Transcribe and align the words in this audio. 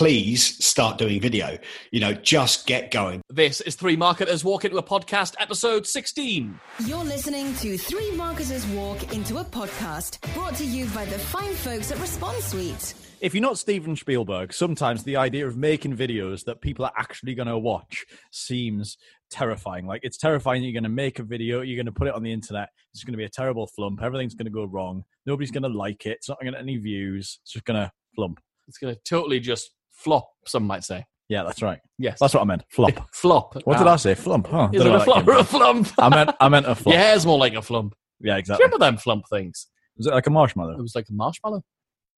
please 0.00 0.64
start 0.64 0.96
doing 0.96 1.20
video. 1.20 1.58
You 1.90 2.00
know, 2.00 2.14
just 2.14 2.66
get 2.66 2.90
going. 2.90 3.20
This 3.28 3.60
is 3.60 3.74
Three 3.74 3.96
Marketers 3.96 4.42
Walk 4.42 4.64
Into 4.64 4.78
a 4.78 4.82
Podcast, 4.82 5.34
episode 5.38 5.86
16. 5.86 6.58
You're 6.86 7.04
listening 7.04 7.54
to 7.56 7.76
Three 7.76 8.10
Marketers 8.12 8.66
Walk 8.68 9.12
Into 9.12 9.36
a 9.36 9.44
Podcast, 9.44 10.18
brought 10.32 10.54
to 10.54 10.64
you 10.64 10.86
by 10.86 11.04
the 11.04 11.18
fine 11.18 11.52
folks 11.52 11.92
at 11.92 12.00
Response 12.00 12.44
Suite. 12.46 12.94
If 13.20 13.34
you're 13.34 13.42
not 13.42 13.58
Steven 13.58 13.94
Spielberg, 13.94 14.54
sometimes 14.54 15.04
the 15.04 15.16
idea 15.16 15.46
of 15.46 15.58
making 15.58 15.98
videos 15.98 16.44
that 16.44 16.62
people 16.62 16.86
are 16.86 16.94
actually 16.96 17.34
going 17.34 17.48
to 17.48 17.58
watch 17.58 18.06
seems 18.30 18.96
terrifying. 19.30 19.86
Like 19.86 20.00
it's 20.02 20.16
terrifying 20.16 20.62
that 20.62 20.68
you're 20.68 20.80
going 20.80 20.84
to 20.84 20.88
make 20.88 21.18
a 21.18 21.24
video, 21.24 21.60
you're 21.60 21.76
going 21.76 21.84
to 21.84 21.92
put 21.92 22.08
it 22.08 22.14
on 22.14 22.22
the 22.22 22.32
internet, 22.32 22.70
it's 22.94 23.04
going 23.04 23.12
to 23.12 23.18
be 23.18 23.24
a 23.24 23.28
terrible 23.28 23.66
flump, 23.66 24.02
everything's 24.02 24.34
going 24.34 24.46
to 24.46 24.50
go 24.50 24.64
wrong, 24.64 25.04
nobody's 25.26 25.50
going 25.50 25.64
to 25.64 25.68
like 25.68 26.06
it, 26.06 26.12
it's 26.12 26.28
not 26.30 26.40
going 26.40 26.46
to 26.46 26.52
get 26.52 26.62
any 26.62 26.78
views, 26.78 27.38
it's 27.42 27.52
just 27.52 27.66
going 27.66 27.78
to 27.78 27.92
flump. 28.14 28.40
It's 28.66 28.78
going 28.78 28.94
to 28.94 29.00
totally 29.04 29.40
just 29.40 29.72
flop, 30.00 30.28
some 30.46 30.64
might 30.64 30.84
say. 30.84 31.04
Yeah, 31.28 31.44
that's 31.44 31.62
right. 31.62 31.78
Yes. 31.98 32.18
That's 32.20 32.34
what 32.34 32.40
I 32.40 32.44
meant. 32.44 32.64
Flop. 32.70 33.08
flop. 33.14 33.54
What 33.64 33.78
did 33.78 33.86
Ah. 33.86 33.92
I 33.92 33.96
say? 33.96 34.14
Flump. 34.14 34.48
Huh. 34.48 34.68
Is 34.72 34.84
it 34.84 34.92
a 34.92 35.00
flop 35.00 35.26
or 35.28 35.34
a 35.36 35.44
flump? 35.44 35.88
I 35.98 36.08
meant 36.08 36.30
I 36.40 36.48
meant 36.48 36.66
a 36.66 36.74
flump. 36.74 36.94
Your 36.94 37.02
hair's 37.04 37.24
more 37.24 37.38
like 37.38 37.54
a 37.54 37.62
flump. 37.62 37.94
Yeah, 38.20 38.34
Do 38.34 38.38
exactly. 38.40 38.64
you 38.64 38.66
remember 38.66 38.84
them 38.84 38.96
flump 38.96 39.24
things? 39.30 39.68
Was 39.96 40.06
it 40.08 40.12
like 40.14 40.26
a 40.26 40.30
marshmallow? 40.30 40.72
It 40.72 40.82
was 40.82 40.94
like 40.96 41.06
a 41.08 41.12
marshmallow. 41.12 41.62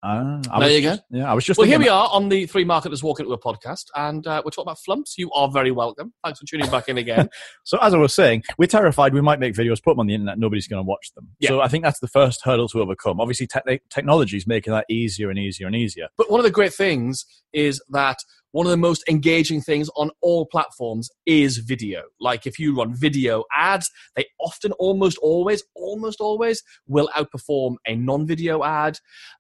I 0.05 0.41
There 0.43 0.43
was 0.59 0.73
you 0.73 0.81
go. 0.83 0.97
Yeah, 1.11 1.31
I 1.31 1.35
was 1.35 1.45
just. 1.45 1.59
Well, 1.59 1.67
here 1.67 1.79
we 1.79 1.89
are 1.89 2.09
on 2.11 2.29
the 2.29 2.47
Three 2.47 2.65
Marketers 2.65 3.05
Walk 3.05 3.21
Into 3.21 3.33
a 3.33 3.39
Podcast, 3.39 3.85
and 3.95 4.27
uh, 4.27 4.43
we're 4.45 4.51
talking 4.51 4.65
about 4.65 4.81
flumps. 4.81 5.17
You 5.17 5.31
are 5.31 5.49
very 5.49 5.71
welcome. 5.71 6.13
Thanks 6.25 6.41
for 6.41 6.47
tuning 6.47 6.69
back 6.71 6.89
in 6.89 6.99
again. 6.99 7.29
So 7.65 7.79
as 7.81 7.95
I 7.95 7.97
was 7.97 8.13
saying, 8.13 8.43
we're 8.59 8.67
terrified 8.67 9.15
we 9.15 9.21
might 9.21 9.39
make 9.39 9.55
videos, 9.55 9.83
put 9.83 9.93
them 9.93 10.01
on 10.01 10.07
the 10.07 10.15
internet, 10.15 10.39
nobody's 10.39 10.67
going 10.67 10.83
to 10.83 10.87
watch 10.87 11.13
them. 11.15 11.29
Yeah. 11.39 11.51
So 11.51 11.61
I 11.61 11.69
think 11.69 11.85
that's 11.85 12.01
the 12.01 12.09
first 12.09 12.41
hurdle 12.45 12.69
to 12.71 12.81
overcome. 12.81 13.21
Obviously, 13.21 13.47
te- 13.47 13.81
technology 13.89 14.37
is 14.37 14.47
making 14.47 14.73
that 14.73 14.85
easier 14.91 15.31
and 15.31 15.39
easier 15.39 15.67
and 15.67 15.77
easier. 15.77 16.09
But 16.17 16.31
one 16.31 16.41
of 16.41 16.45
the 16.45 16.51
great 16.51 16.75
things 16.75 17.25
is 17.53 17.81
that 17.91 18.19
one 18.53 18.67
of 18.67 18.71
the 18.71 18.77
most 18.77 19.03
engaging 19.09 19.61
things 19.61 19.91
on 19.97 20.11
all 20.21 20.47
platforms 20.47 21.11
is 21.27 21.59
video. 21.59 22.03
Like 22.21 22.47
if 22.47 22.59
you 22.59 22.77
run 22.77 22.95
video 22.95 23.45
ads, 23.57 23.91
they 24.15 24.27
often, 24.41 24.73
almost 24.73 25.19
always, 25.19 25.65
almost 25.75 26.21
always 26.21 26.63
will 26.87 27.11
outperform 27.17 27.77
a 27.87 27.97
non-video 27.97 28.63
ad. 28.63 28.99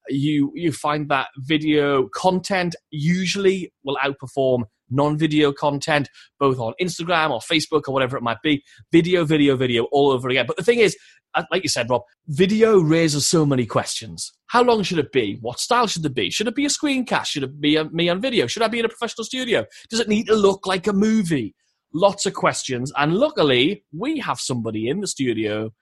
You 0.09 0.53
you 0.55 0.73
find 0.73 1.09
that 1.11 1.29
video 1.39 2.09
content 2.09 2.75
usually 2.91 3.73
will 3.85 3.99
outperform 4.05 4.65
non-video 4.91 5.53
content, 5.53 6.09
both 6.39 6.59
on 6.59 6.75
Instagram 6.81 7.31
or 7.31 7.41
Facebook 7.41 7.83
or 7.89 7.95
whatever 7.95 8.17
it 8.17 8.23
might 8.23 8.43
be. 8.43 8.63
Video, 8.93 9.25
video, 9.25 9.57
video, 9.57 9.85
all 9.85 10.11
over 10.11 10.29
again. 10.29 10.47
But 10.47 10.57
the 10.57 10.65
thing 10.65 10.79
is, 10.79 10.97
Uh, 11.35 11.45
like 11.51 11.63
you 11.63 11.69
said, 11.69 11.89
Rob, 11.89 12.03
video 12.29 12.79
raises 12.79 13.27
so 13.27 13.47
many 13.47 13.67
questions. 13.67 14.33
How 14.49 14.63
long 14.63 14.83
should 14.83 14.99
it 14.99 15.13
be? 15.13 15.39
What 15.41 15.61
style 15.61 15.87
should 15.87 16.05
it 16.05 16.15
be? 16.15 16.31
Should 16.31 16.49
it 16.49 16.55
be 16.55 16.67
a 16.67 16.69
screencast? 16.69 17.27
Should 17.27 17.43
it 17.45 17.61
be 17.61 17.77
a, 17.77 17.85
me 17.91 18.09
on 18.09 18.21
video? 18.21 18.47
Should 18.47 18.63
I 18.63 18.69
be 18.69 18.81
in 18.81 18.85
a 18.85 18.89
professional 18.89 19.25
studio? 19.25 19.65
Does 19.89 20.01
it 20.01 20.09
need 20.09 20.27
to 20.27 20.35
look 20.35 20.67
like 20.67 20.87
a 20.87 20.93
movie? 20.93 21.55
Lots 21.95 22.25
of 22.25 22.33
questions, 22.33 22.91
and 22.97 23.15
luckily 23.15 23.85
we 23.93 24.19
have 24.19 24.41
somebody 24.41 24.89
in 24.89 25.01
the 25.01 25.07
studio, 25.07 25.73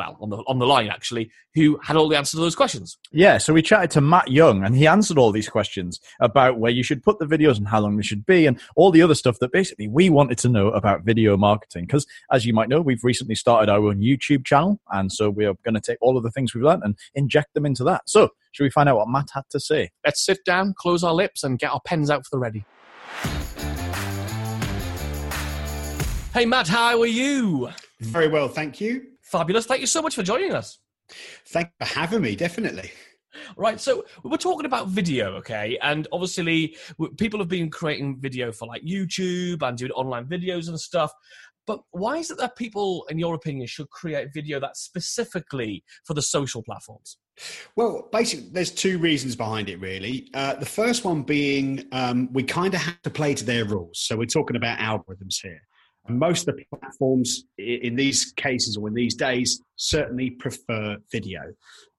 well, 0.00 0.16
on 0.20 0.30
the 0.30 0.38
on 0.46 0.58
the 0.58 0.66
line 0.66 0.88
actually, 0.88 1.30
who 1.54 1.78
had 1.82 1.94
all 1.94 2.08
the 2.08 2.16
answers 2.16 2.38
to 2.38 2.38
those 2.38 2.56
questions. 2.56 2.96
Yeah, 3.12 3.36
so 3.36 3.52
we 3.52 3.60
chatted 3.60 3.90
to 3.92 4.00
Matt 4.00 4.28
Young, 4.28 4.64
and 4.64 4.74
he 4.74 4.86
answered 4.86 5.18
all 5.18 5.30
these 5.30 5.48
questions 5.48 6.00
about 6.20 6.58
where 6.58 6.70
you 6.70 6.82
should 6.82 7.02
put 7.02 7.18
the 7.18 7.26
videos 7.26 7.58
and 7.58 7.68
how 7.68 7.80
long 7.80 7.96
they 7.96 8.02
should 8.02 8.24
be, 8.24 8.46
and 8.46 8.58
all 8.76 8.90
the 8.90 9.02
other 9.02 9.14
stuff 9.14 9.38
that 9.40 9.52
basically 9.52 9.88
we 9.88 10.08
wanted 10.08 10.38
to 10.38 10.48
know 10.48 10.68
about 10.68 11.04
video 11.04 11.36
marketing. 11.36 11.84
Because, 11.84 12.06
as 12.32 12.46
you 12.46 12.54
might 12.54 12.70
know, 12.70 12.80
we've 12.80 13.04
recently 13.04 13.34
started 13.34 13.70
our 13.70 13.86
own 13.86 14.00
YouTube 14.00 14.46
channel, 14.46 14.80
and 14.90 15.12
so 15.12 15.28
we 15.28 15.44
are 15.44 15.54
going 15.64 15.74
to 15.74 15.80
take 15.80 15.98
all 16.00 16.16
of 16.16 16.22
the 16.22 16.30
things 16.30 16.54
we've 16.54 16.64
learned 16.64 16.82
and 16.82 16.96
inject 17.14 17.52
them 17.52 17.66
into 17.66 17.84
that. 17.84 18.08
So, 18.08 18.30
should 18.52 18.64
we 18.64 18.70
find 18.70 18.88
out 18.88 18.96
what 18.96 19.08
Matt 19.08 19.28
had 19.34 19.44
to 19.50 19.60
say? 19.60 19.90
Let's 20.04 20.24
sit 20.24 20.44
down, 20.46 20.74
close 20.78 21.04
our 21.04 21.14
lips, 21.14 21.44
and 21.44 21.58
get 21.58 21.70
our 21.70 21.80
pens 21.84 22.10
out 22.10 22.24
for 22.24 22.30
the 22.32 22.38
ready. 22.38 22.64
Hey 26.32 26.46
Matt, 26.46 26.68
how 26.68 27.00
are 27.00 27.06
you? 27.06 27.68
Very 28.00 28.28
well, 28.28 28.48
thank 28.48 28.80
you. 28.80 29.09
Fabulous. 29.30 29.66
Thank 29.66 29.80
you 29.80 29.86
so 29.86 30.02
much 30.02 30.14
for 30.14 30.22
joining 30.22 30.52
us. 30.52 30.78
Thank 31.48 31.68
you 31.68 31.86
for 31.86 31.94
having 31.94 32.22
me, 32.22 32.36
definitely. 32.36 32.90
Right, 33.56 33.80
so 33.80 34.04
we 34.24 34.30
we're 34.30 34.38
talking 34.38 34.66
about 34.66 34.88
video, 34.88 35.36
okay? 35.36 35.78
And 35.82 36.08
obviously, 36.10 36.76
people 37.16 37.38
have 37.38 37.48
been 37.48 37.70
creating 37.70 38.18
video 38.18 38.50
for 38.50 38.66
like 38.66 38.82
YouTube 38.82 39.62
and 39.62 39.78
doing 39.78 39.92
online 39.92 40.26
videos 40.26 40.68
and 40.68 40.80
stuff. 40.80 41.12
But 41.66 41.80
why 41.92 42.16
is 42.16 42.32
it 42.32 42.38
that 42.38 42.56
people, 42.56 43.06
in 43.08 43.20
your 43.20 43.36
opinion, 43.36 43.68
should 43.68 43.88
create 43.90 44.34
video 44.34 44.58
that's 44.58 44.80
specifically 44.80 45.84
for 46.04 46.14
the 46.14 46.22
social 46.22 46.62
platforms? 46.64 47.18
Well, 47.76 48.08
basically, 48.10 48.48
there's 48.50 48.72
two 48.72 48.98
reasons 48.98 49.36
behind 49.36 49.68
it, 49.68 49.78
really. 49.78 50.28
Uh, 50.34 50.54
the 50.54 50.66
first 50.66 51.04
one 51.04 51.22
being 51.22 51.86
um, 51.92 52.28
we 52.32 52.42
kind 52.42 52.74
of 52.74 52.80
have 52.80 53.00
to 53.02 53.10
play 53.10 53.34
to 53.34 53.44
their 53.44 53.64
rules. 53.64 54.00
So 54.00 54.16
we're 54.16 54.26
talking 54.26 54.56
about 54.56 54.78
algorithms 54.78 55.36
here. 55.40 55.60
Most 56.18 56.48
of 56.48 56.56
the 56.56 56.64
platforms 56.78 57.44
in 57.58 57.96
these 57.96 58.32
cases 58.32 58.76
or 58.76 58.88
in 58.88 58.94
these 58.94 59.14
days 59.14 59.62
certainly 59.76 60.30
prefer 60.30 60.96
video. 61.12 61.40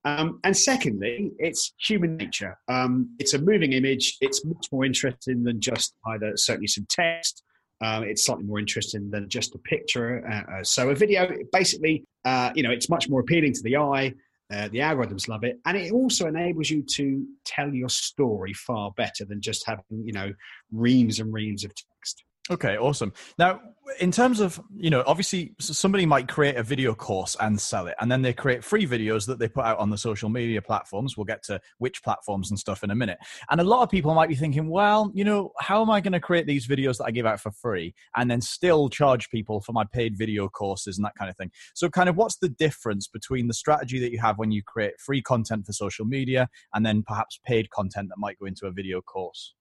Um, 0.03 0.39
and 0.44 0.55
secondly, 0.57 1.31
it's 1.38 1.73
human 1.79 2.17
nature. 2.17 2.57
Um, 2.67 3.16
it's 3.19 3.33
a 3.33 3.39
moving 3.39 3.73
image. 3.73 4.17
It's 4.19 4.44
much 4.44 4.67
more 4.71 4.83
interesting 4.85 5.44
than 5.44 5.61
just 5.61 5.94
either 6.07 6.33
certainly 6.35 6.67
some 6.67 6.88
text. 6.89 7.44
Um, 7.83 8.03
it's 8.03 8.25
slightly 8.25 8.45
more 8.45 8.59
interesting 8.59 9.09
than 9.09 9.27
just 9.27 9.55
a 9.55 9.59
picture. 9.59 10.27
Uh, 10.27 10.59
uh, 10.59 10.63
so 10.63 10.89
a 10.89 10.95
video, 10.95 11.31
basically, 11.51 12.05
uh, 12.25 12.51
you 12.55 12.63
know, 12.63 12.71
it's 12.71 12.89
much 12.89 13.09
more 13.09 13.21
appealing 13.21 13.53
to 13.53 13.63
the 13.63 13.77
eye. 13.77 14.13
Uh, 14.53 14.67
the 14.67 14.79
algorithms 14.79 15.29
love 15.29 15.45
it, 15.45 15.59
and 15.66 15.77
it 15.77 15.94
also 15.94 16.27
enables 16.27 16.69
you 16.69 16.83
to 16.83 17.25
tell 17.45 17.73
your 17.73 17.88
story 17.88 18.53
far 18.53 18.91
better 18.97 19.23
than 19.23 19.39
just 19.39 19.66
having, 19.66 19.83
you 19.89 20.11
know, 20.11 20.29
reams 20.73 21.21
and 21.21 21.31
reams 21.31 21.63
of 21.63 21.71
text. 21.73 22.23
Okay, 22.50 22.75
awesome. 22.75 23.13
Now, 23.38 23.62
in 24.00 24.12
terms 24.12 24.40
of, 24.40 24.59
you 24.75 24.90
know, 24.90 25.03
obviously 25.06 25.53
somebody 25.59 26.07
might 26.07 26.28
create 26.28 26.56
a 26.56 26.63
video 26.63 26.96
course 26.96 27.38
and 27.40 27.59
sell 27.59 27.85
it, 27.85 27.96
and 28.02 28.12
then 28.12 28.24
they 28.24 28.34
create 28.34 28.63
free 28.63 28.88
videos 28.88 29.28
that 29.28 29.38
they 29.38 29.47
put 29.47 29.63
out 29.63 29.78
on 29.78 29.91
the 29.91 29.97
social 29.97 30.28
media 30.28 30.62
platforms. 30.62 31.16
We'll 31.16 31.25
get 31.25 31.44
to 31.44 31.62
which 31.78 32.01
platforms 32.03 32.50
and 32.50 32.59
stuff 32.59 32.84
in 32.84 32.90
a 32.90 32.96
minute. 32.96 33.19
And 33.51 33.62
a 33.62 33.63
lot 33.63 33.84
of 33.84 33.90
people 33.90 34.16
might 34.16 34.28
be 34.28 34.35
thinking, 34.35 34.69
well, 34.69 35.12
you 35.13 35.24
know, 35.24 35.51
how 35.59 35.81
am 35.81 35.91
I 35.91 36.01
going 36.01 36.13
to 36.13 36.19
create 36.19 36.47
these 36.47 36.68
videos 36.68 36.97
that 36.97 37.06
I 37.06 37.12
give 37.12 37.28
out 37.28 37.40
for 37.40 37.51
free 37.51 37.94
and 38.16 38.30
then 38.30 38.41
still 38.41 38.90
charge 38.90 39.30
people 39.30 39.62
for 39.62 39.74
my 39.74 39.85
paid 39.94 40.18
video 40.18 40.50
courses 40.50 40.97
and 40.97 41.06
that 41.06 41.16
kind 41.16 41.30
of 41.30 41.38
thing? 41.38 41.51
So, 41.75 41.90
kind 41.90 42.09
of, 42.09 42.18
what's 42.18 42.38
the 42.38 42.50
difference 42.50 43.07
between 43.07 43.47
the 43.47 43.53
strategy 43.53 44.00
that 44.00 44.12
you 44.12 44.19
have 44.19 44.40
when 44.40 44.51
you 44.51 44.63
create 44.63 45.00
free 45.00 45.22
content 45.22 45.68
for 45.68 45.74
social 45.74 46.06
media 46.06 46.50
and 46.74 46.84
then 46.85 47.03
perhaps 47.03 47.40
paid 47.46 47.69
content 47.69 48.09
that 48.09 48.18
might 48.18 48.40
go 48.40 48.47
into 48.47 48.66
a 48.66 48.72
video 48.72 49.00
course? 49.00 49.53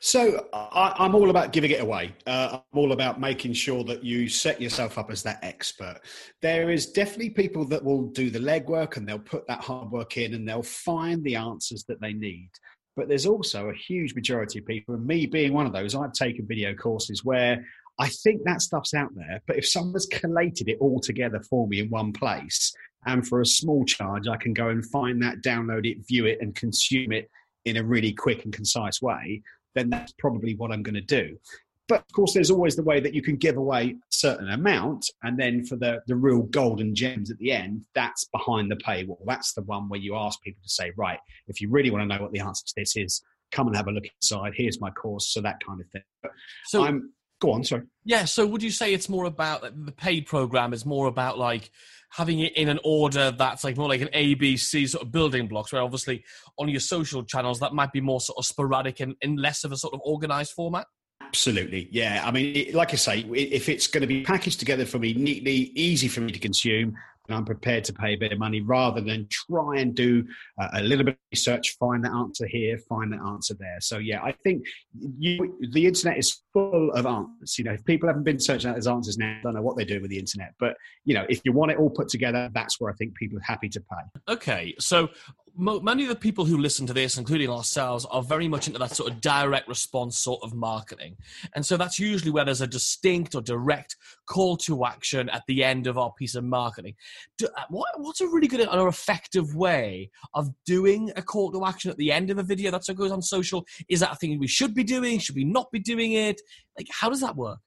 So 0.00 0.46
I, 0.52 0.94
I'm 0.98 1.14
all 1.14 1.30
about 1.30 1.52
giving 1.52 1.70
it 1.70 1.80
away. 1.80 2.14
Uh, 2.26 2.58
I'm 2.72 2.78
all 2.78 2.92
about 2.92 3.20
making 3.20 3.52
sure 3.54 3.84
that 3.84 4.04
you 4.04 4.28
set 4.28 4.60
yourself 4.60 4.98
up 4.98 5.10
as 5.10 5.22
that 5.22 5.38
expert. 5.42 6.00
There 6.42 6.70
is 6.70 6.92
definitely 6.92 7.30
people 7.30 7.64
that 7.66 7.82
will 7.82 8.08
do 8.08 8.30
the 8.30 8.38
legwork 8.38 8.96
and 8.96 9.08
they'll 9.08 9.18
put 9.18 9.46
that 9.46 9.60
hard 9.60 9.90
work 9.90 10.16
in 10.16 10.34
and 10.34 10.48
they'll 10.48 10.62
find 10.62 11.22
the 11.24 11.36
answers 11.36 11.84
that 11.88 12.00
they 12.00 12.12
need. 12.12 12.50
But 12.96 13.08
there's 13.08 13.26
also 13.26 13.70
a 13.70 13.74
huge 13.74 14.14
majority 14.14 14.60
of 14.60 14.66
people, 14.66 14.94
and 14.94 15.04
me 15.04 15.26
being 15.26 15.52
one 15.52 15.66
of 15.66 15.72
those, 15.72 15.96
I've 15.96 16.12
taken 16.12 16.46
video 16.46 16.74
courses 16.74 17.24
where 17.24 17.64
I 17.98 18.08
think 18.08 18.42
that 18.44 18.62
stuff's 18.62 18.94
out 18.94 19.10
there. 19.16 19.40
But 19.48 19.56
if 19.56 19.68
someone's 19.68 20.06
collated 20.06 20.68
it 20.68 20.78
all 20.80 21.00
together 21.00 21.40
for 21.40 21.66
me 21.66 21.80
in 21.80 21.90
one 21.90 22.12
place, 22.12 22.72
and 23.06 23.26
for 23.26 23.40
a 23.40 23.46
small 23.46 23.84
charge, 23.84 24.28
I 24.28 24.36
can 24.36 24.52
go 24.52 24.68
and 24.68 24.84
find 24.86 25.22
that, 25.22 25.42
download 25.42 25.90
it, 25.90 26.06
view 26.06 26.26
it, 26.26 26.38
and 26.40 26.54
consume 26.54 27.12
it 27.12 27.28
in 27.64 27.76
a 27.76 27.84
really 27.84 28.12
quick 28.12 28.44
and 28.44 28.52
concise 28.52 29.02
way, 29.02 29.42
then 29.74 29.90
that's 29.90 30.12
probably 30.18 30.54
what 30.54 30.72
I'm 30.72 30.82
going 30.82 30.94
to 30.94 31.00
do. 31.00 31.38
But 31.86 32.00
of 32.00 32.12
course, 32.12 32.32
there's 32.32 32.50
always 32.50 32.76
the 32.76 32.82
way 32.82 32.98
that 33.00 33.12
you 33.12 33.20
can 33.20 33.36
give 33.36 33.56
away 33.58 33.90
a 33.90 33.94
certain 34.08 34.48
amount, 34.50 35.10
and 35.22 35.38
then 35.38 35.64
for 35.64 35.76
the, 35.76 36.00
the 36.06 36.16
real 36.16 36.42
golden 36.42 36.94
gems 36.94 37.30
at 37.30 37.36
the 37.38 37.52
end, 37.52 37.84
that's 37.94 38.24
behind 38.24 38.70
the 38.70 38.76
paywall. 38.76 39.18
That's 39.26 39.52
the 39.52 39.62
one 39.62 39.88
where 39.88 40.00
you 40.00 40.16
ask 40.16 40.40
people 40.40 40.62
to 40.62 40.68
say, 40.68 40.92
right, 40.96 41.18
if 41.46 41.60
you 41.60 41.68
really 41.68 41.90
want 41.90 42.02
to 42.02 42.16
know 42.16 42.22
what 42.22 42.32
the 42.32 42.40
answer 42.40 42.64
to 42.64 42.72
this 42.76 42.96
is, 42.96 43.22
come 43.52 43.66
and 43.66 43.76
have 43.76 43.86
a 43.86 43.90
look 43.90 44.06
inside. 44.06 44.54
Here's 44.56 44.80
my 44.80 44.90
course, 44.90 45.32
so 45.32 45.42
that 45.42 45.62
kind 45.64 45.80
of 45.80 45.86
thing. 45.90 46.02
But 46.22 46.32
So, 46.64 46.84
I'm 46.84 47.12
go 47.44 47.52
on, 47.52 47.64
sorry. 47.64 47.82
yeah, 48.04 48.24
so 48.24 48.46
would 48.46 48.62
you 48.62 48.70
say 48.70 48.94
it's 48.94 49.08
more 49.08 49.24
about 49.24 49.62
the 49.62 49.92
paid 49.92 50.26
program 50.26 50.72
is 50.72 50.84
more 50.84 51.06
about 51.06 51.38
like 51.38 51.70
having 52.10 52.40
it 52.40 52.56
in 52.56 52.68
an 52.68 52.78
order 52.84 53.32
that's 53.32 53.64
like 53.64 53.76
more 53.76 53.88
like 53.88 54.00
an 54.00 54.08
ABC 54.14 54.88
sort 54.88 55.02
of 55.02 55.10
building 55.10 55.48
blocks, 55.48 55.72
where 55.72 55.82
obviously 55.82 56.24
on 56.58 56.68
your 56.68 56.80
social 56.80 57.24
channels 57.24 57.60
that 57.60 57.74
might 57.74 57.92
be 57.92 58.00
more 58.00 58.20
sort 58.20 58.38
of 58.38 58.46
sporadic 58.46 59.00
and 59.00 59.16
in 59.20 59.36
less 59.36 59.64
of 59.64 59.72
a 59.72 59.76
sort 59.76 59.94
of 59.94 60.00
organized 60.04 60.52
format? 60.52 60.86
Absolutely, 61.20 61.88
yeah. 61.90 62.22
I 62.24 62.30
mean, 62.30 62.54
it, 62.54 62.74
like 62.74 62.92
I 62.92 62.96
say, 62.96 63.20
if 63.34 63.68
it's 63.68 63.88
going 63.88 64.02
to 64.02 64.06
be 64.06 64.22
packaged 64.22 64.60
together 64.60 64.86
for 64.86 64.98
me 64.98 65.14
neatly, 65.14 65.72
easy 65.74 66.06
for 66.06 66.20
me 66.20 66.30
to 66.30 66.38
consume, 66.38 66.96
and 67.28 67.36
I'm 67.36 67.44
prepared 67.44 67.84
to 67.84 67.92
pay 67.92 68.12
a 68.12 68.16
bit 68.16 68.32
of 68.32 68.38
money 68.38 68.60
rather 68.60 69.00
than 69.00 69.26
try 69.30 69.78
and 69.78 69.94
do 69.94 70.26
a 70.58 70.82
little 70.82 71.04
bit 71.04 71.14
of 71.14 71.20
research, 71.32 71.76
find 71.78 72.04
the 72.04 72.10
answer 72.10 72.46
here, 72.46 72.78
find 72.88 73.12
the 73.12 73.16
answer 73.16 73.54
there. 73.58 73.78
So 73.80 73.98
yeah, 73.98 74.22
I 74.22 74.32
think 74.32 74.64
you, 75.18 75.56
the 75.72 75.86
internet 75.86 76.18
is 76.18 76.42
full 76.52 76.92
of 76.92 77.06
answers. 77.06 77.58
You 77.58 77.64
know, 77.64 77.72
if 77.72 77.84
people 77.84 78.08
haven't 78.08 78.24
been 78.24 78.40
searching 78.40 78.70
out 78.70 78.76
those 78.76 78.86
answers 78.86 79.16
now, 79.16 79.38
I 79.38 79.42
don't 79.42 79.54
know 79.54 79.62
what 79.62 79.76
they're 79.76 79.86
doing 79.86 80.02
with 80.02 80.10
the 80.10 80.18
internet. 80.18 80.52
But 80.58 80.76
you 81.04 81.14
know, 81.14 81.24
if 81.28 81.40
you 81.44 81.52
want 81.52 81.70
it 81.70 81.78
all 81.78 81.90
put 81.90 82.08
together, 82.08 82.50
that's 82.52 82.80
where 82.80 82.92
I 82.92 82.94
think 82.94 83.14
people 83.16 83.38
are 83.38 83.42
happy 83.42 83.68
to 83.70 83.80
pay. 83.80 84.32
Okay, 84.32 84.74
so 84.78 85.08
many 85.56 86.02
of 86.02 86.08
the 86.08 86.16
people 86.16 86.44
who 86.44 86.58
listen 86.58 86.86
to 86.86 86.92
this, 86.92 87.18
including 87.18 87.50
ourselves, 87.50 88.04
are 88.06 88.22
very 88.22 88.48
much 88.48 88.66
into 88.66 88.78
that 88.78 88.94
sort 88.94 89.10
of 89.10 89.20
direct 89.20 89.68
response 89.68 90.18
sort 90.18 90.40
of 90.42 90.54
marketing. 90.54 91.16
And 91.54 91.64
so 91.64 91.76
that's 91.76 91.98
usually 91.98 92.30
where 92.30 92.44
there's 92.44 92.60
a 92.60 92.66
distinct 92.66 93.34
or 93.34 93.40
direct 93.40 93.96
call 94.26 94.56
to 94.58 94.84
action 94.84 95.28
at 95.30 95.42
the 95.46 95.62
end 95.62 95.86
of 95.86 95.98
our 95.98 96.12
piece 96.12 96.34
of 96.34 96.44
marketing. 96.44 96.94
Do, 97.38 97.46
uh, 97.56 97.62
what, 97.70 97.88
what's 97.96 98.20
a 98.20 98.26
really 98.26 98.48
good 98.48 98.66
or 98.68 98.88
effective 98.88 99.54
way 99.54 100.10
of 100.34 100.50
doing 100.66 101.12
a 101.16 101.22
call 101.22 101.52
to 101.52 101.64
action 101.64 101.90
at 101.90 101.96
the 101.96 102.12
end 102.12 102.30
of 102.30 102.38
a 102.38 102.42
video 102.42 102.70
that 102.70 102.84
goes 102.96 103.12
on 103.12 103.22
social? 103.22 103.64
Is 103.88 104.00
that 104.00 104.12
a 104.12 104.16
thing 104.16 104.38
we 104.38 104.46
should 104.46 104.74
be 104.74 104.84
doing? 104.84 105.18
Should 105.18 105.36
we 105.36 105.44
not 105.44 105.70
be 105.70 105.78
doing 105.78 106.12
it? 106.12 106.40
Like, 106.76 106.88
how 106.90 107.08
does 107.08 107.20
that 107.20 107.36
work? 107.36 107.58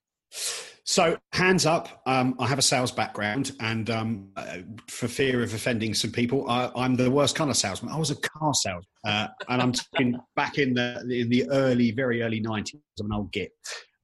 So, 0.88 1.18
hands 1.34 1.66
up. 1.66 2.01
Um, 2.06 2.36
I 2.39 2.48
have 2.48 2.60
a 2.60 2.62
sales 2.62 2.94
background, 2.94 3.51
and 3.60 3.89
um, 3.89 4.30
uh, 4.38 4.60
for 4.89 5.10
fear 5.10 5.44
of 5.44 5.54
offending 5.54 5.94
some 5.94 6.13
people, 6.13 6.50
I, 6.50 6.72
am 6.78 6.95
the 6.95 7.12
worst 7.12 7.36
kind 7.36 7.50
of 7.50 7.57
salesman. 7.57 7.92
I 7.92 7.98
was 7.98 8.10
a 8.10 8.16
car 8.16 8.54
salesman, 8.54 8.86
uh, 9.06 9.28
and 9.50 9.62
I'm 9.62 9.74
talking 9.74 10.18
back 10.38 10.57
in 10.57 10.74
the 10.74 11.01
in 11.10 11.28
the 11.28 11.50
early, 11.50 11.92
very 11.92 12.22
early 12.22 12.42
'90s. 12.42 12.80
I'm 13.01 13.07
an 13.07 13.12
old 13.12 13.34
git. 13.34 13.51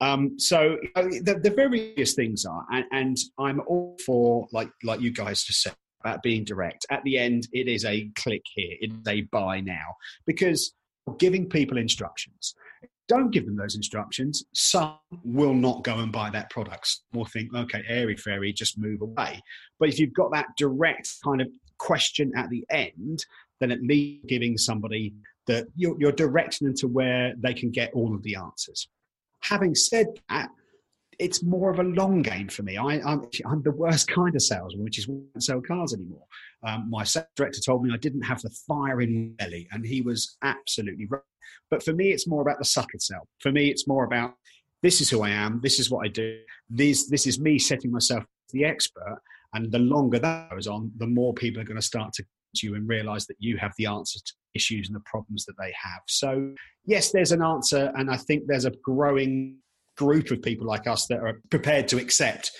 Um, 0.01 0.38
so 0.38 0.75
the, 0.94 1.39
the, 1.41 1.51
various 1.51 2.15
things 2.15 2.44
are, 2.44 2.65
and, 2.69 2.83
and, 2.91 3.18
I'm 3.39 3.62
all 3.65 3.97
for 4.06 4.47
like 4.51 4.69
like 4.83 5.00
you 5.00 5.13
guys 5.13 5.41
just 5.41 5.62
said 5.62 5.75
about 6.01 6.21
being 6.21 6.44
direct. 6.44 6.86
At 6.91 7.01
the 7.06 7.18
end, 7.18 7.47
it 7.53 7.69
is 7.69 7.86
a 7.86 8.09
click 8.18 8.41
here, 8.56 8.75
it 8.81 8.91
is 8.91 9.07
a 9.07 9.21
buy 9.31 9.62
now, 9.62 9.95
because 10.25 10.74
giving 11.18 11.47
people 11.47 11.77
instructions 11.77 12.56
don't 13.07 13.31
give 13.31 13.45
them 13.45 13.57
those 13.57 13.75
instructions, 13.75 14.44
some 14.53 14.97
will 15.23 15.53
not 15.53 15.83
go 15.83 16.00
and 16.00 16.11
buy 16.11 16.29
that 16.29 16.50
product. 16.50 16.88
Some 16.88 17.19
will 17.19 17.25
think, 17.25 17.53
okay, 17.53 17.83
airy 17.88 18.15
fairy, 18.15 18.53
just 18.53 18.77
move 18.77 19.01
away. 19.01 19.41
But 19.79 19.89
if 19.89 20.00
you've 20.00 20.13
got 20.13 20.31
that 20.31 20.47
direct 20.57 21.09
kind 21.23 21.41
of 21.41 21.47
question 21.77 22.31
at 22.35 22.50
the 22.50 22.65
end, 22.69 23.25
then 23.59 23.71
at 23.71 23.81
least 23.81 24.25
giving 24.27 24.57
somebody 24.57 25.13
that 25.47 25.67
you're, 25.75 25.95
you're 26.00 26.11
directing 26.11 26.67
them 26.67 26.75
to 26.77 26.88
where 26.88 27.33
they 27.38 27.53
can 27.53 27.71
get 27.71 27.91
all 27.94 28.15
of 28.15 28.23
the 28.23 28.35
answers. 28.35 28.88
Having 29.41 29.75
said 29.75 30.07
that, 30.29 30.50
it's 31.19 31.44
more 31.44 31.69
of 31.69 31.79
a 31.79 31.83
long 31.83 32.21
game 32.21 32.47
for 32.47 32.63
me. 32.63 32.77
I, 32.77 32.95
am 32.95 33.61
the 33.63 33.73
worst 33.75 34.07
kind 34.07 34.35
of 34.35 34.41
salesman, 34.41 34.83
which 34.83 34.97
is 34.97 35.07
why 35.07 35.15
I 35.17 35.27
don't 35.33 35.41
sell 35.41 35.61
cars 35.61 35.94
anymore. 35.94 36.23
Um, 36.63 36.89
my 36.89 37.03
sales 37.03 37.27
director 37.35 37.59
told 37.59 37.83
me 37.83 37.91
I 37.94 37.97
didn't 37.97 38.23
have 38.23 38.41
the 38.41 38.50
fire 38.50 39.01
in 39.01 39.33
belly, 39.35 39.67
and 39.71 39.85
he 39.85 40.01
was 40.01 40.38
absolutely 40.41 41.05
right. 41.07 41.21
But 41.69 41.83
for 41.83 41.93
me, 41.93 42.11
it's 42.11 42.27
more 42.27 42.41
about 42.41 42.59
the 42.59 42.65
subtle 42.65 42.99
sell. 42.99 43.27
For 43.39 43.51
me, 43.51 43.69
it's 43.69 43.87
more 43.87 44.03
about 44.03 44.33
this 44.81 45.01
is 45.01 45.09
who 45.09 45.23
I 45.23 45.29
am, 45.29 45.59
this 45.63 45.79
is 45.79 45.89
what 45.89 46.05
I 46.05 46.09
do, 46.09 46.39
this, 46.69 47.09
this 47.09 47.25
is 47.25 47.39
me 47.39 47.57
setting 47.57 47.91
myself 47.91 48.25
the 48.51 48.65
expert. 48.65 49.21
And 49.53 49.71
the 49.71 49.79
longer 49.79 50.19
that 50.19 50.49
goes 50.49 50.67
on, 50.67 50.91
the 50.97 51.07
more 51.07 51.33
people 51.33 51.61
are 51.61 51.65
going 51.65 51.79
to 51.79 51.81
start 51.81 52.13
to 52.13 52.25
you 52.61 52.75
and 52.75 52.87
realize 52.87 53.25
that 53.27 53.37
you 53.39 53.57
have 53.57 53.73
the 53.77 53.87
answers 53.87 54.21
to 54.21 54.33
issues 54.53 54.87
and 54.87 54.95
the 54.95 55.03
problems 55.05 55.45
that 55.45 55.55
they 55.59 55.73
have. 55.81 56.01
So, 56.07 56.53
yes, 56.85 57.11
there's 57.11 57.31
an 57.31 57.41
answer, 57.41 57.91
and 57.95 58.11
I 58.11 58.17
think 58.17 58.43
there's 58.45 58.65
a 58.65 58.73
growing 58.83 59.57
group 59.97 60.31
of 60.31 60.41
people 60.41 60.67
like 60.67 60.87
us 60.87 61.07
that 61.07 61.19
are 61.19 61.39
prepared 61.49 61.87
to 61.89 61.97
accept. 61.97 62.51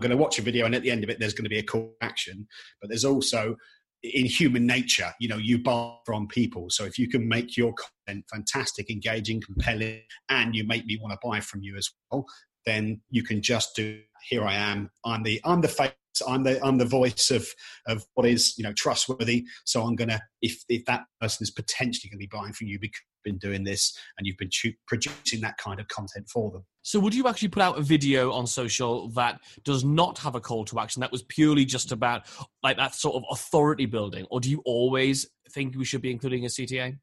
I'm 0.00 0.08
going 0.08 0.16
to 0.16 0.22
watch 0.22 0.38
a 0.38 0.42
video, 0.42 0.66
and 0.66 0.74
at 0.74 0.82
the 0.82 0.90
end 0.90 1.04
of 1.04 1.10
it, 1.10 1.18
there's 1.18 1.34
going 1.34 1.44
to 1.44 1.50
be 1.50 1.58
a 1.58 1.62
call 1.64 1.92
to 2.00 2.06
action. 2.06 2.46
But 2.80 2.90
there's 2.90 3.04
also 3.04 3.56
in 4.02 4.26
human 4.26 4.66
nature, 4.66 5.12
you 5.20 5.28
know, 5.28 5.36
you 5.36 5.62
buy 5.62 5.94
from 6.06 6.26
people. 6.28 6.66
So 6.70 6.84
if 6.84 6.98
you 6.98 7.08
can 7.08 7.28
make 7.28 7.56
your 7.56 7.74
content 7.74 8.24
fantastic, 8.30 8.90
engaging, 8.90 9.42
compelling, 9.44 10.02
and 10.28 10.54
you 10.54 10.66
make 10.66 10.86
me 10.86 10.98
want 11.00 11.12
to 11.12 11.18
buy 11.26 11.40
from 11.40 11.62
you 11.62 11.76
as 11.76 11.88
well, 12.10 12.24
then 12.66 13.00
you 13.10 13.22
can 13.22 13.42
just 13.42 13.74
do. 13.76 14.00
Here 14.28 14.44
I 14.44 14.54
am. 14.54 14.90
I'm 15.04 15.22
the 15.22 15.40
I'm 15.44 15.60
the 15.60 15.68
face. 15.68 15.92
I'm 16.26 16.42
the 16.42 16.64
I'm 16.64 16.78
the 16.78 16.84
voice 16.84 17.30
of 17.30 17.46
of 17.86 18.04
what 18.14 18.26
is 18.26 18.56
you 18.58 18.64
know 18.64 18.72
trustworthy. 18.72 19.44
So 19.64 19.82
I'm 19.82 19.96
gonna 19.96 20.20
if 20.42 20.62
if 20.68 20.84
that 20.86 21.04
person 21.20 21.44
is 21.44 21.50
potentially 21.50 22.10
going 22.10 22.18
to 22.18 22.26
be 22.26 22.30
buying 22.30 22.52
from 22.52 22.68
you 22.68 22.78
because 22.78 23.00
you've 23.00 23.32
been 23.32 23.38
doing 23.38 23.64
this 23.64 23.96
and 24.18 24.26
you've 24.26 24.36
been 24.36 24.50
producing 24.86 25.40
that 25.40 25.56
kind 25.58 25.80
of 25.80 25.88
content 25.88 26.28
for 26.28 26.50
them. 26.50 26.64
So, 26.82 26.98
would 27.00 27.14
you 27.14 27.28
actually 27.28 27.48
put 27.48 27.62
out 27.62 27.78
a 27.78 27.82
video 27.82 28.32
on 28.32 28.46
social 28.46 29.10
that 29.10 29.40
does 29.64 29.84
not 29.84 30.18
have 30.18 30.34
a 30.34 30.40
call 30.40 30.64
to 30.66 30.80
action, 30.80 31.00
that 31.00 31.12
was 31.12 31.22
purely 31.22 31.64
just 31.64 31.92
about 31.92 32.26
like 32.62 32.76
that 32.78 32.94
sort 32.94 33.16
of 33.16 33.24
authority 33.30 33.86
building, 33.86 34.26
or 34.30 34.40
do 34.40 34.50
you 34.50 34.62
always 34.64 35.26
think 35.52 35.76
we 35.76 35.84
should 35.84 36.02
be 36.02 36.10
including 36.10 36.44
a 36.44 36.48
CTA? 36.48 36.98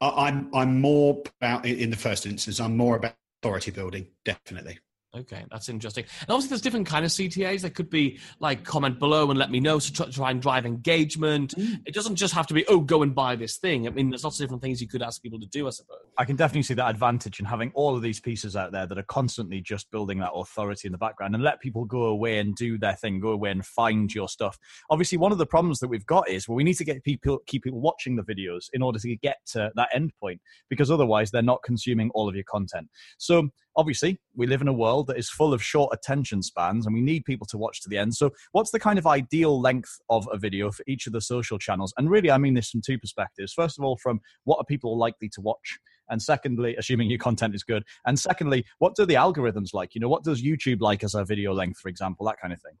I'm 0.00 0.50
I'm 0.54 0.80
more 0.80 1.22
about 1.40 1.66
in 1.66 1.90
the 1.90 1.96
first 1.96 2.26
instance. 2.26 2.60
I'm 2.60 2.76
more 2.76 2.96
about 2.96 3.14
authority 3.42 3.70
building, 3.70 4.08
definitely. 4.24 4.78
Okay, 5.16 5.42
that's 5.50 5.70
interesting. 5.70 6.04
And 6.20 6.30
obviously, 6.30 6.50
there's 6.50 6.60
different 6.60 6.86
kind 6.86 7.02
of 7.02 7.10
CTAs. 7.10 7.62
There 7.62 7.70
could 7.70 7.88
be 7.88 8.18
like 8.40 8.62
comment 8.62 8.98
below 8.98 9.30
and 9.30 9.38
let 9.38 9.50
me 9.50 9.58
know, 9.58 9.78
so 9.78 10.04
try, 10.04 10.30
and 10.30 10.42
drive 10.42 10.66
engagement. 10.66 11.54
Mm. 11.56 11.80
It 11.86 11.94
doesn't 11.94 12.16
just 12.16 12.34
have 12.34 12.46
to 12.48 12.54
be 12.54 12.66
oh, 12.66 12.80
go 12.80 13.02
and 13.02 13.14
buy 13.14 13.34
this 13.34 13.56
thing. 13.56 13.86
I 13.86 13.90
mean, 13.90 14.10
there's 14.10 14.22
lots 14.22 14.38
of 14.38 14.44
different 14.44 14.62
things 14.62 14.82
you 14.82 14.88
could 14.88 15.00
ask 15.00 15.22
people 15.22 15.40
to 15.40 15.46
do. 15.46 15.66
I 15.66 15.70
suppose. 15.70 15.96
I 16.18 16.26
can 16.26 16.36
definitely 16.36 16.64
see 16.64 16.74
that 16.74 16.90
advantage 16.90 17.40
in 17.40 17.46
having 17.46 17.72
all 17.74 17.96
of 17.96 18.02
these 18.02 18.20
pieces 18.20 18.54
out 18.54 18.70
there 18.72 18.86
that 18.86 18.98
are 18.98 19.04
constantly 19.04 19.62
just 19.62 19.90
building 19.90 20.18
that 20.18 20.32
authority 20.32 20.88
in 20.88 20.92
the 20.92 20.98
background 20.98 21.34
and 21.34 21.42
let 21.42 21.60
people 21.60 21.86
go 21.86 22.02
away 22.02 22.38
and 22.38 22.54
do 22.54 22.76
their 22.76 22.94
thing, 22.94 23.18
go 23.18 23.30
away 23.30 23.50
and 23.50 23.64
find 23.64 24.14
your 24.14 24.28
stuff. 24.28 24.58
Obviously, 24.90 25.16
one 25.16 25.32
of 25.32 25.38
the 25.38 25.46
problems 25.46 25.78
that 25.78 25.88
we've 25.88 26.06
got 26.06 26.28
is 26.28 26.46
well, 26.46 26.56
we 26.56 26.64
need 26.64 26.74
to 26.74 26.84
get 26.84 27.02
people 27.02 27.38
keep 27.46 27.64
people 27.64 27.80
watching 27.80 28.16
the 28.16 28.22
videos 28.22 28.66
in 28.74 28.82
order 28.82 28.98
to 28.98 29.16
get 29.16 29.38
to 29.46 29.70
that 29.74 29.88
end 29.94 30.12
point 30.20 30.42
because 30.68 30.90
otherwise 30.90 31.30
they're 31.30 31.40
not 31.40 31.62
consuming 31.62 32.10
all 32.10 32.28
of 32.28 32.34
your 32.34 32.44
content. 32.44 32.88
So 33.16 33.48
obviously 33.78 34.20
we 34.34 34.46
live 34.46 34.60
in 34.60 34.68
a 34.68 34.72
world 34.72 35.06
that 35.06 35.16
is 35.16 35.30
full 35.30 35.54
of 35.54 35.62
short 35.62 35.94
attention 35.94 36.42
spans 36.42 36.84
and 36.84 36.94
we 36.94 37.00
need 37.00 37.24
people 37.24 37.46
to 37.46 37.56
watch 37.56 37.80
to 37.80 37.88
the 37.88 37.96
end. 37.96 38.14
So 38.14 38.30
what's 38.52 38.72
the 38.72 38.80
kind 38.80 38.98
of 38.98 39.06
ideal 39.06 39.58
length 39.58 40.00
of 40.10 40.28
a 40.32 40.36
video 40.36 40.72
for 40.72 40.82
each 40.88 41.06
of 41.06 41.12
the 41.12 41.20
social 41.20 41.58
channels? 41.58 41.94
And 41.96 42.10
really 42.10 42.30
i 42.30 42.36
mean 42.36 42.54
this 42.54 42.70
from 42.70 42.82
two 42.84 42.98
perspectives. 42.98 43.52
First 43.52 43.78
of 43.78 43.84
all 43.84 43.96
from 43.96 44.20
what 44.44 44.58
are 44.58 44.64
people 44.64 44.98
likely 44.98 45.28
to 45.30 45.40
watch? 45.40 45.78
And 46.10 46.20
secondly 46.20 46.74
assuming 46.76 47.08
your 47.08 47.20
content 47.20 47.54
is 47.54 47.62
good. 47.62 47.84
And 48.04 48.18
secondly 48.18 48.66
what 48.78 48.96
do 48.96 49.06
the 49.06 49.14
algorithms 49.14 49.72
like? 49.72 49.94
You 49.94 50.00
know 50.00 50.08
what 50.08 50.24
does 50.24 50.42
youtube 50.42 50.80
like 50.80 51.04
as 51.04 51.14
a 51.14 51.24
video 51.24 51.54
length 51.54 51.78
for 51.78 51.88
example 51.88 52.26
that 52.26 52.40
kind 52.40 52.52
of 52.52 52.60
thing? 52.60 52.74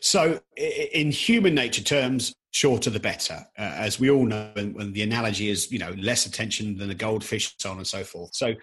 So 0.00 0.40
in 0.56 1.10
human 1.10 1.54
nature 1.54 1.82
terms 1.82 2.34
shorter 2.52 2.88
the 2.88 3.00
better. 3.00 3.44
Uh, 3.58 3.62
as 3.62 3.98
we 4.00 4.10
all 4.10 4.24
know 4.24 4.50
and, 4.56 4.94
the 4.94 5.02
analogy 5.02 5.50
is 5.50 5.70
you 5.70 5.78
know 5.78 5.90
less 5.98 6.24
attention 6.24 6.78
than 6.78 6.90
a 6.90 6.94
goldfish 6.94 7.54
so 7.58 7.70
on 7.70 7.76
and 7.76 7.86
so 7.86 8.04
forth. 8.04 8.34
So 8.34 8.54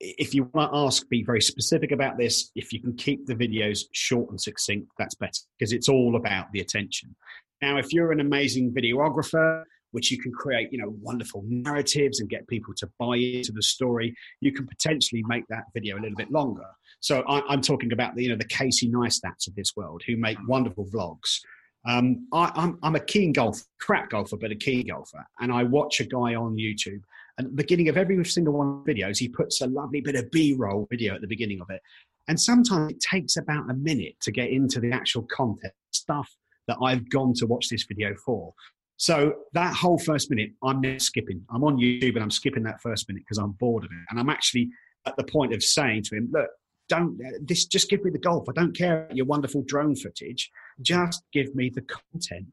if 0.00 0.34
you 0.34 0.50
want 0.52 0.72
to 0.72 0.78
ask, 0.78 1.08
be 1.08 1.22
very 1.22 1.40
specific 1.40 1.92
about 1.92 2.18
this. 2.18 2.50
If 2.54 2.72
you 2.72 2.80
can 2.80 2.94
keep 2.94 3.26
the 3.26 3.34
videos 3.34 3.84
short 3.92 4.30
and 4.30 4.40
succinct, 4.40 4.88
that's 4.98 5.14
better 5.14 5.40
because 5.58 5.72
it's 5.72 5.88
all 5.88 6.16
about 6.16 6.52
the 6.52 6.60
attention. 6.60 7.14
Now, 7.62 7.78
if 7.78 7.92
you're 7.92 8.12
an 8.12 8.20
amazing 8.20 8.72
videographer, 8.72 9.64
which 9.92 10.10
you 10.10 10.18
can 10.18 10.32
create, 10.32 10.70
you 10.70 10.78
know, 10.78 10.94
wonderful 11.00 11.42
narratives 11.46 12.20
and 12.20 12.28
get 12.28 12.46
people 12.48 12.74
to 12.74 12.90
buy 12.98 13.16
into 13.16 13.52
the 13.52 13.62
story, 13.62 14.14
you 14.40 14.52
can 14.52 14.66
potentially 14.66 15.22
make 15.26 15.46
that 15.48 15.64
video 15.72 15.96
a 15.96 16.00
little 16.00 16.16
bit 16.16 16.30
longer. 16.30 16.66
So 17.00 17.22
I, 17.22 17.52
am 17.52 17.62
talking 17.62 17.92
about 17.92 18.14
the, 18.14 18.24
you 18.24 18.28
know, 18.28 18.36
the 18.36 18.44
Casey 18.44 18.90
Neistats 18.90 19.48
of 19.48 19.54
this 19.54 19.74
world 19.74 20.02
who 20.06 20.16
make 20.16 20.36
wonderful 20.46 20.86
vlogs. 20.86 21.40
Um, 21.88 22.26
I, 22.32 22.50
I'm, 22.54 22.78
I'm 22.82 22.96
a 22.96 23.00
keen 23.00 23.32
golfer, 23.32 23.64
crap 23.80 24.10
golfer, 24.10 24.36
but 24.36 24.50
a 24.50 24.56
keen 24.56 24.88
golfer, 24.88 25.24
and 25.40 25.52
I 25.52 25.62
watch 25.62 26.00
a 26.00 26.04
guy 26.04 26.34
on 26.34 26.56
YouTube 26.56 27.00
and 27.38 27.46
at 27.46 27.50
the 27.50 27.62
beginning 27.62 27.88
of 27.88 27.96
every 27.96 28.22
single 28.24 28.54
one 28.54 28.68
of 28.68 28.84
the 28.84 28.94
videos, 28.94 29.18
he 29.18 29.28
puts 29.28 29.60
a 29.60 29.66
lovely 29.66 30.00
bit 30.00 30.16
of 30.16 30.30
B 30.30 30.54
roll 30.54 30.86
video 30.90 31.14
at 31.14 31.20
the 31.20 31.26
beginning 31.26 31.60
of 31.60 31.68
it. 31.70 31.82
And 32.28 32.40
sometimes 32.40 32.92
it 32.92 33.00
takes 33.00 33.36
about 33.36 33.70
a 33.70 33.74
minute 33.74 34.14
to 34.22 34.32
get 34.32 34.50
into 34.50 34.80
the 34.80 34.90
actual 34.90 35.22
content 35.30 35.72
stuff 35.92 36.28
that 36.66 36.78
I've 36.82 37.08
gone 37.10 37.34
to 37.34 37.46
watch 37.46 37.68
this 37.68 37.84
video 37.84 38.14
for. 38.24 38.52
So 38.96 39.34
that 39.52 39.74
whole 39.74 39.98
first 39.98 40.30
minute, 40.30 40.50
I'm 40.64 40.98
skipping. 40.98 41.44
I'm 41.50 41.62
on 41.62 41.76
YouTube 41.76 42.14
and 42.14 42.22
I'm 42.22 42.30
skipping 42.30 42.62
that 42.64 42.80
first 42.80 43.08
minute 43.08 43.22
because 43.28 43.38
I'm 43.38 43.52
bored 43.52 43.84
of 43.84 43.90
it. 43.90 44.04
And 44.10 44.18
I'm 44.18 44.30
actually 44.30 44.70
at 45.06 45.16
the 45.16 45.24
point 45.24 45.52
of 45.52 45.62
saying 45.62 46.04
to 46.04 46.16
him, 46.16 46.28
look, 46.32 46.48
don't 46.88 47.20
this 47.46 47.66
just 47.66 47.90
give 47.90 48.04
me 48.04 48.10
the 48.10 48.18
golf. 48.18 48.48
I 48.48 48.52
don't 48.52 48.76
care 48.76 49.04
about 49.04 49.16
your 49.16 49.26
wonderful 49.26 49.62
drone 49.66 49.96
footage. 49.96 50.50
Just 50.80 51.24
give 51.32 51.54
me 51.54 51.70
the 51.74 51.82
content. 51.82 52.46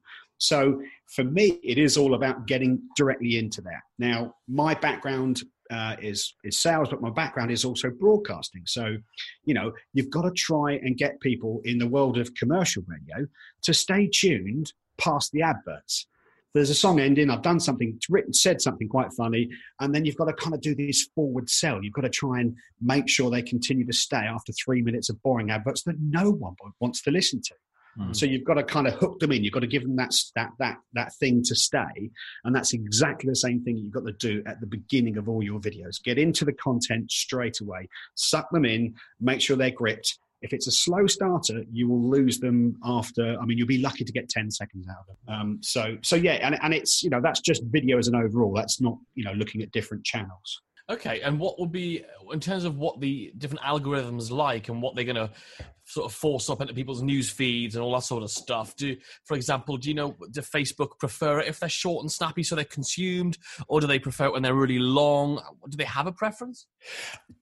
So 0.44 0.82
for 1.08 1.24
me, 1.24 1.60
it 1.64 1.78
is 1.78 1.96
all 1.96 2.16
about 2.16 2.48
getting 2.48 2.82
directly 2.98 3.38
into 3.38 3.62
that. 3.62 3.82
Now, 3.98 4.36
my 4.50 4.74
background 4.74 5.42
uh, 5.72 5.96
is 6.02 6.36
is 6.44 6.60
sales, 6.60 6.90
but 6.90 7.02
my 7.02 7.10
background 7.10 7.50
is 7.50 7.64
also 7.64 7.90
broadcasting. 7.90 8.64
So, 8.66 8.98
you 9.46 9.54
know, 9.54 9.72
you've 9.94 10.10
got 10.10 10.24
to 10.24 10.32
try 10.32 10.74
and 10.74 10.98
get 10.98 11.20
people 11.22 11.62
in 11.64 11.78
the 11.78 11.88
world 11.88 12.18
of 12.18 12.36
commercial 12.36 12.84
radio 12.88 13.26
to 13.64 13.74
stay 13.74 14.10
tuned 14.14 14.74
past 14.98 15.32
the 15.32 15.42
adverts. 15.42 16.08
There's 16.54 16.70
a 16.70 16.76
song 16.76 17.00
ending. 17.00 17.30
I've 17.30 17.42
done 17.42 17.62
something, 17.62 17.98
written, 18.10 18.34
said 18.34 18.62
something 18.62 18.90
quite 18.90 19.14
funny, 19.14 19.50
and 19.80 19.96
then 19.96 20.04
you've 20.04 20.18
got 20.18 20.26
to 20.26 20.34
kind 20.34 20.54
of 20.54 20.62
do 20.62 20.76
this 20.76 21.08
forward 21.16 21.50
sell. 21.50 21.82
You've 21.82 21.94
got 21.94 22.02
to 22.02 22.10
try 22.10 22.42
and 22.42 22.54
make 22.82 23.08
sure 23.08 23.32
they 23.32 23.42
continue 23.42 23.86
to 23.86 23.94
stay 23.94 24.18
after 24.18 24.52
three 24.52 24.82
minutes 24.82 25.10
of 25.10 25.20
boring 25.24 25.52
adverts 25.52 25.84
that 25.84 25.96
no 26.00 26.32
one 26.32 26.56
wants 26.82 27.02
to 27.04 27.12
listen 27.12 27.42
to. 27.42 27.56
Mm. 28.00 28.16
So 28.16 28.26
you've 28.26 28.44
got 28.44 28.56
to 28.56 28.64
kind 28.64 28.88
of 28.88 28.94
hook 28.94 29.20
them 29.20 29.32
in. 29.32 29.44
You've 29.44 29.54
got 29.54 29.60
to 29.60 29.68
give 29.68 29.84
them 29.84 29.96
that 29.98 30.16
that 30.36 30.50
that 30.60 30.78
that 30.94 31.14
thing 31.16 31.44
to 31.44 31.56
stay, 31.56 32.12
and 32.44 32.56
that's 32.56 32.74
exactly 32.74 33.30
the 33.30 33.36
same 33.36 33.64
thing 33.64 33.78
you've 33.78 33.94
got 33.94 34.06
to 34.06 34.14
do 34.14 34.42
at 34.48 34.60
the 34.60 34.68
beginning 34.68 35.18
of 35.18 35.30
all 35.30 35.44
your 35.44 35.60
videos. 35.60 36.02
Get 36.04 36.18
into 36.18 36.46
the 36.46 36.54
content 36.54 37.12
straight 37.12 37.60
away, 37.62 37.88
suck 38.16 38.50
them 38.52 38.66
in, 38.66 38.96
make 39.20 39.42
sure 39.42 39.56
they're 39.56 39.72
gripped, 39.72 40.18
If 40.44 40.52
it's 40.52 40.68
a 40.68 40.72
slow 40.72 41.08
starter, 41.08 41.64
you 41.72 41.88
will 41.88 42.10
lose 42.10 42.38
them 42.40 42.78
after. 42.84 43.38
I 43.42 43.46
mean, 43.46 43.58
you'll 43.58 43.66
be 43.66 43.78
lucky 43.78 44.04
to 44.04 44.12
get 44.12 44.28
ten 44.28 44.52
seconds 44.52 44.86
out 44.90 44.98
of 45.00 45.08
them. 45.08 45.36
Um, 45.36 45.60
so, 45.62 45.98
so 46.02 46.18
yeah, 46.18 46.34
and, 46.34 46.60
and 46.62 46.74
it's 46.74 47.02
you 47.02 47.10
know 47.10 47.22
that's 47.22 47.40
just 47.40 47.64
video 47.66 47.98
as 47.98 48.10
an 48.10 48.16
overall. 48.16 48.54
That's 48.54 48.82
not 48.82 48.98
you 49.16 49.24
know 49.24 49.32
looking 49.32 49.62
at 49.62 49.72
different 49.72 50.04
channels. 50.04 50.62
Okay, 50.90 51.22
and 51.22 51.40
what 51.40 51.62
would 51.62 51.72
be 51.72 52.04
in 52.34 52.42
terms 52.42 52.66
of 52.66 52.78
what 52.78 53.00
the 53.00 53.32
different 53.38 53.64
algorithms 53.64 54.32
like 54.32 54.68
and 54.68 54.82
what 54.82 54.96
they're 54.96 55.06
going 55.06 55.16
to 55.16 55.32
sort 55.86 56.06
of 56.06 56.14
force 56.14 56.50
up 56.50 56.62
into 56.62 56.74
people's 56.74 57.02
news 57.02 57.30
feeds 57.30 57.76
and 57.76 57.84
all 57.84 57.94
that 57.94 58.04
sort 58.04 58.24
of 58.24 58.32
stuff? 58.32 58.76
Do, 58.76 58.96
for 59.26 59.36
example, 59.36 59.78
do 59.78 59.90
you 59.90 59.96
know 59.96 60.16
do 60.32 60.42
Facebook 60.42 61.00
prefer 61.00 61.40
it 61.40 61.48
if 61.48 61.60
they're 61.60 61.70
short 61.70 62.04
and 62.04 62.12
snappy 62.12 62.44
so 62.44 62.56
they're 62.56 62.66
consumed, 62.66 63.38
or 63.68 63.82
do 63.82 63.88
they 63.88 64.00
prefer 64.00 64.26
it 64.26 64.34
when 64.34 64.44
they're 64.44 64.54
really 64.54 64.80
long? 64.80 65.42
Do 65.70 65.78
they 65.78 65.84
have 65.84 66.08
a 66.08 66.12
preference? 66.12 66.68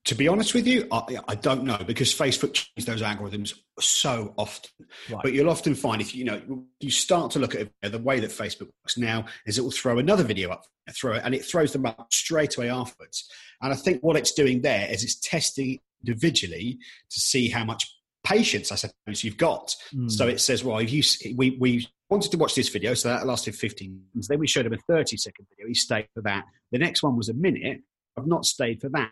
To 0.06 0.16
be 0.16 0.28
honest 0.28 0.54
with 0.54 0.68
you, 0.68 0.88
I, 0.92 1.18
I 1.28 1.36
don't 1.36 1.64
know 1.64 1.78
because 1.86 2.14
Facebook 2.14 2.54
changes 2.54 2.86
those 2.86 3.02
algorithms 3.02 3.54
so 3.80 4.34
often. 4.38 4.72
Right. 5.10 5.22
But 5.24 5.34
you'll 5.34 5.50
often 5.50 5.76
find 5.76 6.02
if 6.02 6.16
you 6.16 6.24
know 6.26 6.42
you 6.80 6.92
start 6.92 7.32
to 7.32 7.40
look 7.40 7.56
at 7.56 7.62
it, 7.62 7.92
the 7.92 8.00
way 8.00 8.20
that 8.20 8.32
Facebook 8.32 8.70
works 8.84 8.98
now 8.98 9.26
is 9.46 9.58
it 9.58 9.62
will 9.62 9.72
throw 9.72 10.00
another 10.00 10.24
video 10.24 10.50
up, 10.50 10.66
throw 10.92 11.14
it, 11.14 11.22
and 11.24 11.34
it 11.34 11.46
throws 11.46 11.74
them 11.74 11.86
up 11.86 12.08
straight 12.12 12.58
away 12.58 12.70
afterwards. 12.70 13.30
And 13.62 13.72
I 13.72 13.76
think 13.76 14.02
what 14.02 14.16
it's 14.16 14.34
doing 14.34 14.62
there 14.62 14.88
is 14.90 15.04
it's 15.04 15.20
testing 15.20 15.80
individually 16.06 16.80
to 17.10 17.20
see 17.20 17.50
how 17.50 17.64
much 17.64 18.01
patience, 18.32 18.72
I 18.72 18.76
suppose, 18.76 19.24
you've 19.24 19.38
got. 19.38 19.76
Mm. 19.94 20.12
So 20.12 20.28
it 20.28 20.40
says, 20.40 20.64
well, 20.64 20.80
if 20.80 20.92
you 20.92 21.04
we 21.36 21.58
we 21.60 21.88
wanted 22.10 22.32
to 22.32 22.38
watch 22.38 22.56
this 22.56 22.70
video, 22.70 22.94
so 22.94 23.10
that 23.10 23.26
lasted 23.26 23.56
15 23.56 24.02
minutes. 24.14 24.28
Then 24.28 24.40
we 24.40 24.48
showed 24.48 24.66
him 24.66 24.74
a 24.74 24.78
30 24.78 25.18
second 25.18 25.48
video. 25.50 25.68
He 25.68 25.74
stayed 25.74 26.08
for 26.14 26.22
that. 26.24 26.46
The 26.72 26.80
next 26.80 27.04
one 27.04 27.18
was 27.18 27.30
a 27.30 27.34
minute. 27.34 27.82
I've 28.18 28.28
not 28.28 28.46
stayed 28.46 28.82
for 28.82 28.90
that. 28.90 29.12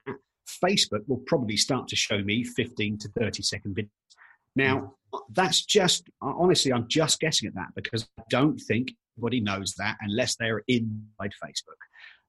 Facebook 0.63 1.07
will 1.07 1.23
probably 1.25 1.57
start 1.57 1.88
to 1.89 1.95
show 1.95 2.21
me 2.23 2.43
15 2.43 2.97
to 2.99 3.09
30 3.19 3.43
second 3.43 3.75
videos. 3.75 3.89
Now, 4.55 4.95
that's 5.31 5.63
just 5.65 6.09
honestly, 6.21 6.73
I'm 6.73 6.88
just 6.88 7.19
guessing 7.19 7.47
at 7.47 7.55
that 7.55 7.67
because 7.75 8.07
I 8.19 8.23
don't 8.29 8.57
think 8.57 8.91
anybody 9.17 9.41
knows 9.41 9.73
that 9.77 9.97
unless 10.01 10.35
they're 10.35 10.63
inside 10.67 11.33
Facebook. 11.43 11.79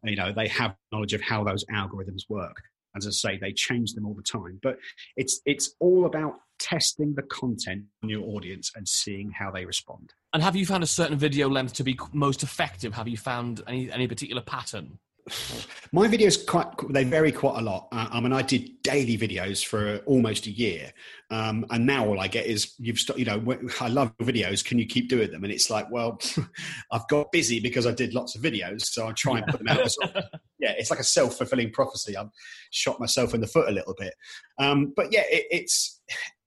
You 0.04 0.16
know, 0.16 0.32
they 0.32 0.48
have 0.48 0.76
knowledge 0.92 1.12
of 1.12 1.20
how 1.20 1.44
those 1.44 1.64
algorithms 1.66 2.22
work. 2.28 2.56
As 2.96 3.06
I 3.06 3.10
say, 3.10 3.38
they 3.38 3.52
change 3.52 3.92
them 3.92 4.06
all 4.06 4.14
the 4.14 4.22
time. 4.22 4.58
But 4.62 4.78
it's 5.16 5.40
it's 5.46 5.74
all 5.80 6.06
about 6.06 6.34
testing 6.58 7.14
the 7.14 7.22
content 7.22 7.84
on 8.02 8.08
your 8.10 8.22
audience 8.22 8.70
and 8.76 8.86
seeing 8.86 9.30
how 9.30 9.50
they 9.50 9.64
respond. 9.64 10.12
And 10.32 10.42
have 10.42 10.56
you 10.56 10.66
found 10.66 10.82
a 10.82 10.88
certain 10.88 11.16
video 11.16 11.48
length 11.48 11.74
to 11.74 11.84
be 11.84 11.98
most 12.12 12.42
effective? 12.42 12.94
Have 12.94 13.08
you 13.08 13.16
found 13.16 13.62
any 13.66 13.90
any 13.90 14.06
particular 14.06 14.42
pattern? 14.42 14.98
My 15.92 16.06
videos 16.06 16.46
quite 16.46 16.68
they 16.90 17.02
vary 17.02 17.32
quite 17.32 17.58
a 17.58 17.62
lot. 17.62 17.88
Uh, 17.90 18.08
I 18.12 18.20
mean, 18.20 18.32
I 18.32 18.42
did 18.42 18.82
daily 18.82 19.18
videos 19.18 19.64
for 19.64 19.98
almost 20.06 20.46
a 20.46 20.50
year, 20.50 20.92
um, 21.30 21.66
and 21.70 21.84
now 21.84 22.06
all 22.06 22.20
I 22.20 22.28
get 22.28 22.46
is 22.46 22.74
you've 22.78 22.98
st- 22.98 23.18
you 23.18 23.24
know 23.24 23.42
I 23.80 23.88
love 23.88 24.16
videos. 24.18 24.64
Can 24.64 24.78
you 24.78 24.86
keep 24.86 25.08
doing 25.08 25.32
them? 25.32 25.42
And 25.42 25.52
it's 25.52 25.68
like, 25.68 25.90
well, 25.90 26.20
I've 26.92 27.08
got 27.08 27.32
busy 27.32 27.58
because 27.58 27.86
I 27.86 27.92
did 27.92 28.14
lots 28.14 28.36
of 28.36 28.42
videos, 28.42 28.82
so 28.82 29.08
I 29.08 29.12
try 29.12 29.38
and 29.38 29.46
put 29.48 29.58
them 29.58 29.68
out. 29.68 29.80
As 29.80 29.96
well. 30.00 30.12
Yeah, 30.60 30.74
it's 30.76 30.90
like 30.90 31.00
a 31.00 31.04
self 31.04 31.38
fulfilling 31.38 31.72
prophecy. 31.72 32.18
I've 32.18 32.28
shot 32.70 33.00
myself 33.00 33.32
in 33.32 33.40
the 33.40 33.46
foot 33.46 33.70
a 33.70 33.72
little 33.72 33.94
bit, 33.98 34.12
um, 34.58 34.92
but 34.94 35.10
yeah, 35.10 35.22
it, 35.30 35.46
it's 35.50 36.02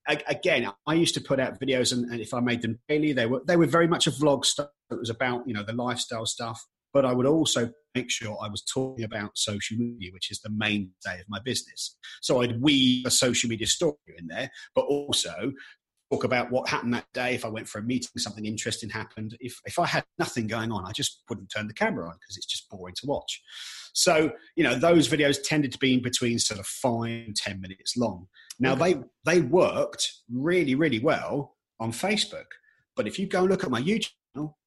again, 0.07 0.69
I 0.87 0.93
used 0.93 1.15
to 1.15 1.21
put 1.21 1.39
out 1.39 1.59
videos, 1.59 1.91
and, 1.91 2.11
and, 2.11 2.19
if 2.19 2.33
I 2.33 2.39
made 2.39 2.61
them 2.61 2.79
daily, 2.87 3.13
they 3.13 3.25
were 3.25 3.41
they 3.47 3.55
were 3.55 3.65
very 3.65 3.87
much 3.87 4.07
a 4.07 4.11
vlog 4.11 4.45
stuff. 4.45 4.69
It 4.91 4.99
was 4.99 5.09
about 5.09 5.47
you 5.47 5.53
know 5.53 5.63
the 5.63 5.73
lifestyle 5.73 6.25
stuff, 6.25 6.65
but 6.93 7.05
I 7.05 7.11
would 7.11 7.25
also 7.25 7.71
make 7.95 8.09
sure 8.09 8.37
I 8.41 8.47
was 8.47 8.63
talking 8.63 9.03
about 9.03 9.37
social 9.37 9.77
media, 9.77 10.11
which 10.13 10.31
is 10.31 10.39
the 10.39 10.49
main 10.49 10.91
day 11.05 11.19
of 11.19 11.25
my 11.27 11.39
business. 11.43 11.97
So 12.21 12.41
I'd 12.41 12.61
weave 12.61 13.05
a 13.05 13.11
social 13.11 13.49
media 13.49 13.67
story 13.67 13.95
in 14.17 14.27
there, 14.27 14.49
but 14.75 14.85
also 14.85 15.51
talk 16.11 16.23
about 16.23 16.51
what 16.51 16.69
happened 16.69 16.93
that 16.93 17.07
day. 17.13 17.33
If 17.33 17.45
I 17.45 17.49
went 17.49 17.67
for 17.67 17.79
a 17.79 17.83
meeting, 17.83 18.09
something 18.17 18.45
interesting 18.45 18.89
happened. 18.89 19.35
If 19.39 19.59
if 19.65 19.79
I 19.79 19.85
had 19.87 20.05
nothing 20.19 20.47
going 20.47 20.71
on, 20.71 20.85
I 20.85 20.91
just 20.91 21.23
wouldn't 21.29 21.51
turn 21.51 21.67
the 21.67 21.73
camera 21.73 22.07
on 22.07 22.15
because 22.19 22.37
it's 22.37 22.45
just 22.45 22.69
boring 22.69 22.95
to 22.99 23.07
watch. 23.07 23.41
So 23.93 24.31
you 24.55 24.63
know 24.63 24.75
those 24.75 25.07
videos 25.07 25.37
tended 25.43 25.71
to 25.71 25.79
be 25.79 25.93
in 25.93 26.01
between 26.01 26.39
sort 26.39 26.59
of 26.59 26.67
five 26.67 27.25
and 27.27 27.35
ten 27.35 27.59
minutes 27.61 27.97
long. 27.97 28.27
Now 28.59 28.73
okay. 28.73 28.93
they 29.25 29.33
they 29.33 29.41
worked 29.41 30.11
really 30.31 30.75
really 30.75 30.99
well 30.99 31.55
on 31.79 31.91
Facebook, 31.91 32.45
but 32.95 33.07
if 33.07 33.17
you 33.17 33.27
go 33.27 33.41
and 33.41 33.49
look 33.49 33.63
at 33.63 33.71
my 33.71 33.81
YouTube 33.81 34.11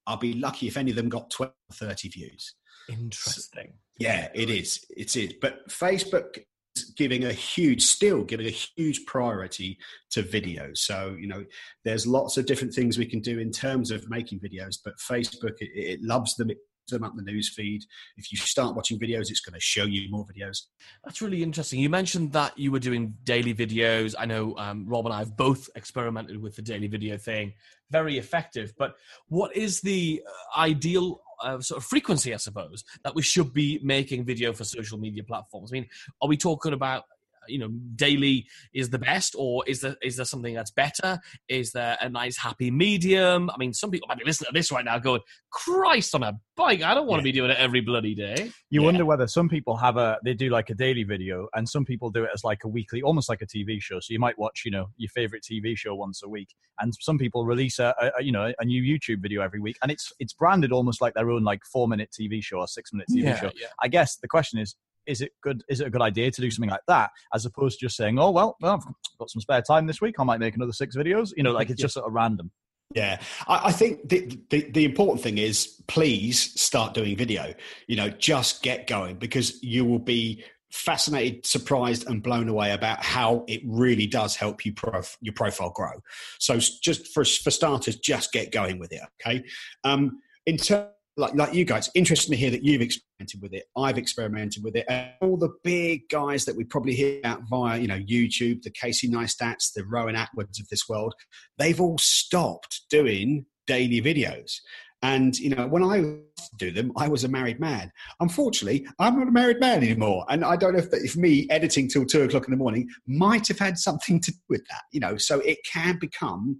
I'll 0.06 0.16
be 0.16 0.34
lucky 0.34 0.68
if 0.68 0.76
any 0.76 0.90
of 0.90 0.96
them 0.96 1.08
got 1.08 1.30
12 1.30 1.52
or 1.52 1.74
30 1.74 2.08
views. 2.08 2.54
Interesting. 2.88 3.72
So, 3.72 3.72
yeah, 3.98 4.28
it 4.34 4.50
is. 4.50 4.84
It's 4.90 5.16
it. 5.16 5.40
But 5.40 5.68
Facebook 5.68 6.38
is 6.76 6.84
giving 6.96 7.24
a 7.24 7.32
huge, 7.32 7.82
still 7.82 8.22
giving 8.22 8.46
a 8.46 8.50
huge 8.50 9.04
priority 9.06 9.78
to 10.10 10.22
videos. 10.22 10.78
So, 10.78 11.16
you 11.18 11.26
know, 11.26 11.44
there's 11.84 12.06
lots 12.06 12.36
of 12.36 12.46
different 12.46 12.74
things 12.74 12.98
we 12.98 13.06
can 13.06 13.20
do 13.20 13.38
in 13.38 13.50
terms 13.50 13.90
of 13.90 14.08
making 14.08 14.40
videos, 14.40 14.76
but 14.84 14.98
Facebook, 14.98 15.54
it, 15.58 15.70
it 15.74 16.02
loves 16.02 16.36
them. 16.36 16.50
It 16.50 16.58
them 16.94 17.04
up 17.04 17.14
the 17.16 17.22
news 17.22 17.48
feed. 17.48 17.82
If 18.16 18.32
you 18.32 18.38
start 18.38 18.74
watching 18.74 18.98
videos, 18.98 19.30
it's 19.30 19.40
going 19.40 19.54
to 19.54 19.60
show 19.60 19.84
you 19.84 20.10
more 20.10 20.24
videos. 20.24 20.62
That's 21.04 21.20
really 21.20 21.42
interesting. 21.42 21.80
You 21.80 21.90
mentioned 21.90 22.32
that 22.32 22.58
you 22.58 22.70
were 22.72 22.78
doing 22.78 23.14
daily 23.24 23.54
videos. 23.54 24.14
I 24.18 24.26
know 24.26 24.56
um, 24.56 24.86
Rob 24.86 25.06
and 25.06 25.14
I 25.14 25.18
have 25.18 25.36
both 25.36 25.68
experimented 25.74 26.40
with 26.40 26.56
the 26.56 26.62
daily 26.62 26.86
video 26.86 27.16
thing. 27.16 27.52
Very 27.90 28.18
effective. 28.18 28.72
But 28.78 28.94
what 29.28 29.56
is 29.56 29.80
the 29.80 30.22
uh, 30.26 30.60
ideal 30.60 31.20
uh, 31.42 31.60
sort 31.60 31.78
of 31.78 31.84
frequency, 31.84 32.32
I 32.32 32.38
suppose, 32.38 32.84
that 33.04 33.14
we 33.14 33.22
should 33.22 33.52
be 33.52 33.80
making 33.82 34.24
video 34.24 34.52
for 34.52 34.64
social 34.64 34.98
media 34.98 35.22
platforms? 35.22 35.72
I 35.72 35.74
mean, 35.74 35.86
are 36.22 36.28
we 36.28 36.36
talking 36.36 36.72
about 36.72 37.04
you 37.48 37.58
know 37.58 37.68
daily 37.94 38.46
is 38.74 38.90
the 38.90 38.98
best 38.98 39.34
or 39.38 39.64
is 39.66 39.80
there 39.80 39.96
is 40.02 40.16
there 40.16 40.24
something 40.24 40.54
that's 40.54 40.70
better? 40.70 41.18
Is 41.48 41.72
there 41.72 41.96
a 42.00 42.08
nice 42.08 42.36
happy 42.36 42.70
medium? 42.70 43.50
I 43.50 43.56
mean 43.58 43.72
some 43.72 43.90
people 43.90 44.08
might 44.08 44.18
be 44.18 44.24
listening 44.24 44.48
to 44.48 44.58
this 44.58 44.72
right 44.72 44.84
now 44.84 44.98
going 44.98 45.20
christ 45.50 46.14
on 46.14 46.22
a 46.22 46.38
bike. 46.56 46.82
I 46.82 46.94
don't 46.94 47.06
want 47.06 47.20
yeah. 47.20 47.22
to 47.22 47.24
be 47.24 47.32
doing 47.32 47.50
it 47.50 47.58
every 47.58 47.80
bloody 47.80 48.14
day. 48.14 48.50
You 48.70 48.80
yeah. 48.80 48.86
wonder 48.86 49.04
whether 49.04 49.26
some 49.26 49.48
people 49.48 49.76
have 49.76 49.96
a 49.96 50.18
they 50.24 50.34
do 50.34 50.50
like 50.50 50.70
a 50.70 50.74
daily 50.74 51.04
video 51.04 51.48
and 51.54 51.68
some 51.68 51.84
people 51.84 52.10
do 52.10 52.24
it 52.24 52.30
as 52.34 52.44
like 52.44 52.64
a 52.64 52.68
weekly 52.68 53.02
almost 53.02 53.28
like 53.28 53.42
a 53.42 53.46
tv 53.46 53.80
show. 53.80 54.00
So 54.00 54.12
you 54.12 54.18
might 54.18 54.38
watch 54.38 54.62
you 54.64 54.70
know 54.70 54.88
your 54.96 55.10
favorite 55.10 55.42
tv 55.42 55.76
show 55.76 55.94
once 55.94 56.22
a 56.22 56.28
week 56.28 56.48
and 56.80 56.92
some 57.00 57.18
people 57.18 57.44
release 57.44 57.78
a, 57.78 57.94
a 58.18 58.22
you 58.22 58.32
know 58.32 58.52
a 58.58 58.64
new 58.64 58.82
youtube 58.82 59.20
video 59.20 59.42
every 59.42 59.60
week 59.60 59.76
and 59.82 59.90
it's 59.90 60.12
it's 60.18 60.32
branded 60.32 60.72
almost 60.72 61.00
like 61.00 61.14
their 61.14 61.30
own 61.30 61.44
like 61.44 61.64
four 61.64 61.88
minute 61.88 62.10
tv 62.18 62.42
show 62.42 62.58
or 62.58 62.68
six 62.68 62.92
minute 62.92 63.06
tv 63.10 63.24
yeah, 63.24 63.40
show. 63.40 63.50
i 63.80 63.88
guess 63.88 64.16
the 64.16 64.28
question 64.28 64.58
is 64.58 64.74
is 65.06 65.20
it 65.20 65.32
good? 65.42 65.62
Is 65.68 65.80
it 65.80 65.86
a 65.86 65.90
good 65.90 66.02
idea 66.02 66.30
to 66.30 66.40
do 66.40 66.50
something 66.50 66.70
like 66.70 66.80
that 66.88 67.10
as 67.34 67.46
opposed 67.46 67.78
to 67.78 67.86
just 67.86 67.96
saying, 67.96 68.18
"Oh 68.18 68.30
well, 68.30 68.56
well, 68.60 68.74
I've 68.74 69.18
got 69.18 69.30
some 69.30 69.40
spare 69.40 69.62
time 69.62 69.86
this 69.86 70.00
week. 70.00 70.16
I 70.18 70.24
might 70.24 70.40
make 70.40 70.54
another 70.54 70.72
six 70.72 70.96
videos." 70.96 71.32
You 71.36 71.42
know, 71.42 71.52
like 71.52 71.70
it's 71.70 71.80
just 71.80 71.94
sort 71.94 72.06
of 72.06 72.12
random. 72.12 72.50
Yeah, 72.94 73.20
I, 73.48 73.66
I 73.66 73.72
think 73.72 74.08
the, 74.08 74.38
the, 74.50 74.70
the 74.70 74.84
important 74.84 75.22
thing 75.22 75.38
is 75.38 75.82
please 75.88 76.60
start 76.60 76.94
doing 76.94 77.16
video. 77.16 77.52
You 77.88 77.96
know, 77.96 78.08
just 78.10 78.62
get 78.62 78.86
going 78.86 79.16
because 79.16 79.62
you 79.62 79.84
will 79.84 79.98
be 79.98 80.44
fascinated, 80.70 81.46
surprised, 81.46 82.06
and 82.06 82.22
blown 82.22 82.48
away 82.48 82.72
about 82.72 83.02
how 83.02 83.44
it 83.48 83.60
really 83.64 84.06
does 84.06 84.36
help 84.36 84.64
you 84.64 84.72
prof- 84.72 85.16
your 85.20 85.34
profile 85.34 85.70
grow. 85.70 86.02
So, 86.38 86.58
just 86.58 87.12
for 87.12 87.24
for 87.24 87.50
starters, 87.50 87.96
just 87.96 88.32
get 88.32 88.52
going 88.52 88.78
with 88.78 88.92
it. 88.92 89.00
Okay. 89.20 89.44
Um, 89.84 90.20
in 90.46 90.56
terms 90.56 90.90
like 91.16 91.34
like 91.34 91.54
you 91.54 91.64
guys, 91.64 91.90
interesting 91.94 92.32
to 92.32 92.36
hear 92.36 92.50
that 92.50 92.64
you've 92.64 92.82
experimented 92.82 93.40
with 93.40 93.54
it. 93.54 93.64
I've 93.76 93.98
experimented 93.98 94.62
with 94.62 94.76
it, 94.76 94.84
and 94.88 95.10
all 95.20 95.36
the 95.36 95.54
big 95.64 96.08
guys 96.10 96.44
that 96.44 96.56
we 96.56 96.64
probably 96.64 96.94
hear 96.94 97.18
about 97.20 97.42
via 97.48 97.78
you 97.78 97.88
know 97.88 97.98
YouTube, 97.98 98.62
the 98.62 98.70
Casey 98.70 99.08
Neistats, 99.08 99.72
the 99.74 99.84
Roman 99.84 100.14
Atwoods 100.14 100.60
of 100.60 100.68
this 100.70 100.88
world, 100.88 101.14
they've 101.58 101.80
all 101.80 101.98
stopped 101.98 102.82
doing 102.90 103.46
daily 103.66 104.00
videos. 104.00 104.56
And 105.02 105.38
you 105.38 105.50
know, 105.50 105.66
when 105.66 105.84
I 105.84 106.18
do 106.58 106.70
them, 106.70 106.92
I 106.96 107.08
was 107.08 107.22
a 107.24 107.28
married 107.28 107.60
man. 107.60 107.92
Unfortunately, 108.20 108.86
I'm 108.98 109.18
not 109.18 109.28
a 109.28 109.32
married 109.32 109.60
man 109.60 109.82
anymore, 109.82 110.26
and 110.28 110.44
I 110.44 110.56
don't 110.56 110.74
know 110.74 110.80
if, 110.80 110.92
if 110.92 111.16
me 111.16 111.46
editing 111.50 111.88
till 111.88 112.04
two 112.04 112.22
o'clock 112.22 112.44
in 112.46 112.50
the 112.50 112.58
morning 112.58 112.88
might 113.06 113.48
have 113.48 113.58
had 113.58 113.78
something 113.78 114.20
to 114.20 114.32
do 114.32 114.38
with 114.50 114.66
that. 114.68 114.82
You 114.92 115.00
know, 115.00 115.16
so 115.16 115.40
it 115.40 115.58
can 115.70 115.98
become 115.98 116.58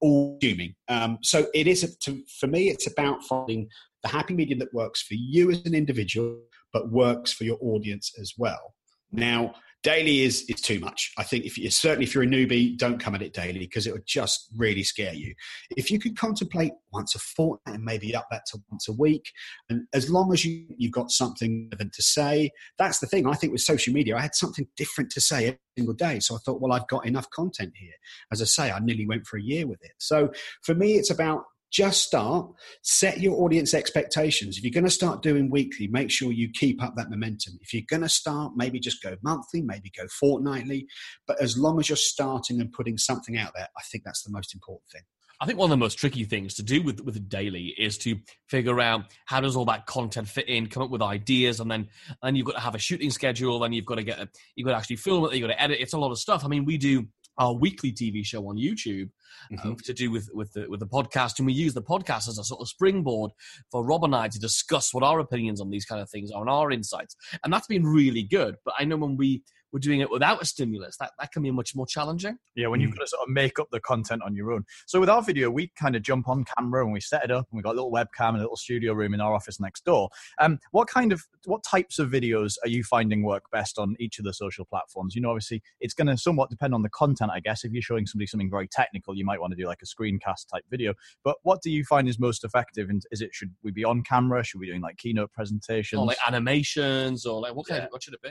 all 0.00 0.38
consuming. 0.38 0.74
Um, 0.88 1.18
so 1.22 1.46
it 1.54 1.66
is 1.66 1.82
a, 1.82 1.96
to, 2.00 2.22
for 2.38 2.46
me. 2.46 2.68
It's 2.68 2.86
about 2.86 3.22
finding 3.24 3.68
the 4.04 4.10
happy 4.10 4.34
medium 4.34 4.60
that 4.60 4.72
works 4.72 5.02
for 5.02 5.14
you 5.14 5.50
as 5.50 5.64
an 5.64 5.74
individual, 5.74 6.38
but 6.72 6.92
works 6.92 7.32
for 7.32 7.44
your 7.44 7.58
audience 7.60 8.12
as 8.20 8.34
well. 8.38 8.74
Now, 9.10 9.54
daily 9.82 10.22
is 10.22 10.44
is 10.48 10.60
too 10.60 10.80
much. 10.80 11.12
I 11.18 11.22
think 11.22 11.44
if 11.44 11.56
you 11.56 11.70
certainly 11.70 12.04
if 12.04 12.14
you're 12.14 12.24
a 12.24 12.26
newbie, 12.26 12.76
don't 12.76 12.98
come 12.98 13.14
at 13.14 13.22
it 13.22 13.32
daily 13.32 13.60
because 13.60 13.86
it 13.86 13.92
would 13.92 14.06
just 14.06 14.48
really 14.56 14.82
scare 14.82 15.14
you. 15.14 15.34
If 15.76 15.90
you 15.90 15.98
could 16.00 16.18
contemplate 16.18 16.72
once 16.92 17.14
a 17.14 17.18
fortnight 17.18 17.76
and 17.76 17.84
maybe 17.84 18.14
up 18.16 18.26
that 18.30 18.42
to 18.50 18.58
once 18.70 18.88
a 18.88 18.92
week, 18.92 19.30
and 19.68 19.86
as 19.94 20.10
long 20.10 20.32
as 20.32 20.44
you 20.44 20.66
you've 20.76 20.92
got 20.92 21.10
something 21.10 21.70
to 21.70 22.02
say, 22.02 22.50
that's 22.78 22.98
the 22.98 23.06
thing. 23.06 23.26
I 23.26 23.34
think 23.34 23.52
with 23.52 23.62
social 23.62 23.94
media, 23.94 24.16
I 24.16 24.20
had 24.20 24.34
something 24.34 24.66
different 24.76 25.10
to 25.12 25.20
say 25.20 25.46
every 25.46 25.58
single 25.76 25.94
day. 25.94 26.18
So 26.18 26.34
I 26.34 26.38
thought, 26.44 26.60
well, 26.60 26.72
I've 26.72 26.88
got 26.88 27.06
enough 27.06 27.30
content 27.30 27.72
here. 27.76 27.94
As 28.32 28.42
I 28.42 28.46
say, 28.46 28.72
I 28.72 28.80
nearly 28.80 29.06
went 29.06 29.26
for 29.26 29.38
a 29.38 29.42
year 29.42 29.66
with 29.66 29.82
it. 29.82 29.92
So 29.98 30.30
for 30.62 30.74
me, 30.74 30.94
it's 30.94 31.10
about 31.10 31.44
just 31.74 32.02
start, 32.04 32.46
set 32.82 33.20
your 33.20 33.42
audience 33.42 33.74
expectations. 33.74 34.56
If 34.56 34.62
you're 34.62 34.70
going 34.70 34.84
to 34.84 34.90
start 34.90 35.22
doing 35.22 35.50
weekly, 35.50 35.88
make 35.88 36.08
sure 36.08 36.30
you 36.30 36.48
keep 36.54 36.80
up 36.80 36.94
that 36.96 37.10
momentum. 37.10 37.58
If 37.60 37.74
you're 37.74 37.82
going 37.88 38.02
to 38.02 38.08
start, 38.08 38.52
maybe 38.54 38.78
just 38.78 39.02
go 39.02 39.16
monthly, 39.22 39.60
maybe 39.60 39.90
go 39.96 40.06
fortnightly. 40.20 40.86
But 41.26 41.42
as 41.42 41.58
long 41.58 41.80
as 41.80 41.88
you're 41.88 41.96
starting 41.96 42.60
and 42.60 42.72
putting 42.72 42.96
something 42.96 43.36
out 43.36 43.50
there, 43.56 43.66
I 43.76 43.82
think 43.90 44.04
that's 44.04 44.22
the 44.22 44.30
most 44.30 44.54
important 44.54 44.88
thing. 44.92 45.02
I 45.40 45.46
think 45.46 45.58
one 45.58 45.66
of 45.66 45.70
the 45.70 45.84
most 45.84 45.96
tricky 45.96 46.22
things 46.24 46.54
to 46.54 46.62
do 46.62 46.80
with 46.80 47.00
with 47.00 47.28
daily 47.28 47.74
is 47.76 47.98
to 47.98 48.16
figure 48.48 48.80
out 48.80 49.06
how 49.26 49.40
does 49.40 49.56
all 49.56 49.64
that 49.64 49.84
content 49.84 50.28
fit 50.28 50.48
in, 50.48 50.68
come 50.68 50.84
up 50.84 50.90
with 50.90 51.02
ideas, 51.02 51.58
and 51.58 51.68
then 51.68 51.88
and 52.22 52.36
you've 52.36 52.46
got 52.46 52.52
to 52.52 52.60
have 52.60 52.76
a 52.76 52.78
shooting 52.78 53.10
schedule, 53.10 53.64
and 53.64 53.74
you've 53.74 53.84
got 53.84 53.96
to 53.96 54.04
get 54.04 54.20
a, 54.20 54.28
you've 54.54 54.64
got 54.64 54.72
to 54.72 54.78
actually 54.78 54.96
film 54.96 55.24
it, 55.24 55.34
you've 55.34 55.48
got 55.48 55.52
to 55.52 55.60
edit. 55.60 55.78
It's 55.80 55.92
a 55.92 55.98
lot 55.98 56.12
of 56.12 56.18
stuff. 56.20 56.44
I 56.44 56.48
mean, 56.48 56.64
we 56.64 56.78
do 56.78 57.08
our 57.38 57.54
weekly 57.54 57.92
TV 57.92 58.24
show 58.24 58.48
on 58.48 58.56
YouTube 58.56 59.10
uh, 59.52 59.56
mm-hmm. 59.56 59.72
uh, 59.72 59.74
to 59.84 59.92
do 59.92 60.10
with 60.10 60.28
with 60.32 60.52
the 60.52 60.66
with 60.68 60.80
the 60.80 60.86
podcast, 60.86 61.38
and 61.38 61.46
we 61.46 61.52
use 61.52 61.74
the 61.74 61.82
podcast 61.82 62.28
as 62.28 62.38
a 62.38 62.44
sort 62.44 62.60
of 62.60 62.68
springboard 62.68 63.30
for 63.70 63.84
Rob 63.84 64.04
and 64.04 64.14
I 64.14 64.28
to 64.28 64.38
discuss 64.38 64.94
what 64.94 65.04
our 65.04 65.20
opinions 65.20 65.60
on 65.60 65.70
these 65.70 65.84
kind 65.84 66.00
of 66.00 66.10
things 66.10 66.30
are 66.30 66.40
and 66.40 66.50
our 66.50 66.70
insights, 66.70 67.16
and 67.42 67.52
that's 67.52 67.66
been 67.66 67.84
really 67.84 68.22
good. 68.22 68.56
But 68.64 68.74
I 68.78 68.84
know 68.84 68.96
when 68.96 69.16
we 69.16 69.42
we're 69.74 69.80
doing 69.80 69.98
it 69.98 70.08
without 70.08 70.40
a 70.40 70.44
stimulus, 70.44 70.96
that, 70.98 71.10
that 71.18 71.32
can 71.32 71.42
be 71.42 71.50
much 71.50 71.74
more 71.74 71.84
challenging. 71.84 72.38
Yeah, 72.54 72.68
when 72.68 72.80
you've 72.80 72.92
got 72.92 73.00
to 73.00 73.08
sort 73.08 73.28
of 73.28 73.34
make 73.34 73.58
up 73.58 73.66
the 73.72 73.80
content 73.80 74.22
on 74.24 74.36
your 74.36 74.52
own. 74.52 74.64
So 74.86 75.00
with 75.00 75.10
our 75.10 75.20
video, 75.20 75.50
we 75.50 75.72
kind 75.76 75.96
of 75.96 76.02
jump 76.02 76.28
on 76.28 76.44
camera 76.56 76.84
and 76.84 76.92
we 76.92 77.00
set 77.00 77.24
it 77.24 77.32
up 77.32 77.48
and 77.50 77.56
we've 77.56 77.64
got 77.64 77.72
a 77.72 77.78
little 77.80 77.90
webcam 77.90 78.28
and 78.28 78.36
a 78.36 78.42
little 78.42 78.56
studio 78.56 78.92
room 78.92 79.14
in 79.14 79.20
our 79.20 79.34
office 79.34 79.58
next 79.58 79.84
door. 79.84 80.10
Um, 80.38 80.60
what 80.70 80.86
kind 80.86 81.12
of, 81.12 81.24
what 81.46 81.64
types 81.64 81.98
of 81.98 82.08
videos 82.08 82.54
are 82.62 82.68
you 82.68 82.84
finding 82.84 83.24
work 83.24 83.50
best 83.50 83.76
on 83.76 83.96
each 83.98 84.20
of 84.20 84.24
the 84.24 84.32
social 84.32 84.64
platforms? 84.64 85.16
You 85.16 85.22
know, 85.22 85.30
obviously 85.30 85.60
it's 85.80 85.92
going 85.92 86.06
to 86.06 86.16
somewhat 86.16 86.50
depend 86.50 86.72
on 86.72 86.82
the 86.82 86.90
content, 86.90 87.32
I 87.34 87.40
guess. 87.40 87.64
If 87.64 87.72
you're 87.72 87.82
showing 87.82 88.06
somebody 88.06 88.28
something 88.28 88.48
very 88.48 88.68
technical, 88.68 89.16
you 89.16 89.24
might 89.24 89.40
want 89.40 89.50
to 89.50 89.56
do 89.56 89.66
like 89.66 89.80
a 89.82 89.86
screencast 89.86 90.46
type 90.52 90.62
video. 90.70 90.94
But 91.24 91.38
what 91.42 91.62
do 91.62 91.70
you 91.72 91.82
find 91.84 92.08
is 92.08 92.20
most 92.20 92.44
effective? 92.44 92.90
And 92.90 93.02
is 93.10 93.20
it, 93.20 93.34
should 93.34 93.52
we 93.64 93.72
be 93.72 93.84
on 93.84 94.04
camera? 94.04 94.44
Should 94.44 94.60
we 94.60 94.66
be 94.66 94.70
doing 94.70 94.82
like 94.82 94.98
keynote 94.98 95.32
presentations? 95.32 95.98
Or 95.98 96.06
like 96.06 96.18
animations 96.24 97.26
or 97.26 97.40
like 97.40 97.56
what 97.56 97.66
kind 97.66 97.80
yeah. 97.80 97.86
of, 97.86 97.90
what 97.90 98.04
should 98.04 98.14
it 98.14 98.22
be? 98.22 98.30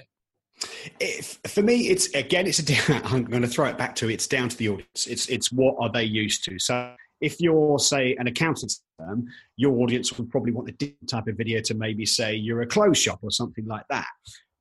For 1.47 1.61
me, 1.61 1.87
it's 1.87 2.07
again, 2.13 2.47
it's 2.47 2.59
a. 2.59 2.93
I'm 3.05 3.23
going 3.23 3.41
to 3.41 3.47
throw 3.47 3.67
it 3.67 3.77
back 3.77 3.95
to 3.97 4.09
it's 4.09 4.27
down 4.27 4.49
to 4.49 4.57
the 4.57 4.69
audience. 4.69 5.07
It's 5.07 5.27
it's 5.27 5.51
what 5.51 5.75
are 5.79 5.91
they 5.91 6.03
used 6.03 6.43
to. 6.45 6.59
So 6.59 6.95
if 7.21 7.39
you're 7.39 7.79
say 7.79 8.15
an 8.19 8.27
accountant 8.27 8.73
firm, 8.97 9.25
your 9.55 9.77
audience 9.79 10.17
would 10.17 10.29
probably 10.29 10.51
want 10.51 10.69
a 10.69 10.73
different 10.73 11.09
type 11.09 11.27
of 11.27 11.37
video 11.37 11.61
to 11.61 11.73
maybe 11.73 12.05
say 12.05 12.35
you're 12.35 12.61
a 12.61 12.67
clothes 12.67 12.97
shop 12.97 13.19
or 13.21 13.31
something 13.31 13.65
like 13.65 13.85
that. 13.89 14.07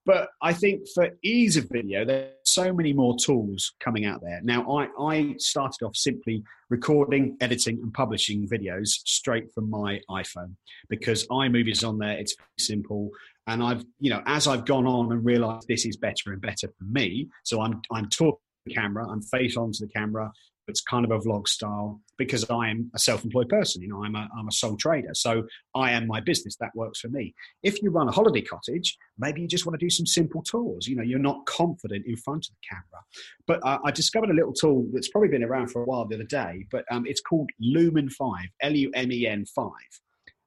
But 0.05 0.29
I 0.41 0.53
think 0.53 0.89
for 0.95 1.11
ease 1.23 1.57
of 1.57 1.69
video, 1.71 2.05
there's 2.05 2.33
so 2.45 2.73
many 2.73 2.93
more 2.93 3.17
tools 3.17 3.73
coming 3.79 4.05
out 4.05 4.21
there. 4.21 4.41
Now, 4.43 4.69
I, 4.69 4.89
I 5.01 5.35
started 5.39 5.85
off 5.85 5.95
simply 5.95 6.43
recording, 6.71 7.37
editing, 7.41 7.79
and 7.83 7.95
publishing 7.95 8.49
videos 8.49 8.89
straight 8.89 9.53
from 9.55 9.71
my 9.71 10.01
iPhone 10.11 10.55
because 10.89 11.27
iMovie 11.29 11.71
is 11.71 11.85
on 11.85 11.99
there. 11.99 12.19
It's 12.19 12.35
simple 12.59 13.11
and 13.47 13.63
I've 13.63 13.85
you 13.99 14.11
know 14.11 14.23
as 14.27 14.47
I've 14.47 14.65
gone 14.65 14.87
on 14.87 15.13
and 15.13 15.25
realised 15.25 15.69
this 15.69 15.85
is 15.87 15.97
better 15.97 16.33
and 16.33 16.41
better 16.41 16.69
for 16.69 16.85
me. 16.85 17.29
So 17.45 17.61
I'm 17.61 17.81
I'm 17.91 18.09
talking 18.09 18.39
to 18.39 18.71
the 18.71 18.75
camera, 18.75 19.09
I'm 19.09 19.23
face 19.23 19.57
onto 19.57 19.87
the 19.87 19.93
camera. 19.93 20.33
It's 20.69 20.81
kind 20.81 21.05
of 21.05 21.11
a 21.11 21.19
vlog 21.19 21.49
style 21.49 22.01
because 22.17 22.49
I 22.49 22.71
am 22.71 22.89
a 22.95 22.99
self-employed 22.99 23.49
person. 23.49 23.83
You 23.83 23.89
know, 23.89 24.05
I'm 24.05 24.15
a 24.15 24.29
I'm 24.39 24.47
a 24.47 24.53
sole 24.53 24.77
trader, 24.77 25.13
so 25.13 25.43
I 25.75 25.91
am 25.91 26.07
my 26.07 26.21
business. 26.21 26.57
That 26.61 26.71
works 26.77 27.01
for 27.01 27.09
me. 27.09 27.35
If 27.65 27.83
you 27.83 27.91
run 27.91 28.09
a 28.09 28.13
holiday 28.13 28.43
cottage, 28.43 28.97
maybe 29.19 29.41
you 29.41 29.49
just 29.49 29.67
want 29.67 29.79
to 29.79 29.85
do 29.85 29.91
some 29.91 30.07
simple 30.07 30.41
tours. 30.41 30.87
You 30.87 30.95
know, 30.95 31.03
you're 31.03 31.19
not 31.19 31.45
confident 31.47 32.07
in 32.07 32.17
front 32.17 32.47
of 32.47 32.53
the 32.53 32.69
camera. 32.71 33.03
But 33.45 33.67
uh, 33.67 33.81
I 33.85 33.91
discovered 33.91 34.31
a 34.31 34.35
little 34.35 34.53
tool 34.53 34.87
that's 34.93 35.09
probably 35.09 35.31
been 35.31 35.43
around 35.43 35.73
for 35.73 35.83
a 35.83 35.85
while 35.85 36.07
the 36.07 36.15
other 36.15 36.25
day, 36.25 36.65
but 36.71 36.85
um, 36.93 37.07
it's 37.07 37.21
called 37.21 37.51
Lumen 37.61 38.09
Five, 38.09 38.47
L 38.61 38.73
U 38.73 38.93
M 38.95 39.11
E 39.11 39.27
N 39.27 39.45
Five, 39.47 39.93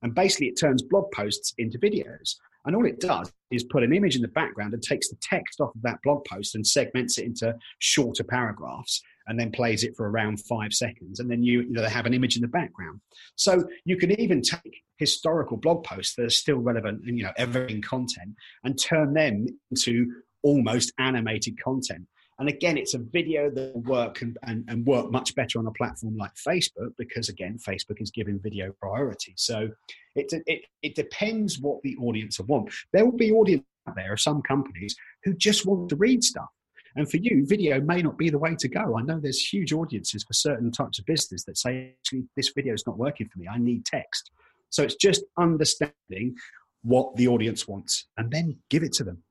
and 0.01 0.15
basically 0.15 0.47
it 0.47 0.57
turns 0.57 0.81
blog 0.81 1.11
posts 1.11 1.53
into 1.57 1.77
videos. 1.77 2.35
And 2.65 2.75
all 2.75 2.85
it 2.85 2.99
does 2.99 3.31
is 3.51 3.63
put 3.63 3.83
an 3.83 3.93
image 3.93 4.15
in 4.15 4.21
the 4.21 4.27
background 4.27 4.73
and 4.73 4.81
takes 4.81 5.09
the 5.09 5.17
text 5.21 5.61
off 5.61 5.75
of 5.75 5.81
that 5.83 5.99
blog 6.03 6.25
post 6.25 6.55
and 6.55 6.65
segments 6.65 7.17
it 7.17 7.25
into 7.25 7.55
shorter 7.79 8.23
paragraphs 8.23 9.01
and 9.27 9.39
then 9.39 9.51
plays 9.51 9.83
it 9.83 9.95
for 9.95 10.09
around 10.09 10.37
five 10.45 10.73
seconds. 10.73 11.19
And 11.19 11.29
then 11.29 11.43
you, 11.43 11.61
you 11.61 11.71
know, 11.71 11.81
they 11.81 11.89
have 11.89 12.05
an 12.05 12.13
image 12.13 12.35
in 12.35 12.41
the 12.41 12.47
background. 12.47 13.01
So 13.35 13.67
you 13.85 13.97
can 13.97 14.19
even 14.19 14.41
take 14.41 14.83
historical 14.97 15.57
blog 15.57 15.83
posts 15.83 16.15
that 16.15 16.25
are 16.25 16.29
still 16.29 16.57
relevant 16.57 17.03
and, 17.05 17.17
you 17.17 17.23
know, 17.23 17.33
evergreen 17.37 17.81
content 17.81 18.35
and 18.63 18.79
turn 18.79 19.13
them 19.13 19.47
into 19.71 20.11
almost 20.43 20.93
animated 20.99 21.61
content. 21.61 22.05
And 22.37 22.49
again, 22.49 22.77
it's 22.77 22.93
a 22.93 22.99
video 22.99 23.49
that 23.49 23.73
will 23.73 23.81
work 23.81 24.21
and, 24.21 24.37
and, 24.43 24.65
and, 24.67 24.85
work 24.85 25.09
much 25.09 25.33
better 25.35 25.57
on 25.57 25.67
a 25.67 25.71
platform 25.71 26.17
like 26.17 26.33
Facebook 26.35 26.91
because, 26.97 27.29
again, 27.29 27.57
Facebook 27.57 28.01
is 28.01 28.11
giving 28.11 28.39
video 28.39 28.73
priority. 28.73 29.33
So 29.37 29.69
it, 30.15 30.33
it, 30.45 30.65
it 30.81 30.95
depends 30.95 31.59
what 31.59 31.81
the 31.83 31.95
audience 31.97 32.39
want. 32.41 32.71
There 32.91 33.05
will 33.05 33.15
be 33.15 33.31
audience 33.31 33.63
out 33.87 33.95
there 33.95 34.13
of 34.13 34.19
some 34.19 34.41
companies 34.41 34.95
who 35.23 35.33
just 35.33 35.65
want 35.65 35.89
to 35.89 35.95
read 35.95 36.23
stuff. 36.23 36.49
And 36.97 37.09
for 37.09 37.17
you, 37.17 37.45
video 37.45 37.81
may 37.81 38.01
not 38.01 38.17
be 38.17 38.29
the 38.29 38.37
way 38.37 38.55
to 38.55 38.67
go. 38.67 38.97
I 38.97 39.01
know 39.01 39.19
there's 39.19 39.39
huge 39.39 39.73
audiences 39.73 40.23
for 40.23 40.33
certain 40.33 40.71
types 40.71 40.99
of 40.99 41.05
business 41.05 41.43
that 41.45 41.57
say, 41.57 41.95
actually, 41.99 42.25
this 42.35 42.51
video 42.55 42.73
is 42.73 42.87
not 42.87 42.97
working 42.97 43.27
for 43.27 43.39
me. 43.39 43.47
I 43.47 43.57
need 43.57 43.85
text. 43.85 44.31
So 44.69 44.83
it's 44.83 44.95
just 44.95 45.23
understanding 45.37 46.35
what 46.83 47.15
the 47.15 47.27
audience 47.27 47.67
wants 47.67 48.07
and 48.17 48.31
then 48.31 48.57
give 48.69 48.83
it 48.83 48.93
to 48.93 49.03
them. 49.03 49.23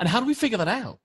And 0.00 0.08
how 0.08 0.20
do 0.20 0.26
we 0.26 0.34
figure 0.34 0.58
that 0.58 0.68
out? 0.68 0.98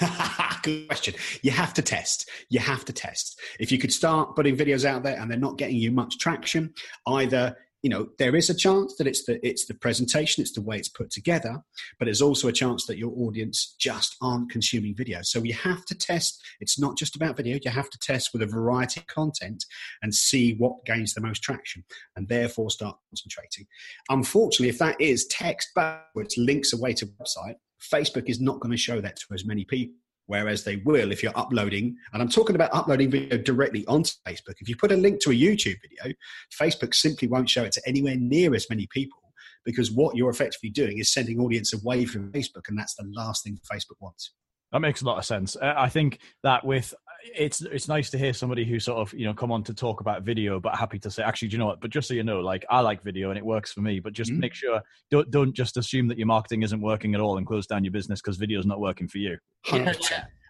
Good 0.62 0.88
question. 0.88 1.14
You 1.42 1.50
have 1.50 1.74
to 1.74 1.82
test. 1.82 2.28
You 2.48 2.60
have 2.60 2.84
to 2.86 2.92
test. 2.92 3.40
If 3.58 3.72
you 3.72 3.78
could 3.78 3.92
start 3.92 4.36
putting 4.36 4.56
videos 4.56 4.84
out 4.84 5.02
there 5.02 5.18
and 5.18 5.30
they're 5.30 5.38
not 5.38 5.58
getting 5.58 5.76
you 5.76 5.90
much 5.90 6.18
traction, 6.18 6.74
either 7.06 7.56
you 7.82 7.88
know 7.88 8.08
there 8.18 8.36
is 8.36 8.50
a 8.50 8.54
chance 8.54 8.96
that 8.96 9.06
it's 9.06 9.24
the 9.24 9.44
it's 9.46 9.66
the 9.66 9.74
presentation 9.74 10.42
it's 10.42 10.52
the 10.52 10.60
way 10.60 10.76
it's 10.76 10.88
put 10.88 11.10
together 11.10 11.62
but 11.98 12.04
there's 12.04 12.20
also 12.20 12.48
a 12.48 12.52
chance 12.52 12.86
that 12.86 12.98
your 12.98 13.12
audience 13.16 13.74
just 13.78 14.16
aren't 14.20 14.50
consuming 14.50 14.94
video 14.94 15.20
so 15.22 15.42
you 15.42 15.54
have 15.54 15.84
to 15.86 15.94
test 15.94 16.42
it's 16.60 16.78
not 16.78 16.96
just 16.96 17.16
about 17.16 17.36
video 17.36 17.58
you 17.62 17.70
have 17.70 17.90
to 17.90 17.98
test 17.98 18.30
with 18.32 18.42
a 18.42 18.46
variety 18.46 19.00
of 19.00 19.06
content 19.06 19.64
and 20.02 20.14
see 20.14 20.56
what 20.56 20.84
gains 20.84 21.14
the 21.14 21.20
most 21.20 21.42
traction 21.42 21.82
and 22.16 22.28
therefore 22.28 22.70
start 22.70 22.96
concentrating 23.08 23.66
unfortunately 24.10 24.68
if 24.68 24.78
that 24.78 25.00
is 25.00 25.26
text 25.26 25.70
backwards 25.74 26.36
links 26.36 26.72
away 26.72 26.92
to 26.92 27.06
website 27.06 27.54
Facebook 27.80 28.28
is 28.28 28.40
not 28.40 28.60
going 28.60 28.72
to 28.72 28.76
show 28.76 29.00
that 29.00 29.16
to 29.16 29.26
as 29.32 29.44
many 29.44 29.64
people. 29.64 29.94
Whereas 30.30 30.62
they 30.62 30.76
will 30.76 31.10
if 31.10 31.24
you're 31.24 31.36
uploading, 31.36 31.96
and 32.12 32.22
I'm 32.22 32.28
talking 32.28 32.54
about 32.54 32.72
uploading 32.72 33.10
video 33.10 33.36
directly 33.36 33.84
onto 33.86 34.12
Facebook. 34.24 34.54
If 34.60 34.68
you 34.68 34.76
put 34.76 34.92
a 34.92 34.96
link 34.96 35.20
to 35.22 35.32
a 35.32 35.34
YouTube 35.34 35.74
video, 35.82 36.14
Facebook 36.56 36.94
simply 36.94 37.26
won't 37.26 37.50
show 37.50 37.64
it 37.64 37.72
to 37.72 37.82
anywhere 37.84 38.14
near 38.16 38.54
as 38.54 38.70
many 38.70 38.86
people 38.92 39.18
because 39.64 39.90
what 39.90 40.14
you're 40.14 40.30
effectively 40.30 40.70
doing 40.70 40.98
is 40.98 41.12
sending 41.12 41.40
audience 41.40 41.72
away 41.74 42.04
from 42.04 42.30
Facebook, 42.30 42.68
and 42.68 42.78
that's 42.78 42.94
the 42.94 43.10
last 43.12 43.42
thing 43.42 43.58
Facebook 43.70 43.96
wants. 43.98 44.30
That 44.70 44.78
makes 44.78 45.02
a 45.02 45.04
lot 45.04 45.18
of 45.18 45.24
sense. 45.24 45.56
Uh, 45.56 45.74
I 45.76 45.88
think 45.88 46.20
that 46.44 46.64
with 46.64 46.94
it's 47.22 47.60
it's 47.62 47.88
nice 47.88 48.10
to 48.10 48.18
hear 48.18 48.32
somebody 48.32 48.64
who 48.64 48.80
sort 48.80 48.98
of 48.98 49.12
you 49.18 49.26
know 49.26 49.34
come 49.34 49.52
on 49.52 49.62
to 49.62 49.74
talk 49.74 50.00
about 50.00 50.22
video 50.22 50.58
but 50.58 50.74
happy 50.76 50.98
to 50.98 51.10
say 51.10 51.22
actually 51.22 51.48
do 51.48 51.52
you 51.54 51.58
know 51.58 51.66
what 51.66 51.80
but 51.80 51.90
just 51.90 52.08
so 52.08 52.14
you 52.14 52.22
know 52.22 52.40
like 52.40 52.64
i 52.70 52.80
like 52.80 53.02
video 53.02 53.30
and 53.30 53.38
it 53.38 53.44
works 53.44 53.72
for 53.72 53.80
me 53.80 54.00
but 54.00 54.12
just 54.12 54.30
mm-hmm. 54.30 54.40
make 54.40 54.54
sure 54.54 54.80
don't 55.10 55.30
don't 55.30 55.54
just 55.54 55.76
assume 55.76 56.08
that 56.08 56.18
your 56.18 56.26
marketing 56.26 56.62
isn't 56.62 56.80
working 56.80 57.14
at 57.14 57.20
all 57.20 57.36
and 57.36 57.46
close 57.46 57.66
down 57.66 57.84
your 57.84 57.92
business 57.92 58.20
because 58.20 58.36
video 58.36 58.58
is 58.58 58.66
not 58.66 58.80
working 58.80 59.08
for 59.08 59.18
you 59.18 59.36
yeah. 59.72 59.92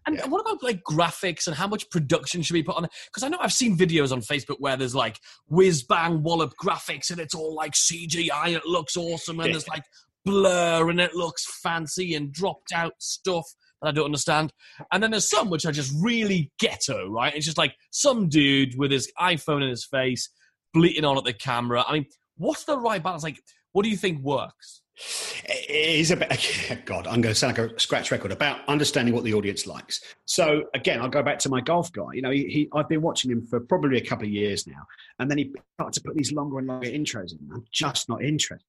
And 0.07 0.17
yeah. 0.17 0.27
what 0.29 0.41
about 0.41 0.63
like 0.63 0.83
graphics 0.83 1.47
and 1.47 1.55
how 1.55 1.67
much 1.67 1.89
production 1.91 2.41
should 2.41 2.55
be 2.55 2.63
put 2.63 2.77
on 2.77 2.85
it? 2.87 2.91
Because 3.07 3.23
I 3.23 3.29
know 3.29 3.37
I've 3.39 3.53
seen 3.53 3.77
videos 3.77 4.13
on 4.13 4.23
Facebook 4.23 4.57
where 4.59 4.77
there's 4.77 4.95
like 4.95 5.19
whiz 5.49 5.83
bang 5.83 6.23
wallop 6.23 6.55
graphics 6.63 7.11
and 7.11 7.21
it's 7.21 7.35
all 7.35 7.55
like 7.55 7.73
CGI 7.73 8.47
and 8.47 8.57
it 8.57 8.67
looks 8.67 8.97
awesome 8.97 9.41
and 9.41 9.49
yeah. 9.49 9.53
there's 9.53 9.69
like 9.69 9.85
blur 10.25 10.89
and 10.89 11.01
it 11.01 11.15
looks 11.15 11.45
fancy 11.63 12.15
and 12.15 12.33
dropped 12.33 12.73
out 12.73 12.95
stuff 12.99 13.45
I 13.83 13.93
don't 13.93 14.05
understand. 14.05 14.53
And 14.93 15.03
then 15.03 15.11
there's 15.11 15.29
some 15.29 15.51
which 15.51 15.65
are 15.67 15.73
just 15.73 15.95
really 16.03 16.51
ghetto, 16.59 17.09
right? 17.09 17.35
It's 17.35 17.47
just 17.47 17.59
like 17.59 17.75
some 17.91 18.29
dude 18.29 18.79
with 18.79 18.91
his 18.91 19.11
iPhone 19.19 19.63
in 19.63 19.69
his 19.69 19.87
face, 19.87 20.29
bleating 20.75 21.05
on 21.05 21.17
at 21.17 21.25
the 21.25 21.33
camera. 21.33 21.85
I 21.87 21.95
mean, 21.95 22.07
what's 22.37 22.65
the 22.65 22.79
right 22.79 23.03
balance? 23.03 23.23
Like, 23.23 23.41
what 23.73 23.85
do 23.85 23.89
you 23.89 23.97
think 23.97 24.23
works? 24.23 24.83
It 25.45 25.71
is 25.71 26.11
about 26.11 26.31
God. 26.85 27.07
I'm 27.07 27.23
going 27.23 27.33
to 27.33 27.35
sound 27.35 27.57
like 27.57 27.73
a 27.73 27.81
scratch 27.81 28.11
record 28.11 28.33
about 28.33 28.69
understanding 28.69 29.15
what 29.15 29.25
the 29.25 29.33
audience 29.33 29.67
likes. 29.67 30.03
So 30.27 30.65
again, 30.75 31.01
I'll 31.01 31.09
go 31.09 31.23
back 31.23 31.39
to 31.41 31.49
my 31.49 31.63
golf 31.63 31.91
guy. 31.93 32.13
You 32.13 32.23
know, 32.23 32.31
he, 32.31 32.45
he, 32.49 32.69
I've 32.75 32.89
been 32.89 33.01
watching 33.01 33.31
him 33.31 33.47
for 33.47 33.61
probably 33.61 33.97
a 33.97 34.05
couple 34.05 34.27
of 34.27 34.31
years 34.31 34.67
now, 34.67 34.83
and 35.19 35.31
then 35.31 35.39
he 35.39 35.55
started 35.79 35.95
to 35.95 36.03
put 36.07 36.17
these 36.17 36.33
longer 36.33 36.59
and 36.59 36.67
longer 36.67 36.89
intros 36.89 37.33
in. 37.33 37.39
I'm 37.53 37.65
just 37.73 38.11
not 38.11 38.23
interested 38.23 38.67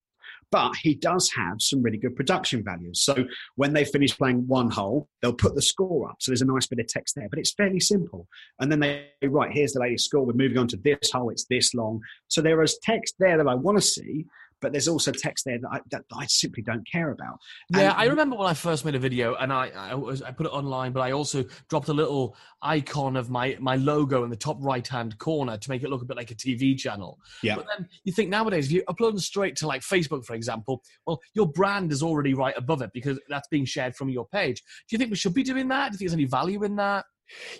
but 0.51 0.75
he 0.75 0.95
does 0.95 1.31
have 1.35 1.61
some 1.61 1.81
really 1.81 1.97
good 1.97 2.15
production 2.15 2.63
values. 2.63 3.01
So 3.01 3.25
when 3.55 3.73
they 3.73 3.85
finish 3.85 4.17
playing 4.17 4.47
one 4.47 4.69
hole, 4.69 5.07
they'll 5.21 5.33
put 5.33 5.55
the 5.55 5.61
score 5.61 6.09
up. 6.09 6.17
So 6.19 6.31
there's 6.31 6.41
a 6.41 6.45
nice 6.45 6.67
bit 6.67 6.79
of 6.79 6.87
text 6.87 7.15
there, 7.15 7.29
but 7.29 7.39
it's 7.39 7.53
fairly 7.53 7.79
simple. 7.79 8.27
And 8.59 8.71
then 8.71 8.79
they 8.79 9.07
write, 9.23 9.51
here's 9.51 9.73
the 9.73 9.79
latest 9.79 10.05
score. 10.05 10.25
We're 10.25 10.33
moving 10.33 10.57
on 10.57 10.67
to 10.67 10.77
this 10.77 11.11
hole. 11.11 11.29
It's 11.29 11.45
this 11.45 11.73
long. 11.73 12.01
So 12.27 12.41
there 12.41 12.61
is 12.61 12.77
text 12.83 13.15
there 13.19 13.37
that 13.37 13.47
I 13.47 13.55
want 13.55 13.77
to 13.77 13.81
see, 13.81 14.25
but 14.61 14.71
there's 14.71 14.87
also 14.87 15.11
text 15.11 15.45
there 15.45 15.59
that 15.59 15.69
I, 15.71 15.79
that 15.91 16.03
I 16.13 16.25
simply 16.27 16.63
don't 16.63 16.87
care 16.89 17.11
about. 17.11 17.39
Yeah, 17.69 17.93
I 17.95 18.05
remember 18.05 18.35
when 18.35 18.47
I 18.47 18.53
first 18.53 18.85
made 18.85 18.95
a 18.95 18.99
video 18.99 19.35
and 19.35 19.51
I 19.51 19.69
I, 19.69 19.95
was, 19.95 20.21
I 20.21 20.31
put 20.31 20.45
it 20.45 20.53
online, 20.53 20.91
but 20.91 21.01
I 21.01 21.11
also 21.11 21.43
dropped 21.69 21.89
a 21.89 21.93
little 21.93 22.35
icon 22.61 23.15
of 23.17 23.29
my 23.29 23.57
my 23.59 23.75
logo 23.75 24.23
in 24.23 24.29
the 24.29 24.35
top 24.35 24.57
right 24.59 24.87
hand 24.87 25.17
corner 25.17 25.57
to 25.57 25.69
make 25.69 25.83
it 25.83 25.89
look 25.89 26.01
a 26.01 26.05
bit 26.05 26.17
like 26.17 26.31
a 26.31 26.35
TV 26.35 26.77
channel. 26.77 27.19
Yeah. 27.43 27.55
But 27.55 27.67
then 27.75 27.87
you 28.03 28.13
think 28.13 28.29
nowadays, 28.29 28.67
if 28.67 28.71
you 28.71 28.83
upload 28.89 29.11
them 29.11 29.19
straight 29.19 29.55
to 29.57 29.67
like 29.67 29.81
Facebook, 29.81 30.25
for 30.25 30.35
example, 30.35 30.83
well, 31.05 31.19
your 31.33 31.47
brand 31.47 31.91
is 31.91 32.03
already 32.03 32.33
right 32.33 32.55
above 32.57 32.81
it 32.81 32.91
because 32.93 33.19
that's 33.29 33.47
being 33.47 33.65
shared 33.65 33.95
from 33.95 34.09
your 34.09 34.27
page. 34.27 34.61
Do 34.61 34.93
you 34.93 34.97
think 34.97 35.09
we 35.09 35.17
should 35.17 35.33
be 35.33 35.43
doing 35.43 35.67
that? 35.69 35.91
Do 35.91 35.95
you 35.95 35.97
think 35.97 36.09
there's 36.09 36.13
any 36.13 36.25
value 36.25 36.63
in 36.63 36.75
that? 36.77 37.05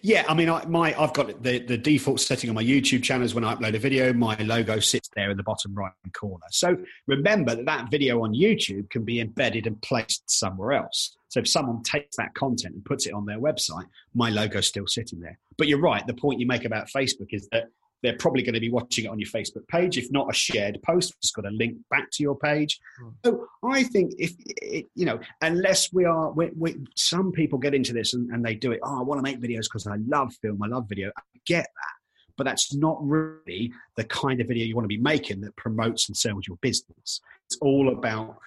Yeah, 0.02 0.26
I 0.28 0.34
mean, 0.34 0.50
I, 0.50 0.66
my 0.66 1.00
I've 1.00 1.14
got 1.14 1.44
the 1.44 1.60
the 1.60 1.78
default 1.78 2.20
setting 2.20 2.50
on 2.50 2.56
my 2.56 2.64
YouTube 2.64 3.04
channel 3.04 3.26
is 3.26 3.36
when 3.36 3.44
I 3.44 3.56
upload 3.56 3.76
a 3.76 3.80
video, 3.80 4.14
my 4.14 4.36
logo 4.38 4.80
sits 4.80 5.10
there 5.16 5.32
in 5.32 5.38
the 5.38 5.44
bottom 5.44 5.74
right 5.74 5.92
corner. 6.14 6.46
So 6.52 6.78
remember 7.08 7.56
that 7.56 7.66
that 7.66 7.92
video 7.92 8.24
on 8.24 8.34
YouTube 8.34 8.90
can 8.90 9.04
be 9.04 9.20
embedded 9.20 9.68
and 9.68 9.82
placed 9.82 10.30
somewhere 10.30 10.74
else. 10.74 11.16
So 11.30 11.40
if 11.40 11.48
someone 11.48 11.82
takes 11.84 12.18
that 12.18 12.34
content 12.34 12.76
and 12.76 12.84
puts 12.84 13.06
it 13.06 13.14
on 13.14 13.26
their 13.26 13.40
website, 13.40 13.86
my 14.14 14.30
logo's 14.30 14.68
still 14.68 14.88
sitting 14.88 15.20
there. 15.20 15.38
But 15.58 15.68
you're 15.68 15.80
right. 15.80 16.06
The 16.06 16.14
point 16.14 16.40
you 16.40 16.48
make 16.48 16.66
about 16.66 16.90
Facebook 16.90 17.30
is 17.32 17.48
that 17.52 17.70
they're 18.02 18.18
probably 18.18 18.44
going 18.44 18.56
to 18.56 18.60
be 18.60 18.70
watching 18.70 19.06
it 19.06 19.10
on 19.10 19.20
your 19.20 19.30
Facebook 19.30 19.68
page, 19.68 19.98
if 19.98 20.12
not 20.12 20.30
a 20.30 20.34
shared 20.34 20.80
post. 20.84 21.14
It's 21.20 21.32
got 21.32 21.46
a 21.46 21.52
link 21.52 21.78
back 21.90 22.10
to 22.12 22.24
your 22.24 22.38
page. 22.38 22.80
Hmm. 23.00 23.10
So 23.26 23.48
I 23.64 23.84
think 23.84 24.14
if 24.18 24.34
you 24.96 25.06
know, 25.06 25.20
unless 25.42 25.94
we 25.94 26.06
are, 26.06 26.32
we, 26.32 26.50
we, 26.58 26.78
some 26.96 27.32
people 27.32 27.60
get 27.60 27.74
into 27.74 27.94
this 27.94 28.14
and, 28.14 28.30
and 28.32 28.44
they 28.44 28.56
do 28.56 28.72
it. 28.72 28.80
Oh, 28.84 29.00
I 29.00 29.04
want 29.04 29.20
to 29.20 29.24
make 29.24 29.40
videos 29.40 29.64
because 29.64 29.88
I 29.88 29.98
love 30.08 30.34
film, 30.42 30.62
I 30.64 30.68
love 30.68 30.88
video. 30.90 31.12
I 31.18 31.22
get 31.46 31.66
that, 31.66 32.34
but 32.38 32.46
that's 32.46 32.74
not 32.74 32.98
really 33.02 33.72
the 33.96 34.04
kind 34.06 34.42
of 34.42 34.48
video 34.48 34.66
you 34.66 34.76
want 34.76 34.86
to 34.86 34.96
be 34.96 34.98
making 34.98 35.42
that 35.42 35.56
promotes 35.56 36.08
and 36.08 36.18
sells 36.18 36.48
your 36.48 36.58
business. 36.62 37.22
It's 37.48 37.58
all 37.62 37.90
about 37.90 38.38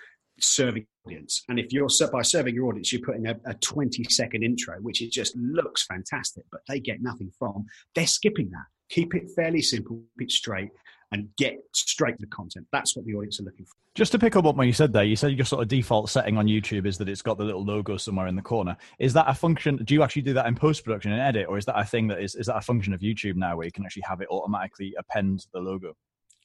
serving 0.41 0.87
audience. 1.07 1.45
And 1.49 1.59
if 1.59 1.73
you're 1.73 1.89
by 2.13 2.23
serving 2.23 2.55
your 2.55 2.67
audience, 2.67 2.93
you're 2.93 3.03
putting 3.03 3.27
a, 3.27 3.37
a 3.47 3.55
20 3.55 4.05
second 4.05 4.43
intro, 4.43 4.77
which 4.81 5.03
it 5.03 5.13
just 5.13 5.37
looks 5.37 5.85
fantastic, 5.85 6.45
but 6.51 6.61
they 6.69 6.81
get 6.81 7.03
nothing 7.03 7.31
from. 7.39 7.67
They're 7.95 8.07
skipping 8.07 8.51
that. 8.51 8.67
Keep 8.91 9.15
it 9.15 9.31
fairly 9.35 9.63
simple, 9.63 10.03
keep 10.19 10.29
it 10.29 10.31
straight, 10.31 10.71
and 11.13 11.29
get 11.37 11.57
straight 11.73 12.19
to 12.19 12.21
the 12.21 12.27
content. 12.27 12.67
That's 12.73 12.97
what 12.97 13.07
the 13.07 13.15
audience 13.15 13.41
are 13.41 13.45
looking 13.45 13.65
for. 13.65 13.73
Just 13.95 14.11
to 14.13 14.19
pick 14.19 14.35
up 14.35 14.45
on 14.45 14.57
what 14.57 14.67
you 14.67 14.73
said 14.73 14.93
there, 14.93 15.05
you 15.05 15.15
said 15.15 15.33
your 15.33 15.45
sort 15.45 15.63
of 15.63 15.69
default 15.69 16.11
setting 16.11 16.37
on 16.37 16.47
YouTube 16.47 16.85
is 16.87 16.99
that 16.99 17.09
it's 17.09 17.23
got 17.23 17.39
the 17.39 17.45
little 17.45 17.65
logo 17.65 17.97
somewhere 17.97 18.27
in 18.27 18.35
the 18.35 18.43
corner. 18.43 18.77
Is 18.99 19.13
that 19.13 19.29
a 19.29 19.35
function? 19.35 19.77
Do 19.77 19.95
you 19.95 20.03
actually 20.03 20.23
do 20.23 20.35
that 20.35 20.47
in 20.47 20.57
post 20.57 20.85
production 20.85 21.13
and 21.13 21.21
edit, 21.21 21.47
or 21.49 21.57
is 21.57 21.65
that 21.67 21.79
a 21.79 21.85
thing 21.85 22.09
that 22.09 22.21
is 22.21 22.35
is 22.35 22.47
that 22.47 22.57
a 22.57 22.61
function 22.61 22.93
of 22.93 23.01
YouTube 23.01 23.37
now 23.37 23.57
where 23.57 23.67
you 23.67 23.73
can 23.73 23.85
actually 23.85 24.03
have 24.09 24.21
it 24.21 24.29
automatically 24.29 24.95
append 24.99 25.47
the 25.53 25.61
logo? 25.61 25.95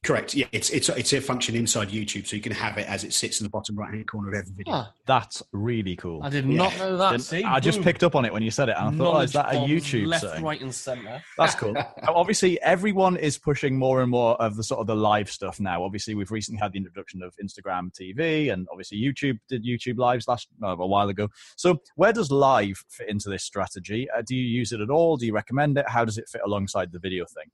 Correct. 0.01 0.33
Yeah, 0.33 0.45
it's 0.53 0.69
it's 0.69 0.87
it's 0.87 1.11
a 1.11 1.19
function 1.19 1.55
inside 1.55 1.89
YouTube, 1.89 2.25
so 2.25 2.37
you 2.37 2.41
can 2.41 2.53
have 2.53 2.77
it 2.77 2.87
as 2.87 3.03
it 3.03 3.11
sits 3.13 3.41
in 3.41 3.43
the 3.43 3.49
bottom 3.49 3.75
right 3.77 3.93
hand 3.93 4.07
corner 4.07 4.29
of 4.29 4.33
every 4.33 4.53
video. 4.55 4.73
Huh, 4.73 4.85
That's 5.05 5.43
really 5.51 5.97
cool. 5.97 6.23
I 6.23 6.29
did 6.29 6.45
Yeah. 6.45 6.55
not 6.55 6.77
know 6.77 6.95
that. 6.97 7.19
See, 7.19 7.43
I 7.43 7.59
just 7.59 7.79
Boom. 7.79 7.83
picked 7.83 8.03
up 8.05 8.15
on 8.15 8.23
it 8.23 8.31
when 8.31 8.41
you 8.41 8.49
said 8.49 8.69
it, 8.69 8.75
and 8.77 8.95
I 8.95 8.97
thought, 8.97 9.17
oh, 9.17 9.19
is 9.19 9.33
that 9.33 9.49
a 9.49 9.53
Knowledge 9.55 9.69
bombs 9.69 9.91
YouTube 9.91 10.07
left, 10.07 10.21
setting? 10.23 10.43
right, 10.45 10.61
and 10.61 10.73
center? 10.73 11.21
That's 11.37 11.53
cool. 11.53 11.73
Now, 12.03 12.13
obviously, 12.15 12.59
everyone 12.61 13.17
is 13.17 13.37
pushing 13.37 13.77
more 13.77 14.01
and 14.01 14.09
more 14.09 14.41
of 14.41 14.55
the 14.55 14.63
sort 14.63 14.79
of 14.79 14.87
the 14.87 14.95
live 14.95 15.29
stuff 15.29 15.59
now. 15.59 15.83
Obviously, 15.83 16.15
we've 16.15 16.31
recently 16.31 16.59
had 16.61 16.71
the 16.71 16.77
introduction 16.77 17.21
of 17.21 17.35
Instagram 17.43 17.91
TV, 17.93 18.53
and 18.53 18.67
obviously 18.71 18.97
YouTube 19.01 19.37
did 19.49 19.65
YouTube 19.65 19.97
lives 19.97 20.29
last 20.29 20.47
uh, 20.63 20.77
a 20.77 20.87
while 20.87 21.09
ago. 21.09 21.27
So, 21.57 21.81
where 21.97 22.13
does 22.13 22.31
live 22.31 22.81
fit 22.87 23.09
into 23.09 23.29
this 23.29 23.43
strategy? 23.43 24.07
Uh, 24.17 24.21
do 24.25 24.33
you 24.33 24.43
use 24.43 24.71
it 24.71 24.79
at 24.79 24.89
all? 24.89 25.17
Do 25.17 25.25
you 25.25 25.33
recommend 25.33 25.77
it? 25.77 25.89
How 25.89 26.05
does 26.05 26.17
it 26.17 26.29
fit 26.29 26.39
alongside 26.45 26.93
the 26.93 26.99
video 26.99 27.25
thing? 27.25 27.51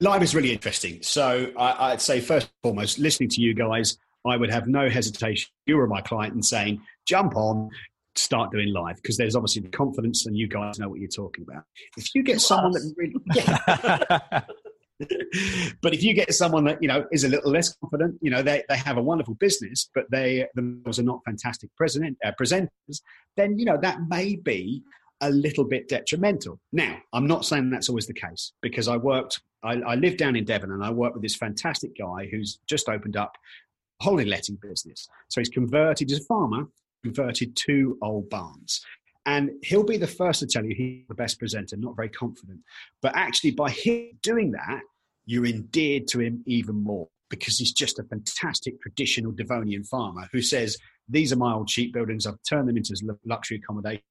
Live 0.00 0.22
is 0.22 0.34
really 0.34 0.52
interesting. 0.52 1.02
So 1.02 1.50
I, 1.56 1.92
I'd 1.92 2.00
say 2.00 2.20
first 2.20 2.46
and 2.46 2.52
foremost, 2.62 2.98
listening 2.98 3.28
to 3.30 3.40
you 3.40 3.54
guys, 3.54 3.98
I 4.26 4.36
would 4.36 4.50
have 4.50 4.66
no 4.66 4.88
hesitation. 4.88 5.50
You 5.66 5.76
were 5.76 5.86
my 5.86 6.00
client 6.00 6.34
and 6.34 6.44
saying, 6.44 6.80
jump 7.06 7.36
on, 7.36 7.70
start 8.16 8.50
doing 8.52 8.72
live 8.72 8.96
because 8.96 9.16
there's 9.16 9.36
obviously 9.36 9.62
the 9.62 9.68
confidence 9.68 10.26
and 10.26 10.36
you 10.36 10.48
guys 10.48 10.78
know 10.78 10.88
what 10.88 11.00
you're 11.00 11.08
talking 11.08 11.44
about. 11.48 11.64
If 11.96 12.14
you 12.14 12.22
get 12.22 12.40
someone 12.40 12.72
that 12.72 12.94
really, 12.96 13.14
yeah. 13.34 14.42
but 15.82 15.92
if 15.92 16.02
you 16.02 16.14
get 16.14 16.32
someone 16.32 16.64
that 16.64 16.80
you 16.80 16.88
know 16.88 17.04
is 17.10 17.24
a 17.24 17.28
little 17.28 17.50
less 17.50 17.74
confident, 17.76 18.16
you 18.20 18.30
know 18.30 18.42
they, 18.42 18.62
they 18.68 18.76
have 18.76 18.96
a 18.96 19.02
wonderful 19.02 19.34
business, 19.34 19.90
but 19.94 20.04
they 20.10 20.46
themselves 20.54 20.98
are 20.98 21.04
not 21.04 21.20
fantastic 21.24 21.70
president, 21.76 22.16
uh, 22.24 22.32
presenters, 22.40 23.00
then 23.36 23.58
you 23.58 23.64
know 23.64 23.78
that 23.80 23.98
may 24.08 24.36
be 24.36 24.82
a 25.20 25.30
little 25.30 25.64
bit 25.64 25.88
detrimental. 25.88 26.60
Now, 26.72 26.98
I'm 27.12 27.26
not 27.26 27.44
saying 27.44 27.70
that's 27.70 27.88
always 27.88 28.06
the 28.06 28.14
case 28.14 28.52
because 28.60 28.88
I 28.88 28.96
worked, 28.96 29.40
I, 29.62 29.74
I 29.74 29.94
live 29.94 30.16
down 30.16 30.36
in 30.36 30.44
Devon 30.44 30.72
and 30.72 30.84
I 30.84 30.90
work 30.90 31.14
with 31.14 31.22
this 31.22 31.36
fantastic 31.36 31.96
guy 31.98 32.28
who's 32.30 32.58
just 32.66 32.88
opened 32.88 33.16
up 33.16 33.36
a 34.00 34.04
holiday 34.04 34.28
letting 34.28 34.58
business. 34.60 35.08
So 35.28 35.40
he's 35.40 35.48
converted, 35.48 36.10
he's 36.10 36.20
a 36.20 36.24
farmer, 36.24 36.66
converted 37.02 37.56
two 37.56 37.98
old 38.02 38.28
barns. 38.28 38.84
And 39.26 39.52
he'll 39.62 39.84
be 39.84 39.96
the 39.96 40.06
first 40.06 40.40
to 40.40 40.46
tell 40.46 40.64
you 40.64 40.74
he's 40.74 41.08
the 41.08 41.14
best 41.14 41.38
presenter, 41.38 41.76
not 41.76 41.96
very 41.96 42.10
confident. 42.10 42.60
But 43.00 43.16
actually, 43.16 43.52
by 43.52 43.70
him 43.70 44.10
doing 44.22 44.50
that, 44.52 44.82
you're 45.24 45.46
endeared 45.46 46.06
to 46.08 46.20
him 46.20 46.42
even 46.46 46.76
more 46.76 47.08
because 47.30 47.58
he's 47.58 47.72
just 47.72 47.98
a 47.98 48.04
fantastic 48.04 48.80
traditional 48.82 49.32
Devonian 49.32 49.84
farmer 49.84 50.28
who 50.32 50.42
says, 50.42 50.76
These 51.08 51.32
are 51.32 51.36
my 51.36 51.54
old 51.54 51.70
sheep 51.70 51.94
buildings. 51.94 52.26
I've 52.26 52.42
turned 52.46 52.68
them 52.68 52.76
into 52.76 52.94
luxury 53.24 53.56
accommodation. 53.62 54.02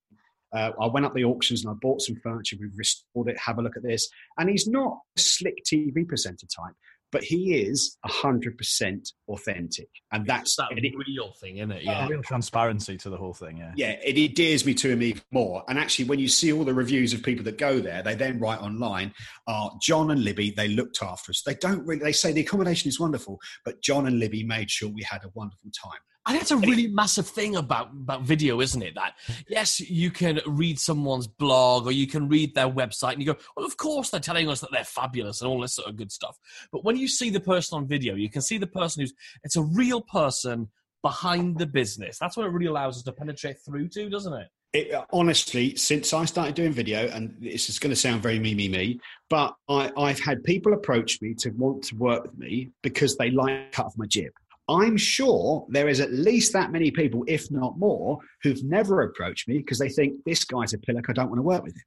Uh, 0.53 0.71
I 0.79 0.87
went 0.87 1.05
up 1.05 1.13
the 1.13 1.25
auctions 1.25 1.63
and 1.63 1.71
I 1.71 1.73
bought 1.81 2.01
some 2.01 2.15
furniture. 2.17 2.57
We've 2.59 2.77
restored 2.77 3.29
it. 3.29 3.37
Have 3.37 3.57
a 3.57 3.61
look 3.61 3.77
at 3.77 3.83
this. 3.83 4.07
And 4.37 4.49
he's 4.49 4.67
not 4.67 4.99
a 5.17 5.19
slick 5.19 5.63
TV 5.65 6.07
presenter 6.07 6.45
type, 6.47 6.75
but 7.11 7.23
he 7.23 7.55
is 7.55 7.97
100% 8.05 9.11
authentic. 9.29 9.87
And 10.11 10.25
that's 10.25 10.55
that 10.57 10.69
it- 10.71 10.93
real 11.07 11.31
thing, 11.39 11.57
isn't 11.57 11.71
it? 11.71 11.83
Yeah. 11.83 12.07
Real 12.07 12.23
transparency 12.23 12.97
to 12.97 13.09
the 13.09 13.17
whole 13.17 13.33
thing, 13.33 13.57
yeah. 13.57 13.71
yeah, 13.75 13.95
it 14.03 14.17
endears 14.17 14.65
me 14.65 14.73
to 14.75 14.89
him 14.89 15.01
even 15.01 15.21
more. 15.31 15.63
And 15.67 15.77
actually, 15.77 16.05
when 16.05 16.19
you 16.19 16.27
see 16.27 16.51
all 16.51 16.63
the 16.63 16.73
reviews 16.73 17.13
of 17.13 17.23
people 17.23 17.43
that 17.45 17.57
go 17.57 17.79
there, 17.79 18.01
they 18.01 18.15
then 18.15 18.39
write 18.39 18.59
online, 18.59 19.13
uh, 19.47 19.69
John 19.81 20.11
and 20.11 20.23
Libby, 20.23 20.51
they 20.55 20.67
looked 20.69 21.01
after 21.03 21.31
us. 21.31 21.43
They 21.45 21.55
don't 21.55 21.85
really, 21.85 22.03
they 22.03 22.13
say 22.13 22.31
the 22.31 22.41
accommodation 22.41 22.89
is 22.89 22.99
wonderful, 22.99 23.39
but 23.63 23.81
John 23.81 24.07
and 24.07 24.19
Libby 24.19 24.43
made 24.43 24.69
sure 24.69 24.89
we 24.89 25.03
had 25.03 25.23
a 25.23 25.29
wonderful 25.33 25.69
time. 25.71 25.99
And 26.25 26.37
that's 26.37 26.51
a 26.51 26.57
really 26.57 26.87
massive 26.87 27.27
thing 27.27 27.57
about, 27.57 27.91
about 27.91 28.21
video, 28.21 28.61
isn't 28.61 28.81
it? 28.81 28.95
That 28.95 29.13
yes, 29.49 29.81
you 29.81 30.09
can 30.09 30.39
read 30.45 30.79
someone's 30.79 31.27
blog 31.27 31.85
or 31.85 31.91
you 31.91 32.07
can 32.07 32.29
read 32.29 32.55
their 32.55 32.69
website 32.69 33.13
and 33.13 33.21
you 33.21 33.33
go, 33.33 33.39
well, 33.57 33.65
of 33.65 33.75
course 33.75 34.09
they're 34.09 34.21
telling 34.21 34.47
us 34.49 34.61
that 34.61 34.71
they're 34.71 34.85
fabulous 34.85 35.41
and 35.41 35.49
all 35.49 35.59
this 35.59 35.75
sort 35.75 35.89
of 35.89 35.97
good 35.97 36.11
stuff. 36.11 36.37
But 36.71 36.85
when 36.85 36.95
you 36.95 37.09
see 37.09 37.29
the 37.29 37.41
person 37.41 37.77
on 37.77 37.87
video, 37.87 38.15
you 38.15 38.29
can 38.29 38.41
see 38.41 38.57
the 38.57 38.67
person 38.67 39.01
who's 39.01 39.13
it's 39.43 39.57
a 39.57 39.63
real 39.63 40.01
person 40.01 40.69
behind 41.01 41.59
the 41.59 41.67
business. 41.67 42.17
That's 42.17 42.37
what 42.37 42.45
it 42.45 42.49
really 42.49 42.67
allows 42.67 42.97
us 42.97 43.03
to 43.03 43.11
penetrate 43.11 43.57
through 43.65 43.89
to, 43.89 44.09
doesn't 44.09 44.33
it? 44.33 44.47
It, 44.73 44.91
uh, 44.91 45.05
honestly, 45.13 45.75
since 45.75 46.13
I 46.13 46.25
started 46.25 46.55
doing 46.55 46.71
video, 46.71 47.07
and 47.09 47.35
this 47.39 47.69
is 47.69 47.77
going 47.77 47.91
to 47.91 47.95
sound 47.95 48.23
very 48.23 48.39
me, 48.39 48.55
me, 48.55 48.67
me, 48.67 48.99
but 49.29 49.53
I, 49.69 49.91
I've 49.95 50.19
had 50.19 50.43
people 50.43 50.73
approach 50.73 51.21
me 51.21 51.35
to 51.35 51.51
want 51.51 51.83
to 51.85 51.95
work 51.95 52.23
with 52.23 52.37
me 52.39 52.71
because 52.81 53.15
they 53.17 53.29
like 53.29 53.71
cut 53.71 53.85
off 53.85 53.93
my 53.97 54.07
jib. 54.07 54.31
I'm 54.69 54.95
sure 54.95 55.65
there 55.69 55.89
is 55.89 55.99
at 55.99 56.13
least 56.13 56.53
that 56.53 56.71
many 56.71 56.89
people, 56.89 57.23
if 57.27 57.51
not 57.51 57.77
more, 57.77 58.19
who've 58.41 58.63
never 58.63 59.01
approached 59.01 59.47
me 59.47 59.57
because 59.57 59.77
they 59.77 59.89
think 59.89 60.23
this 60.25 60.45
guy's 60.45 60.73
a 60.73 60.77
pillock. 60.77 61.09
I 61.09 61.13
don't 61.13 61.29
want 61.29 61.39
to 61.39 61.43
work 61.43 61.63
with 61.63 61.75
him. 61.75 61.83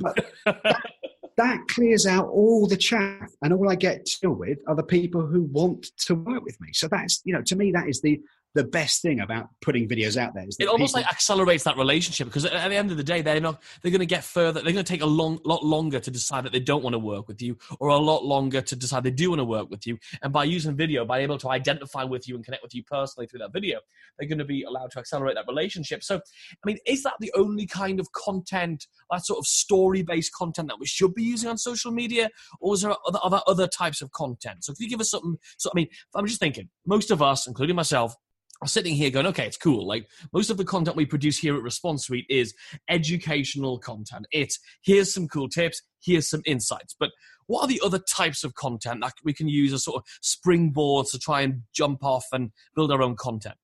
But 0.00 0.32
that, 0.44 0.82
that 1.36 1.60
clears 1.68 2.06
out 2.06 2.28
all 2.28 2.68
the 2.68 2.76
chaff, 2.76 3.30
and 3.42 3.52
all 3.52 3.68
I 3.68 3.74
get 3.74 4.06
to 4.06 4.20
deal 4.20 4.34
with 4.34 4.58
are 4.68 4.76
the 4.76 4.84
people 4.84 5.26
who 5.26 5.42
want 5.42 5.86
to 6.06 6.14
work 6.14 6.44
with 6.44 6.60
me. 6.60 6.68
So 6.72 6.86
that's 6.88 7.20
you 7.24 7.32
know, 7.32 7.42
to 7.42 7.56
me, 7.56 7.72
that 7.72 7.88
is 7.88 8.00
the 8.00 8.20
the 8.54 8.64
best 8.64 9.00
thing 9.00 9.20
about 9.20 9.48
putting 9.62 9.88
videos 9.88 10.16
out 10.16 10.34
there. 10.34 10.46
Is 10.46 10.56
that 10.56 10.64
it 10.64 10.68
almost 10.68 10.94
people- 10.94 11.02
like 11.02 11.12
accelerates 11.12 11.64
that 11.64 11.76
relationship 11.76 12.26
because 12.26 12.44
at, 12.44 12.68
the 12.68 12.76
end 12.76 12.90
of 12.90 12.96
the 12.96 13.04
day 13.04 13.22
they're 13.22 13.40
not 13.40 13.62
they're 13.80 13.90
going 13.90 14.00
to 14.00 14.06
get 14.06 14.24
further 14.24 14.60
they're 14.60 14.72
going 14.72 14.84
to 14.84 14.92
take 14.92 15.02
a 15.02 15.06
long 15.06 15.38
lot 15.44 15.64
longer 15.64 16.00
to 16.00 16.10
decide 16.10 16.44
that 16.44 16.52
they 16.52 16.60
don't 16.60 16.82
want 16.82 16.94
to 16.94 16.98
work 16.98 17.28
with 17.28 17.40
you 17.40 17.56
or 17.80 17.88
a 17.88 17.96
lot 17.96 18.24
longer 18.24 18.60
to 18.60 18.76
decide 18.76 19.04
they 19.04 19.10
do 19.10 19.30
want 19.30 19.40
to 19.40 19.44
work 19.44 19.70
with 19.70 19.86
you 19.86 19.98
and 20.22 20.32
by 20.32 20.44
using 20.44 20.74
video 20.76 21.04
by 21.04 21.20
able 21.20 21.38
to 21.38 21.50
identify 21.50 22.04
with 22.04 22.28
you 22.28 22.34
and 22.34 22.44
connect 22.44 22.62
with 22.62 22.74
you 22.74 22.82
personally 22.84 23.26
through 23.26 23.38
that 23.38 23.52
video 23.52 23.78
they're 24.18 24.28
going 24.28 24.38
to 24.38 24.44
be 24.44 24.62
allowed 24.62 24.90
to 24.90 24.98
accelerate 24.98 25.34
that 25.34 25.46
relationship 25.48 26.02
so 26.02 26.16
i 26.16 26.66
mean 26.66 26.78
is 26.86 27.02
that 27.02 27.14
the 27.20 27.32
only 27.36 27.66
kind 27.66 28.00
of 28.00 28.10
content 28.12 28.86
that 29.10 29.24
sort 29.24 29.38
of 29.38 29.46
story 29.46 30.02
based 30.02 30.32
content 30.34 30.68
that 30.68 30.78
we 30.78 30.86
should 30.86 31.14
be 31.14 31.22
using 31.22 31.48
on 31.48 31.58
social 31.58 31.92
media 31.92 32.28
or 32.60 32.74
is 32.74 32.82
there 32.82 32.94
other, 33.06 33.18
other 33.22 33.40
other 33.46 33.66
types 33.66 34.02
of 34.02 34.10
content 34.12 34.64
so 34.64 34.72
if 34.72 34.80
you 34.80 34.88
give 34.88 35.00
us 35.00 35.10
something 35.10 35.36
so 35.58 35.70
i 35.72 35.74
mean 35.74 35.88
i'm 36.14 36.26
just 36.26 36.40
thinking 36.40 36.68
most 36.86 37.10
of 37.10 37.22
us 37.22 37.46
including 37.46 37.76
myself 37.76 38.14
sitting 38.66 38.94
here 38.94 39.10
going, 39.10 39.26
okay, 39.26 39.46
it's 39.46 39.56
cool. 39.56 39.86
Like 39.86 40.08
most 40.32 40.50
of 40.50 40.56
the 40.56 40.64
content 40.64 40.96
we 40.96 41.06
produce 41.06 41.38
here 41.38 41.56
at 41.56 41.62
Response 41.62 42.04
Suite 42.04 42.26
is 42.28 42.54
educational 42.88 43.78
content. 43.78 44.26
It's 44.32 44.58
here's 44.82 45.12
some 45.12 45.28
cool 45.28 45.48
tips, 45.48 45.82
here's 46.02 46.28
some 46.28 46.42
insights. 46.46 46.94
But 46.98 47.10
what 47.46 47.62
are 47.62 47.68
the 47.68 47.80
other 47.84 47.98
types 47.98 48.44
of 48.44 48.54
content 48.54 49.00
that 49.00 49.14
we 49.24 49.32
can 49.32 49.48
use 49.48 49.72
as 49.72 49.84
sort 49.84 49.96
of 49.96 50.04
springboards 50.22 51.10
to 51.12 51.18
try 51.18 51.42
and 51.42 51.62
jump 51.72 52.04
off 52.04 52.26
and 52.32 52.52
build 52.74 52.92
our 52.92 53.02
own 53.02 53.16
content? 53.16 53.56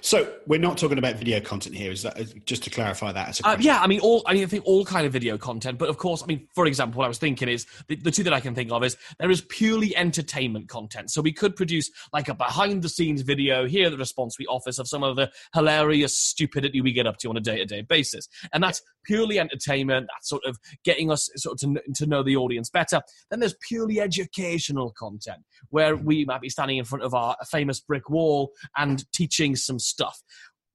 So 0.00 0.32
we're 0.46 0.60
not 0.60 0.78
talking 0.78 0.98
about 0.98 1.16
video 1.16 1.40
content 1.40 1.74
here. 1.74 1.90
Is 1.90 2.02
that 2.02 2.44
just 2.46 2.62
to 2.64 2.70
clarify 2.70 3.12
that? 3.12 3.28
As 3.28 3.40
a 3.40 3.48
uh, 3.48 3.56
yeah, 3.60 3.80
I 3.80 3.86
mean, 3.86 4.00
all 4.00 4.22
I 4.26 4.34
mean, 4.34 4.42
I 4.42 4.46
think 4.46 4.64
all 4.66 4.84
kind 4.84 5.06
of 5.06 5.12
video 5.12 5.36
content, 5.38 5.78
but 5.78 5.88
of 5.88 5.98
course, 5.98 6.22
I 6.22 6.26
mean, 6.26 6.48
for 6.54 6.66
example, 6.66 6.98
what 6.98 7.04
I 7.04 7.08
was 7.08 7.18
thinking 7.18 7.48
is 7.48 7.66
the, 7.88 7.96
the 7.96 8.10
two 8.10 8.22
that 8.24 8.32
I 8.32 8.40
can 8.40 8.54
think 8.54 8.72
of 8.72 8.82
is 8.84 8.96
there 9.18 9.30
is 9.30 9.42
purely 9.42 9.96
entertainment 9.96 10.68
content. 10.68 11.10
So 11.10 11.20
we 11.20 11.32
could 11.32 11.56
produce 11.56 11.90
like 12.12 12.28
a 12.28 12.34
behind 12.34 12.82
the 12.82 12.88
scenes 12.88 13.22
video. 13.22 13.66
Here, 13.66 13.90
the 13.90 13.98
Response 13.98 14.34
Suite 14.34 14.48
office 14.48 14.78
of 14.78 14.88
some 14.88 15.02
of 15.02 15.16
the 15.16 15.30
hilarious 15.54 16.16
stupidity 16.16 16.80
we 16.80 16.92
get 16.92 17.06
up 17.06 17.18
to 17.18 17.28
on 17.28 17.36
a 17.36 17.40
day 17.40 17.58
to 17.58 17.66
day 17.66 17.82
basis, 17.82 18.28
and 18.52 18.62
that's 18.62 18.82
purely 19.04 19.38
entertainment. 19.38 20.08
That's 20.14 20.28
sort 20.28 20.44
of 20.44 20.58
getting 20.84 21.10
us 21.10 21.28
sort 21.36 21.62
of 21.62 21.74
to, 21.74 21.82
to 21.94 22.06
know 22.06 22.22
the 22.22 22.36
audience 22.36 22.70
better. 22.70 23.00
Then 23.30 23.40
there's 23.40 23.56
purely 23.66 24.00
educational 24.00 24.92
content 24.98 25.42
where 25.68 25.96
we 25.96 26.24
might 26.24 26.40
be 26.40 26.48
standing 26.48 26.78
in 26.78 26.84
front 26.84 27.04
of 27.04 27.14
our 27.14 27.36
famous 27.50 27.80
brick 27.80 28.08
wall 28.08 28.52
and 28.76 29.04
teaching 29.12 29.56
some 29.64 29.78
stuff. 29.78 30.20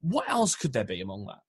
What 0.01 0.29
else 0.29 0.55
could 0.55 0.73
there 0.73 0.83
be 0.83 1.01
among 1.01 1.25
that? 1.25 1.39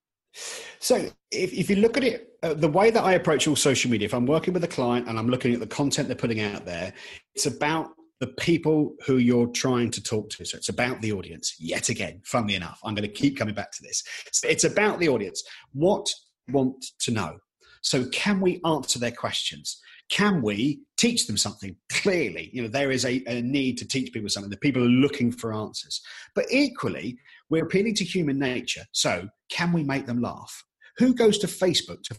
So, 0.79 0.97
if, 1.31 1.53
if 1.53 1.71
you 1.71 1.77
look 1.77 1.97
at 1.97 2.05
it, 2.05 2.29
uh, 2.43 2.55
the 2.55 2.69
way 2.69 2.91
that 2.91 3.03
I 3.03 3.15
approach 3.15 3.49
all 3.49 3.57
social 3.57 3.91
media, 3.91 4.07
if 4.07 4.15
I'm 4.15 4.27
working 4.27 4.53
with 4.53 4.65
a 4.65 4.69
client 4.69 5.09
and 5.09 5.19
I'm 5.19 5.29
looking 5.29 5.55
at 5.55 5.61
the 5.61 5.67
content 5.67 6.09
they're 6.09 6.17
putting 6.17 6.41
out 6.41 6.67
there, 6.67 6.93
it's 7.35 7.47
about 7.47 7.91
the 8.21 8.27
people 8.27 8.95
who 9.07 9.17
you're 9.17 9.49
trying 9.49 9.91
to 9.91 10.03
talk 10.03 10.29
to. 10.31 10.45
So, 10.45 10.59
it's 10.59 10.69
about 10.69 11.01
the 11.01 11.13
audience. 11.13 11.57
Yet 11.59 11.89
again, 11.89 12.21
funnily 12.25 12.55
enough, 12.55 12.79
I'm 12.85 12.95
going 12.95 13.09
to 13.09 13.15
keep 13.15 13.39
coming 13.39 13.55
back 13.55 13.73
to 13.73 13.83
this. 13.83 14.03
So 14.33 14.49
it's 14.49 14.65
about 14.65 14.99
the 14.99 15.09
audience. 15.09 15.43
What 15.73 16.07
want 16.51 16.85
to 17.01 17.11
know? 17.11 17.39
So, 17.81 18.07
can 18.11 18.41
we 18.41 18.61
answer 18.65 18.99
their 18.99 19.13
questions? 19.13 19.81
Can 20.09 20.41
we 20.41 20.83
teach 20.97 21.27
them 21.27 21.37
something? 21.37 21.77
Clearly, 21.91 22.51
you 22.53 22.63
know, 22.63 22.69
there 22.69 22.91
is 22.91 23.05
a, 23.05 23.23
a 23.27 23.43
need 23.43 23.77
to 23.79 23.89
teach 23.89 24.13
people 24.13 24.29
something. 24.29 24.51
The 24.51 24.57
people 24.57 24.83
are 24.83 24.87
looking 24.87 25.33
for 25.33 25.53
answers. 25.53 26.01
But 26.35 26.47
equally, 26.51 27.19
we're 27.51 27.65
appealing 27.65 27.95
to 27.97 28.05
human 28.05 28.39
nature. 28.39 28.85
So, 28.93 29.29
can 29.51 29.73
we 29.73 29.83
make 29.83 30.07
them 30.07 30.21
laugh? 30.21 30.65
Who 30.99 31.15
goes 31.15 31.39
to 31.39 31.47
Facebook 31.47 32.03
to 32.05 32.17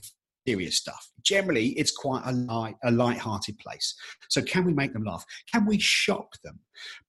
serious 0.47 0.78
stuff? 0.78 1.10
Generally, 1.23 1.69
it's 1.69 1.91
quite 1.91 2.23
a 2.26 2.34
light, 2.34 2.76
a 2.84 2.91
light-hearted 2.91 3.58
place. 3.60 3.95
So, 4.30 4.41
can 4.41 4.65
we 4.65 4.73
make 4.73 4.93
them 4.93 5.04
laugh? 5.04 5.26
Can 5.52 5.65
we 5.65 5.80
shock 5.80 6.28
them? 6.43 6.60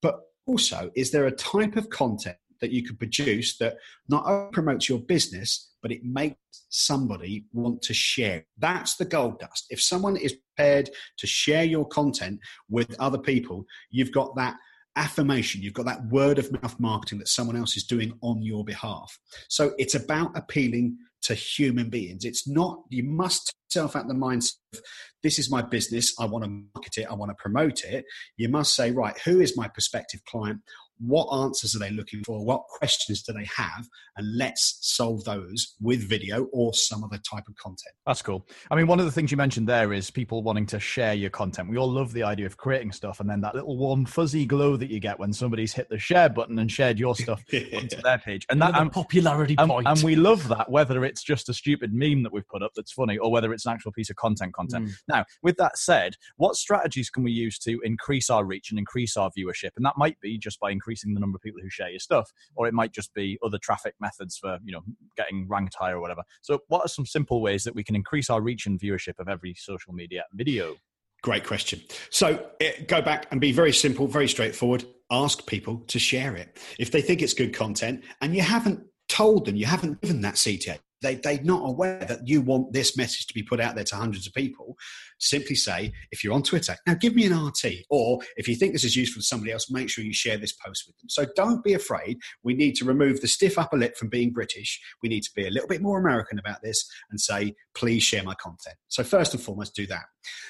But 0.01 0.15
also, 0.45 0.91
is 0.95 1.11
there 1.11 1.27
a 1.27 1.31
type 1.31 1.75
of 1.75 1.89
content 1.89 2.37
that 2.61 2.71
you 2.71 2.83
could 2.83 2.99
produce 2.99 3.57
that 3.57 3.77
not 4.07 4.25
only 4.25 4.51
promotes 4.51 4.89
your 4.89 4.99
business, 4.99 5.71
but 5.81 5.91
it 5.91 6.03
makes 6.03 6.37
somebody 6.69 7.45
want 7.53 7.81
to 7.83 7.93
share. 7.93 8.45
That's 8.57 8.95
the 8.95 9.05
gold 9.05 9.39
dust. 9.39 9.65
If 9.69 9.81
someone 9.81 10.17
is 10.17 10.33
prepared 10.33 10.89
to 11.17 11.27
share 11.27 11.63
your 11.63 11.87
content 11.87 12.39
with 12.69 12.95
other 12.99 13.17
people, 13.17 13.65
you've 13.89 14.11
got 14.11 14.35
that 14.35 14.55
affirmation, 14.95 15.61
you've 15.61 15.73
got 15.73 15.85
that 15.85 16.05
word 16.07 16.39
of 16.39 16.51
mouth 16.51 16.77
marketing 16.79 17.19
that 17.19 17.29
someone 17.29 17.55
else 17.55 17.77
is 17.77 17.85
doing 17.85 18.11
on 18.21 18.41
your 18.41 18.65
behalf. 18.65 19.17
So 19.47 19.73
it's 19.77 19.95
about 19.95 20.37
appealing 20.37 20.97
to 21.21 21.33
human 21.33 21.89
beings. 21.89 22.25
It's 22.25 22.47
not, 22.47 22.83
you 22.89 23.03
must 23.03 23.53
self 23.69 23.95
out 23.95 24.07
the 24.07 24.13
mindset 24.13 24.55
of 24.73 24.81
this 25.21 25.37
is 25.37 25.51
my 25.51 25.61
business, 25.61 26.13
I 26.19 26.25
want 26.25 26.43
to 26.45 26.49
market 26.49 26.97
it, 26.97 27.07
I 27.09 27.13
want 27.13 27.29
to 27.29 27.35
promote 27.35 27.83
it. 27.83 28.05
You 28.37 28.49
must 28.49 28.75
say, 28.75 28.91
right, 28.91 29.17
who 29.19 29.41
is 29.41 29.57
my 29.57 29.67
prospective 29.67 30.23
client? 30.25 30.59
What 30.99 31.25
answers 31.43 31.75
are 31.75 31.79
they 31.79 31.91
looking 31.91 32.23
for? 32.23 32.43
What 32.43 32.63
questions 32.67 33.23
do 33.23 33.33
they 33.33 33.47
have? 33.55 33.87
And 34.17 34.37
let's 34.37 34.77
solve 34.81 35.23
those 35.23 35.75
with 35.79 36.07
video 36.07 36.45
or 36.51 36.73
some 36.73 37.03
other 37.03 37.17
type 37.17 37.45
of 37.47 37.55
content. 37.55 37.95
That's 38.05 38.21
cool. 38.21 38.45
I 38.69 38.75
mean 38.75 38.87
one 38.87 38.99
of 38.99 39.05
the 39.05 39.11
things 39.11 39.31
you 39.31 39.37
mentioned 39.37 39.67
there 39.67 39.93
is 39.93 40.11
people 40.11 40.43
wanting 40.43 40.65
to 40.67 40.79
share 40.79 41.13
your 41.13 41.29
content. 41.29 41.69
We 41.69 41.77
all 41.77 41.89
love 41.89 42.13
the 42.13 42.23
idea 42.23 42.45
of 42.45 42.57
creating 42.57 42.91
stuff 42.91 43.19
and 43.19 43.29
then 43.29 43.41
that 43.41 43.55
little 43.55 43.77
warm 43.77 44.05
fuzzy 44.05 44.45
glow 44.45 44.75
that 44.77 44.89
you 44.89 44.99
get 44.99 45.19
when 45.19 45.33
somebody's 45.33 45.73
hit 45.73 45.89
the 45.89 45.97
share 45.97 46.29
button 46.29 46.59
and 46.59 46.71
shared 46.71 46.99
your 46.99 47.15
stuff 47.15 47.43
onto 47.53 48.01
their 48.01 48.17
page. 48.17 48.45
And 48.49 48.61
that 48.61 48.77
and, 48.77 48.91
popularity 48.91 49.55
and, 49.57 49.69
point. 49.69 49.87
and 49.87 50.03
we 50.03 50.15
love 50.15 50.47
that 50.49 50.69
whether 50.69 51.05
it's 51.05 51.23
just 51.23 51.49
a 51.49 51.53
stupid 51.53 51.93
meme 51.93 52.23
that 52.23 52.33
we've 52.33 52.47
put 52.47 52.61
up 52.61 52.71
that's 52.75 52.91
funny 52.91 53.17
or 53.17 53.31
whether 53.31 53.53
it's 53.53 53.65
an 53.65 53.73
actual 53.73 53.91
piece 53.91 54.09
of 54.09 54.15
content 54.17 54.53
content. 54.53 54.89
Mm. 54.89 54.93
now 55.07 55.25
with 55.41 55.57
that 55.57 55.77
said 55.77 56.15
what 56.37 56.55
strategies 56.55 57.09
can 57.09 57.23
we 57.23 57.31
use 57.31 57.57
to 57.59 57.79
increase 57.83 58.29
our 58.29 58.43
reach 58.45 58.69
and 58.69 58.79
increase 58.79 59.15
our 59.15 59.31
viewership? 59.37 59.71
And 59.75 59.85
that 59.85 59.93
might 59.97 60.19
be 60.19 60.37
just 60.37 60.59
by 60.59 60.71
increasing 60.71 60.88
increasing 60.89 61.13
the 61.13 61.19
number 61.19 61.35
of 61.35 61.41
people 61.41 61.61
who 61.61 61.69
share 61.69 61.89
your 61.89 61.99
stuff, 61.99 62.31
or 62.55 62.67
it 62.67 62.73
might 62.73 62.91
just 62.91 63.13
be 63.13 63.37
other 63.43 63.59
traffic 63.59 63.93
methods 63.99 64.37
for 64.37 64.57
you 64.63 64.71
know 64.71 64.81
getting 65.15 65.47
ranked 65.47 65.75
higher 65.75 65.97
or 65.97 66.01
whatever. 66.01 66.23
So, 66.41 66.59
what 66.67 66.83
are 66.83 66.87
some 66.87 67.05
simple 67.05 67.41
ways 67.41 67.63
that 67.63 67.75
we 67.75 67.83
can 67.83 67.95
increase 67.95 68.29
our 68.29 68.41
reach 68.41 68.65
and 68.65 68.79
viewership 68.79 69.19
of 69.19 69.29
every 69.29 69.53
social 69.53 69.93
media 69.93 70.23
video? 70.33 70.75
Great 71.21 71.45
question. 71.45 71.81
So, 72.09 72.49
eh, 72.59 72.83
go 72.87 73.01
back 73.01 73.27
and 73.31 73.39
be 73.39 73.51
very 73.51 73.73
simple, 73.73 74.07
very 74.07 74.27
straightforward. 74.27 74.85
Ask 75.11 75.45
people 75.45 75.83
to 75.87 75.99
share 75.99 76.35
it 76.35 76.57
if 76.79 76.91
they 76.91 77.01
think 77.01 77.21
it's 77.21 77.33
good 77.33 77.53
content, 77.53 78.03
and 78.21 78.35
you 78.35 78.41
haven't 78.41 78.81
told 79.07 79.45
them, 79.45 79.55
you 79.55 79.65
haven't 79.65 80.01
given 80.01 80.21
that 80.21 80.35
CTA 80.35 80.79
they, 81.01 81.15
they're 81.15 81.41
not 81.43 81.67
aware 81.67 82.05
that 82.05 82.27
you 82.27 82.41
want 82.41 82.73
this 82.73 82.97
message 82.97 83.27
to 83.27 83.33
be 83.33 83.43
put 83.43 83.59
out 83.59 83.75
there 83.75 83.83
to 83.85 83.95
hundreds 83.95 84.27
of 84.27 84.33
people, 84.33 84.75
simply 85.19 85.55
say, 85.55 85.91
if 86.11 86.23
you're 86.23 86.33
on 86.33 86.43
Twitter, 86.43 86.75
now 86.87 86.93
give 86.95 87.15
me 87.15 87.25
an 87.25 87.45
RT. 87.45 87.65
Or 87.89 88.19
if 88.37 88.47
you 88.47 88.55
think 88.55 88.73
this 88.73 88.83
is 88.83 88.95
useful 88.95 89.21
to 89.21 89.25
somebody 89.25 89.51
else, 89.51 89.69
make 89.69 89.89
sure 89.89 90.03
you 90.03 90.13
share 90.13 90.37
this 90.37 90.53
post 90.53 90.85
with 90.87 90.97
them. 90.97 91.09
So 91.09 91.25
don't 91.35 91.63
be 91.63 91.73
afraid. 91.73 92.17
We 92.43 92.53
need 92.53 92.75
to 92.75 92.85
remove 92.85 93.21
the 93.21 93.27
stiff 93.27 93.57
upper 93.57 93.77
lip 93.77 93.97
from 93.97 94.09
being 94.09 94.31
British. 94.31 94.79
We 95.01 95.09
need 95.09 95.23
to 95.23 95.31
be 95.35 95.47
a 95.47 95.51
little 95.51 95.67
bit 95.67 95.81
more 95.81 95.99
American 95.99 96.39
about 96.39 96.61
this 96.61 96.89
and 97.11 97.19
say, 97.19 97.55
please 97.75 98.03
share 98.03 98.23
my 98.23 98.35
content. 98.35 98.75
So, 98.87 99.03
first 99.03 99.33
and 99.33 99.41
foremost, 99.41 99.75
do 99.75 99.87
that. 99.87 100.03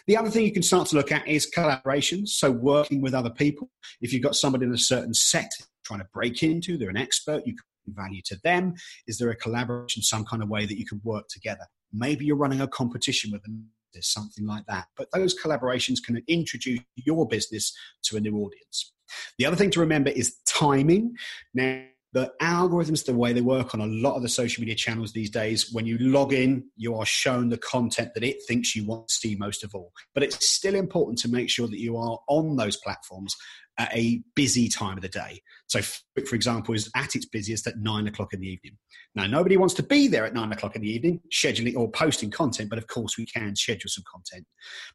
The 0.07 0.17
other 0.17 0.29
thing 0.29 0.45
you 0.45 0.51
can 0.51 0.63
start 0.63 0.87
to 0.89 0.95
look 0.95 1.11
at 1.11 1.27
is 1.27 1.49
collaborations. 1.55 2.29
So, 2.29 2.51
working 2.51 3.01
with 3.01 3.13
other 3.13 3.29
people. 3.29 3.69
If 4.01 4.13
you've 4.13 4.23
got 4.23 4.35
somebody 4.35 4.65
in 4.65 4.73
a 4.73 4.77
certain 4.77 5.13
sector 5.13 5.65
trying 5.83 5.99
to 5.99 6.07
break 6.13 6.43
into, 6.43 6.77
they're 6.77 6.89
an 6.89 6.97
expert, 6.97 7.45
you 7.45 7.55
value 7.87 8.21
to 8.25 8.37
them? 8.43 8.75
Is 9.07 9.17
there 9.17 9.29
a 9.29 9.35
collaboration, 9.35 10.03
some 10.03 10.25
kind 10.25 10.43
of 10.43 10.49
way 10.49 10.65
that 10.65 10.77
you 10.77 10.85
can 10.85 11.01
work 11.03 11.27
together? 11.29 11.65
Maybe 11.91 12.25
you're 12.25 12.35
running 12.35 12.61
a 12.61 12.67
competition 12.67 13.31
with 13.31 13.43
them. 13.43 13.69
Something 14.01 14.45
like 14.45 14.67
that. 14.67 14.85
But 14.95 15.07
those 15.11 15.35
collaborations 15.35 15.97
can 16.05 16.21
introduce 16.27 16.79
your 16.95 17.27
business 17.27 17.75
to 18.03 18.17
a 18.17 18.19
new 18.19 18.37
audience. 18.37 18.93
The 19.39 19.47
other 19.47 19.55
thing 19.55 19.71
to 19.71 19.79
remember 19.79 20.11
is 20.11 20.37
timing. 20.45 21.15
Now, 21.55 21.81
the 22.13 22.31
algorithms, 22.41 23.05
the 23.05 23.13
way 23.13 23.33
they 23.33 23.41
work 23.41 23.73
on 23.73 23.81
a 23.81 23.87
lot 23.87 24.15
of 24.15 24.21
the 24.21 24.29
social 24.29 24.61
media 24.61 24.75
channels 24.75 25.13
these 25.13 25.29
days, 25.29 25.71
when 25.71 25.85
you 25.85 25.97
log 25.97 26.33
in, 26.33 26.65
you 26.75 26.95
are 26.95 27.05
shown 27.05 27.49
the 27.49 27.57
content 27.57 28.13
that 28.13 28.23
it 28.23 28.37
thinks 28.47 28.75
you 28.75 28.85
want 28.85 29.07
to 29.07 29.13
see 29.13 29.35
most 29.35 29.63
of 29.63 29.75
all. 29.75 29.91
But 30.13 30.23
it's 30.23 30.49
still 30.49 30.75
important 30.75 31.19
to 31.19 31.29
make 31.29 31.49
sure 31.49 31.67
that 31.67 31.79
you 31.79 31.97
are 31.97 32.19
on 32.27 32.55
those 32.55 32.77
platforms 32.77 33.35
at 33.79 33.95
a 33.95 34.21
busy 34.35 34.67
time 34.67 34.97
of 34.97 35.01
the 35.01 35.09
day. 35.09 35.41
So, 35.67 35.81
for 35.81 36.35
example, 36.35 36.75
is 36.75 36.89
at 36.95 37.15
its 37.15 37.25
busiest 37.25 37.65
at 37.65 37.77
nine 37.77 38.07
o'clock 38.07 38.33
in 38.33 38.41
the 38.41 38.47
evening. 38.47 38.77
Now, 39.15 39.25
nobody 39.25 39.55
wants 39.55 39.73
to 39.75 39.83
be 39.83 40.07
there 40.07 40.25
at 40.25 40.33
nine 40.33 40.51
o'clock 40.51 40.75
in 40.75 40.81
the 40.81 40.89
evening, 40.89 41.21
scheduling 41.33 41.75
or 41.77 41.89
posting 41.89 42.29
content, 42.29 42.69
but 42.69 42.77
of 42.77 42.87
course, 42.87 43.17
we 43.17 43.25
can 43.25 43.55
schedule 43.55 43.89
some 43.89 44.03
content. 44.11 44.45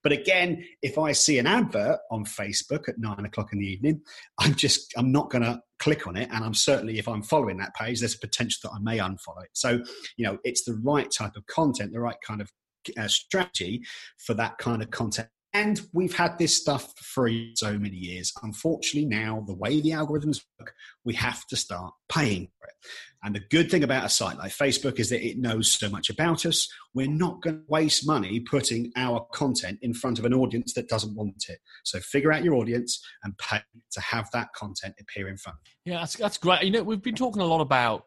But 0.03 0.13
again, 0.13 0.65
if 0.83 0.99
I 0.99 1.13
see 1.13 1.39
an 1.39 1.47
advert 1.47 1.99
on 2.11 2.25
Facebook 2.25 2.89
at 2.89 2.99
nine 2.99 3.25
o'clock 3.25 3.53
in 3.53 3.59
the 3.59 3.67
evening, 3.67 4.03
I'm 4.39 4.55
just, 4.55 4.93
I'm 4.97 5.11
not 5.11 5.31
going 5.31 5.43
to 5.43 5.61
click 5.79 6.07
on 6.07 6.17
it. 6.17 6.29
And 6.31 6.45
I'm 6.45 6.55
certainly, 6.55 6.99
if 6.99 7.09
I'm 7.09 7.23
following 7.23 7.57
that 7.59 7.75
page, 7.75 8.01
there's 8.01 8.15
a 8.15 8.19
potential 8.19 8.69
that 8.69 8.77
I 8.77 8.81
may 8.81 8.99
unfollow 8.99 9.45
it. 9.45 9.51
So, 9.55 9.83
you 10.17 10.27
know, 10.27 10.39
it's 10.45 10.65
the 10.65 10.75
right 10.75 11.11
type 11.11 11.37
of 11.37 11.47
content, 11.47 11.93
the 11.93 12.01
right 12.01 12.17
kind 12.27 12.43
of 12.43 12.51
uh, 12.99 13.09
strategy 13.09 13.83
for 14.19 14.35
that 14.35 14.59
kind 14.59 14.83
of 14.83 14.91
content 14.91 15.29
and 15.55 15.81
we've 15.93 16.15
had 16.15 16.37
this 16.37 16.57
stuff 16.57 16.93
for 16.97 17.05
free 17.05 17.53
so 17.55 17.79
many 17.79 17.97
years. 17.97 18.33
Unfortunately, 18.43 19.09
now 19.09 19.45
the 19.47 19.55
way 19.55 19.81
the 19.81 19.91
algorithms 19.91 20.41
work, 20.59 20.75
we 21.05 21.15
have 21.15 21.47
to 21.47 21.57
start 21.57 21.95
paying 22.09 22.49
for 22.59 22.67
it. 22.67 22.75
And 23.23 23.37
the 23.37 23.43
good 23.51 23.71
thing 23.71 23.85
about 23.85 24.05
a 24.05 24.09
site 24.09 24.37
like 24.37 24.51
Facebook 24.51 24.99
is 24.99 25.11
that 25.11 25.25
it 25.25 25.39
knows 25.39 25.73
so 25.73 25.89
much 25.89 26.11
about 26.11 26.45
us. 26.45 26.69
We're 26.93 27.09
not 27.09 27.41
going 27.41 27.59
to 27.59 27.63
waste 27.69 28.07
money 28.07 28.41
putting 28.41 28.93
our 28.97 29.27
content 29.33 29.79
in 29.81 29.95
front 29.95 30.19
of 30.19 30.25
an 30.25 30.35
audience 30.35 30.75
that 30.75 30.89
doesn't 30.89 31.15
want 31.15 31.45
it. 31.49 31.61
So 31.85 32.01
figure 32.01 32.33
out 32.33 32.45
your 32.45 32.55
audience 32.55 33.01
and 33.23 33.39
pay 33.39 33.61
to 33.93 34.01
have 34.01 34.29
that 34.33 34.49
content 34.55 34.97
appear 35.01 35.29
in 35.29 35.37
front. 35.37 35.59
Yeah, 35.85 36.01
that's, 36.01 36.17
that's 36.17 36.37
great. 36.37 36.65
You 36.65 36.73
know, 36.73 36.83
we've 36.83 37.01
been 37.01 37.15
talking 37.15 37.41
a 37.41 37.47
lot 37.47 37.61
about 37.61 38.05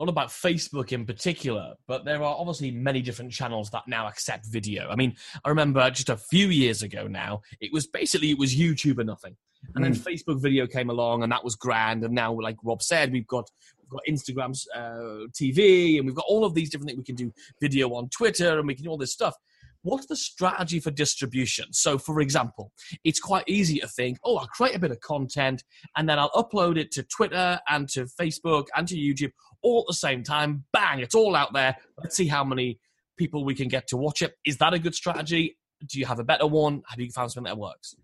not 0.00 0.08
about 0.08 0.28
Facebook 0.28 0.92
in 0.92 1.04
particular, 1.04 1.74
but 1.86 2.06
there 2.06 2.22
are 2.22 2.34
obviously 2.38 2.70
many 2.70 3.02
different 3.02 3.30
channels 3.30 3.70
that 3.70 3.82
now 3.86 4.08
accept 4.08 4.46
video. 4.46 4.88
I 4.88 4.96
mean, 4.96 5.14
I 5.44 5.50
remember 5.50 5.88
just 5.90 6.08
a 6.08 6.16
few 6.16 6.48
years 6.48 6.82
ago 6.82 7.06
now, 7.06 7.42
it 7.60 7.70
was 7.70 7.86
basically 7.86 8.30
it 8.30 8.38
was 8.38 8.56
YouTube 8.56 8.98
or 8.98 9.04
nothing. 9.04 9.36
And 9.74 9.84
then 9.84 9.92
hmm. 9.94 10.00
Facebook 10.00 10.40
video 10.40 10.66
came 10.66 10.88
along 10.88 11.22
and 11.22 11.30
that 11.30 11.44
was 11.44 11.54
grand. 11.54 12.02
And 12.02 12.14
now, 12.14 12.32
like 12.32 12.56
Rob 12.64 12.82
said, 12.82 13.12
we've 13.12 13.26
got 13.26 13.50
we've 13.78 13.90
got 13.90 14.00
Instagram's 14.08 14.66
uh, 14.74 15.28
TV 15.38 15.98
and 15.98 16.06
we've 16.06 16.16
got 16.16 16.24
all 16.26 16.46
of 16.46 16.54
these 16.54 16.70
different 16.70 16.88
things. 16.88 16.98
We 16.98 17.04
can 17.04 17.14
do 17.14 17.30
video 17.60 17.90
on 17.90 18.08
Twitter 18.08 18.58
and 18.58 18.66
we 18.66 18.74
can 18.74 18.84
do 18.84 18.90
all 18.90 18.96
this 18.96 19.12
stuff 19.12 19.34
what's 19.82 20.06
the 20.06 20.16
strategy 20.16 20.80
for 20.80 20.90
distribution? 20.90 21.72
So, 21.72 21.98
for 21.98 22.20
example, 22.20 22.72
it's 23.04 23.20
quite 23.20 23.44
easy 23.46 23.78
to 23.80 23.88
think, 23.88 24.18
oh, 24.24 24.36
I'll 24.36 24.46
create 24.46 24.76
a 24.76 24.78
bit 24.78 24.90
of 24.90 25.00
content 25.00 25.64
and 25.96 26.08
then 26.08 26.18
I'll 26.18 26.30
upload 26.32 26.76
it 26.76 26.90
to 26.92 27.02
Twitter 27.04 27.58
and 27.68 27.88
to 27.90 28.04
Facebook 28.20 28.66
and 28.76 28.86
to 28.88 28.96
YouTube 28.96 29.32
all 29.62 29.80
at 29.80 29.86
the 29.88 29.94
same 29.94 30.22
time. 30.22 30.64
Bang, 30.72 31.00
it's 31.00 31.14
all 31.14 31.36
out 31.36 31.52
there. 31.52 31.76
Let's 31.98 32.16
see 32.16 32.26
how 32.26 32.44
many 32.44 32.78
people 33.16 33.44
we 33.44 33.54
can 33.54 33.68
get 33.68 33.86
to 33.88 33.96
watch 33.96 34.22
it. 34.22 34.34
Is 34.44 34.58
that 34.58 34.74
a 34.74 34.78
good 34.78 34.94
strategy? 34.94 35.56
Do 35.86 35.98
you 35.98 36.06
have 36.06 36.18
a 36.18 36.24
better 36.24 36.46
one? 36.46 36.82
Have 36.88 37.00
you 37.00 37.10
found 37.10 37.32
something 37.32 37.50
that 37.50 37.58
works? 37.58 37.94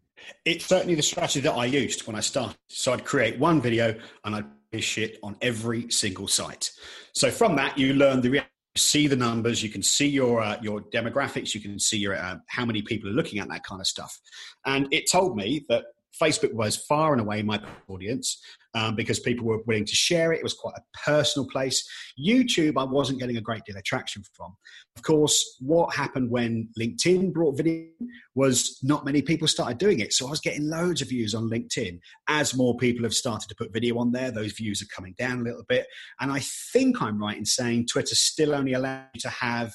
It's 0.45 0.65
certainly 0.65 0.95
the 0.95 1.03
strategy 1.03 1.41
that 1.41 1.53
I 1.53 1.67
used 1.67 2.07
when 2.07 2.17
I 2.17 2.21
started. 2.21 2.57
So 2.69 2.93
I'd 2.93 3.05
create 3.05 3.39
one 3.39 3.61
video 3.61 3.95
and 4.25 4.35
I'd 4.35 4.47
his 4.73 4.85
shit 4.85 5.19
on 5.23 5.37
every 5.41 5.91
single 5.91 6.29
site. 6.29 6.71
So 7.13 7.31
from 7.31 7.57
that, 7.57 7.77
you 7.79 7.95
learn 7.95 8.21
the 8.21 8.31
reality. 8.31 8.51
See 8.77 9.07
the 9.07 9.17
numbers. 9.17 9.63
You 9.63 9.71
can 9.71 9.83
see 9.83 10.07
your 10.07 10.43
uh, 10.43 10.59
your 10.61 10.83
demographics. 10.83 11.55
You 11.55 11.63
can 11.63 11.79
see 11.79 11.97
your 11.97 12.15
uh, 12.15 12.37
how 12.47 12.67
many 12.67 12.83
people 12.83 13.09
are 13.09 13.15
looking 13.15 13.39
at 13.39 13.49
that 13.49 13.65
kind 13.65 13.81
of 13.81 13.87
stuff. 13.87 14.21
And 14.67 14.87
it 14.93 15.11
told 15.11 15.35
me 15.35 15.65
that 15.71 15.85
Facebook 16.21 16.53
was 16.55 16.77
far 16.77 17.13
and 17.13 17.21
away 17.21 17.43
my 17.43 17.61
audience 17.89 18.41
um, 18.75 18.95
because 18.95 19.19
people 19.21 19.47
were 19.47 19.63
willing 19.67 19.85
to 19.85 19.95
share 19.95 20.33
it. 20.33 20.39
It 20.39 20.43
was 20.43 20.55
quite 20.55 20.75
a 20.77 20.99
personal 21.05 21.49
place. 21.49 21.87
YouTube, 22.19 22.75
I 22.79 22.85
wasn't 22.85 23.19
getting 23.19 23.39
a 23.39 23.41
great 23.41 23.65
deal 23.65 23.77
of 23.77 23.85
traction 23.85 24.23
from. 24.35 24.55
Of 24.97 25.03
course, 25.03 25.57
what 25.61 25.95
happened 25.95 26.31
when 26.31 26.69
LinkedIn 26.79 27.33
brought 27.33 27.57
video 27.57 27.87
was 28.35 28.79
not 28.83 29.05
many 29.05 29.23
people 29.23 29.49
started 29.49 29.79
doing 29.79 30.01
it. 30.01 30.13
So 30.13 30.27
I 30.27 30.31
was 30.31 30.41
getting 30.41 30.69
loads 30.69 31.01
of 31.01 31.09
views 31.09 31.35
on 31.35 31.51
LinkedIn. 31.51 31.99
As 32.29 32.55
more 32.55 32.77
people 32.77 33.05
have 33.05 33.15
started 33.15 33.49
to 33.49 33.55
put 33.55 33.73
video 33.73 33.99
on 33.99 34.13
there, 34.13 34.31
those 34.31 34.53
views 34.53 34.83
are 34.83 34.95
coming 34.95 35.15
down 35.19 35.41
a 35.41 35.45
little 35.45 35.65
bit. 35.69 35.87
And 36.21 36.31
I 36.31 36.41
think 36.73 37.01
I'm 37.01 37.21
right 37.21 37.39
in 37.39 37.47
saying 37.47 37.87
Twitter 37.87 38.15
still 38.15 38.55
only 38.55 38.75
allows 38.75 39.07
you 39.15 39.21
to 39.23 39.31
have 39.31 39.73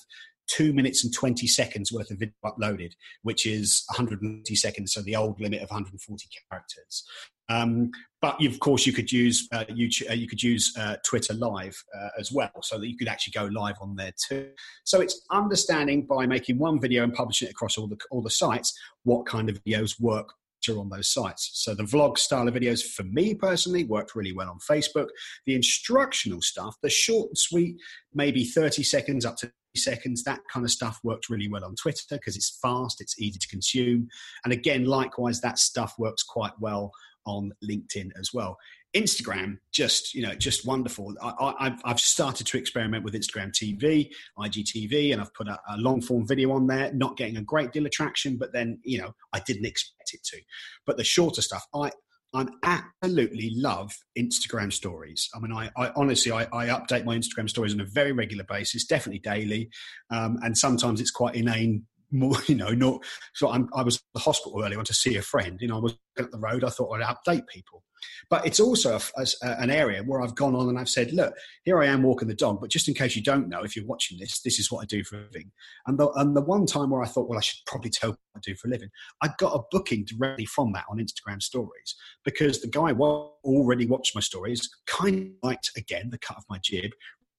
two 0.52 0.74
minutes 0.74 1.04
and 1.04 1.14
20 1.14 1.48
seconds 1.48 1.92
worth 1.92 2.12
of 2.12 2.20
video 2.20 2.34
uploaded, 2.44 2.94
which 3.24 3.46
is 3.46 3.84
140 3.90 4.56
seconds, 4.56 4.94
so 4.94 5.02
the 5.02 5.16
old 5.16 5.40
limit 5.40 5.62
of 5.62 5.70
140 5.70 6.28
characters. 6.50 7.04
Um, 7.50 7.92
but 8.22 8.44
of 8.46 8.60
course, 8.60 8.86
you 8.86 8.94
could 8.94 9.12
use 9.12 9.48
uh, 9.52 9.66
YouTube, 9.66 10.10
uh, 10.10 10.14
you 10.14 10.28
could 10.28 10.42
use 10.42 10.74
uh, 10.78 10.98
Twitter 11.06 11.34
Live 11.34 11.82
uh, 11.98 12.10
as 12.20 12.32
well, 12.32 12.52
so 12.62 12.78
that 12.80 12.88
you 12.88 12.98
could 12.98 13.08
actually 13.08 13.32
go 13.32 13.46
live 13.46 13.76
on 13.82 13.96
there 13.96 14.14
too. 14.30 14.50
So 14.84 15.02
it's 15.02 15.22
understanding 15.32 16.06
by 16.06 16.26
making 16.26 16.60
one 16.60 16.80
video 16.80 17.04
and 17.04 17.14
publishing 17.14 17.48
it 17.48 17.52
across 17.52 17.78
all 17.78 17.88
the 17.88 17.98
all 18.10 18.22
the 18.22 18.30
sites 18.30 18.78
what 19.04 19.26
kind 19.26 19.50
of 19.50 19.62
videos 19.64 20.00
work 20.00 20.34
on 20.70 20.90
those 20.90 21.12
sites. 21.12 21.50
So 21.54 21.74
the 21.74 21.84
vlog 21.84 22.20
style 22.20 22.48
of 22.48 22.54
videos 22.54 22.84
for 22.84 23.02
me 23.02 23.34
personally 23.34 23.84
worked 23.84 24.16
really 24.16 24.32
well 24.32 24.48
on 24.48 24.60
Facebook. 24.60 25.08
The 25.48 25.56
instructional 25.56 26.40
stuff, 26.42 26.76
the 26.84 26.90
short 26.90 27.30
and 27.30 27.38
sweet, 27.38 27.78
maybe 28.14 28.46
30 28.46 28.84
seconds 28.84 29.26
up 29.26 29.38
to 29.38 29.52
seconds, 29.80 30.24
that 30.24 30.40
kind 30.52 30.66
of 30.66 30.72
stuff 30.72 31.00
works 31.04 31.30
really 31.30 31.48
well 31.50 31.66
on 31.66 31.76
Twitter 31.76 32.04
because 32.12 32.36
it's 32.36 32.58
fast, 32.62 33.02
it's 33.02 33.20
easy 33.20 33.40
to 33.40 33.48
consume. 33.48 34.08
And 34.44 34.54
again, 34.54 34.86
likewise, 34.86 35.42
that 35.42 35.60
stuff 35.60 35.96
works 35.98 36.24
quite 36.24 36.54
well 36.60 36.92
on 37.26 37.52
LinkedIn 37.64 38.12
as 38.20 38.32
well. 38.34 38.58
Instagram, 38.96 39.58
just 39.72 40.14
you 40.14 40.22
know, 40.22 40.36
just 40.36 40.66
wonderful. 40.66 41.14
I, 41.22 41.74
have 41.86 42.00
started 42.00 42.46
to 42.48 42.58
experiment 42.58 43.06
with 43.06 43.14
Instagram 43.14 43.52
TV, 43.52 44.10
IGTV, 44.38 45.14
and 45.14 45.22
I've 45.22 45.34
put 45.34 45.48
a, 45.48 45.58
a, 45.70 45.78
long 45.78 46.02
form 46.02 46.28
video 46.28 46.52
on 46.52 46.68
there. 46.68 46.92
Not 46.94 47.16
getting 47.16 47.38
a 47.38 47.42
great 47.42 47.72
deal 47.72 47.86
of 47.86 47.92
traction, 47.92 48.38
but 48.38 48.52
then 48.52 48.80
you 48.84 48.98
know, 48.98 49.14
I 49.32 49.40
didn't 49.40 49.66
expect 49.66 50.14
it 50.14 50.24
to. 50.26 50.42
But 50.86 50.98
the 50.98 51.06
shorter 51.06 51.42
stuff, 51.42 51.66
I 51.74 51.92
I 52.34 52.48
absolutely 52.64 53.52
love 53.56 53.94
Instagram 54.18 54.72
stories. 54.72 55.30
I 55.36 55.40
mean, 55.40 55.52
I, 55.52 55.70
I 55.76 55.92
honestly, 55.98 56.32
I, 56.32 56.44
I, 56.54 56.68
update 56.68 57.04
my 57.04 57.18
Instagram 57.18 57.50
stories 57.50 57.74
on 57.74 57.82
a 57.82 57.86
very 57.86 58.14
regular 58.14 58.46
basis, 58.46 58.86
definitely 58.86 59.20
daily, 59.20 59.70
um, 60.12 60.40
and 60.42 60.58
sometimes 60.58 61.02
it's 61.02 61.12
quite 61.12 61.36
inane 61.36 61.86
more, 62.12 62.38
you 62.48 62.56
know, 62.56 62.70
not 62.70 63.04
so 63.34 63.50
I'm, 63.50 63.70
i 63.76 63.84
was 63.84 63.98
at 63.98 64.02
the 64.14 64.20
hospital 64.22 64.64
earlier 64.64 64.80
on 64.80 64.86
to 64.86 64.94
see 64.94 65.18
a 65.18 65.22
friend. 65.22 65.58
You 65.60 65.68
know, 65.68 65.78
I 65.78 65.82
was 65.82 65.98
at 66.18 66.32
the 66.32 66.40
road. 66.40 66.64
I 66.64 66.70
thought 66.70 66.92
I'd 66.94 67.16
update 67.16 67.48
people, 67.48 67.84
but 68.30 68.46
it's 68.46 68.60
also 68.60 68.98
a, 69.18 69.26
a, 69.44 69.62
an 69.62 69.70
area 69.70 70.04
where 70.04 70.22
I've 70.22 70.36
gone 70.36 70.56
on 70.56 70.70
and 70.70 70.80
I've 70.80 70.90
said, 70.90 71.14
look, 71.14 71.34
here 71.64 71.82
I 71.82 71.88
am 71.88 72.04
walking 72.04 72.28
the 72.28 72.34
dog. 72.34 72.62
But 72.62 72.70
just 72.70 72.88
in 72.88 72.94
case 72.94 73.16
you 73.16 73.24
don't 73.24 73.50
know, 73.50 73.64
if 73.64 73.76
you're 73.76 73.86
watching 73.86 74.18
this, 74.18 74.42
this 74.42 74.60
is 74.60 74.72
what 74.72 74.82
I 74.82 74.86
do 74.86 75.04
for 75.04 75.18
a 75.18 75.22
living. 75.22 75.52
And 75.88 75.98
the, 75.98 76.10
and 76.12 76.36
the 76.36 76.42
one 76.42 76.66
time 76.66 76.90
where 76.90 77.02
I 77.02 77.08
thought, 77.08 77.28
well, 77.28 77.38
I 77.38 77.42
should 77.42 77.60
probably 77.66 77.90
tell 77.90 78.10
what 78.12 78.20
I 78.36 78.40
do 78.42 78.56
for 78.56 78.68
a 78.68 78.72
living, 78.72 78.90
I 79.22 79.30
got 79.38 79.54
a 79.54 79.64
booking 79.72 80.06
directly 80.06 80.46
from 80.46 80.72
that 80.74 80.86
on 80.90 80.98
Instagram 80.98 81.42
stories 81.42 81.96
because 82.24 82.62
the 82.62 82.68
guy 82.68 82.92
already 82.92 83.86
watched 83.86 84.16
my 84.16 84.22
stories, 84.22 84.70
kind 84.88 85.20
of 85.20 85.28
liked 85.44 85.72
again 85.78 86.10
the 86.10 86.18
cut 86.18 86.38
of 86.38 86.44
my 86.50 86.60
jib, 86.64 86.92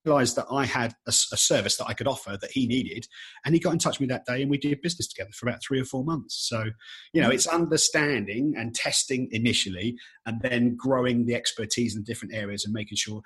realized 0.04 0.36
that 0.36 0.46
I 0.50 0.64
had 0.64 0.94
a, 1.06 1.10
a, 1.10 1.36
service 1.36 1.76
that 1.76 1.86
I 1.86 1.94
could 1.94 2.06
offer 2.06 2.36
that 2.40 2.50
he 2.50 2.66
needed. 2.66 3.06
And 3.44 3.54
he 3.54 3.60
got 3.60 3.72
in 3.72 3.78
touch 3.78 3.98
with 3.98 4.08
me 4.08 4.14
that 4.14 4.26
day 4.26 4.42
and 4.42 4.50
we 4.50 4.58
did 4.58 4.80
business 4.82 5.08
together 5.08 5.30
for 5.32 5.48
about 5.48 5.62
three 5.62 5.80
or 5.80 5.84
four 5.84 6.04
months. 6.04 6.46
So, 6.48 6.64
you 7.12 7.22
know, 7.22 7.30
mm. 7.30 7.34
it's 7.34 7.46
understanding 7.46 8.54
and 8.56 8.74
testing 8.74 9.28
initially 9.30 9.96
and 10.26 10.40
then 10.42 10.76
growing 10.76 11.26
the 11.26 11.34
expertise 11.34 11.96
in 11.96 12.02
different 12.04 12.34
areas 12.34 12.64
and 12.64 12.72
making 12.72 12.96
sure 12.96 13.22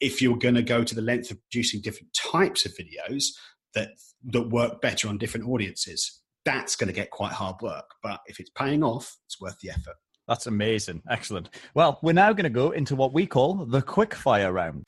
if 0.00 0.22
you're 0.22 0.38
going 0.38 0.54
to 0.54 0.62
go 0.62 0.82
to 0.82 0.94
the 0.94 1.02
length 1.02 1.30
of 1.30 1.38
producing 1.50 1.80
different 1.80 2.12
types 2.14 2.64
of 2.64 2.72
videos 2.72 3.26
that, 3.74 3.90
that 4.32 4.48
work 4.48 4.80
better 4.80 5.08
on 5.08 5.18
different 5.18 5.46
audiences, 5.46 6.20
that's 6.44 6.76
going 6.76 6.88
to 6.88 6.94
get 6.94 7.10
quite 7.10 7.32
hard 7.32 7.56
work. 7.60 7.84
But 8.02 8.20
if 8.26 8.40
it's 8.40 8.50
paying 8.50 8.82
off, 8.82 9.16
it's 9.26 9.40
worth 9.40 9.58
the 9.60 9.70
effort. 9.70 9.96
That's 10.26 10.46
amazing. 10.46 11.02
Excellent. 11.10 11.50
Well, 11.74 11.98
we're 12.02 12.12
now 12.12 12.32
going 12.32 12.44
to 12.44 12.50
go 12.50 12.70
into 12.70 12.94
what 12.94 13.12
we 13.12 13.26
call 13.26 13.66
the 13.66 13.82
quick 13.82 14.14
fire 14.14 14.52
round 14.52 14.84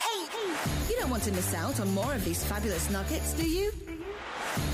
want 1.13 1.25
to 1.25 1.33
miss 1.33 1.55
out 1.55 1.79
on 1.79 1.93
more 1.93 2.15
of 2.15 2.25
these 2.25 2.43
fabulous 2.43 2.91
nuggets, 2.91 3.35
do 3.35 3.47
you? 3.47 3.71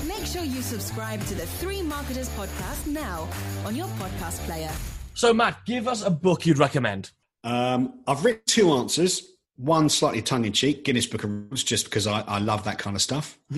Make 0.07 0.25
sure 0.25 0.41
you 0.41 0.61
subscribe 0.61 1.21
to 1.25 1.35
the 1.35 1.45
Three 1.45 1.81
Marketers 1.81 2.29
podcast 2.29 2.87
now 2.87 3.27
on 3.65 3.75
your 3.75 3.87
podcast 3.99 4.39
player. 4.45 4.71
So, 5.13 5.33
Matt, 5.33 5.65
give 5.65 5.85
us 5.85 6.01
a 6.01 6.09
book 6.09 6.45
you'd 6.45 6.57
recommend. 6.57 7.11
Um, 7.43 7.99
I've 8.07 8.23
written 8.23 8.43
two 8.47 8.71
answers. 8.71 9.35
One 9.57 9.89
slightly 9.89 10.21
tongue 10.21 10.45
in 10.45 10.53
cheek, 10.53 10.85
Guinness 10.85 11.07
Book 11.07 11.25
of 11.25 11.29
Records, 11.29 11.65
just 11.65 11.83
because 11.85 12.07
I, 12.07 12.21
I 12.21 12.39
love 12.39 12.63
that 12.63 12.79
kind 12.79 12.95
of 12.95 13.01
stuff. 13.01 13.37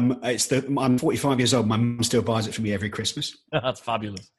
Um, 0.00 0.18
it's 0.22 0.46
the 0.46 0.64
I'm 0.78 0.96
45 0.96 1.38
years 1.38 1.52
old. 1.52 1.66
My 1.66 1.76
mum 1.76 2.02
still 2.02 2.22
buys 2.22 2.46
it 2.46 2.54
for 2.54 2.62
me 2.62 2.72
every 2.72 2.88
Christmas. 2.88 3.36
That's 3.52 3.80
fabulous. 3.80 4.30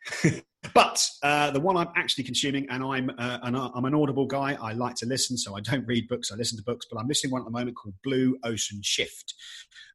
but 0.74 1.08
uh, 1.24 1.52
the 1.52 1.60
one 1.60 1.78
I'm 1.78 1.90
actually 1.96 2.24
consuming, 2.24 2.68
and 2.70 2.84
I'm 2.84 3.12
uh, 3.18 3.40
an, 3.44 3.56
I'm 3.56 3.86
an 3.86 3.94
Audible 3.94 4.26
guy. 4.26 4.58
I 4.60 4.74
like 4.74 4.96
to 4.96 5.06
listen, 5.06 5.38
so 5.38 5.56
I 5.56 5.62
don't 5.62 5.86
read 5.88 6.08
books. 6.08 6.32
I 6.32 6.36
listen 6.36 6.58
to 6.58 6.64
books, 6.64 6.88
but 6.90 7.00
I'm 7.00 7.08
listening 7.08 7.32
one 7.32 7.42
at 7.42 7.46
the 7.46 7.52
moment 7.52 7.78
called 7.78 7.96
Blue 8.04 8.38
Ocean 8.44 8.80
Shift, 8.84 9.34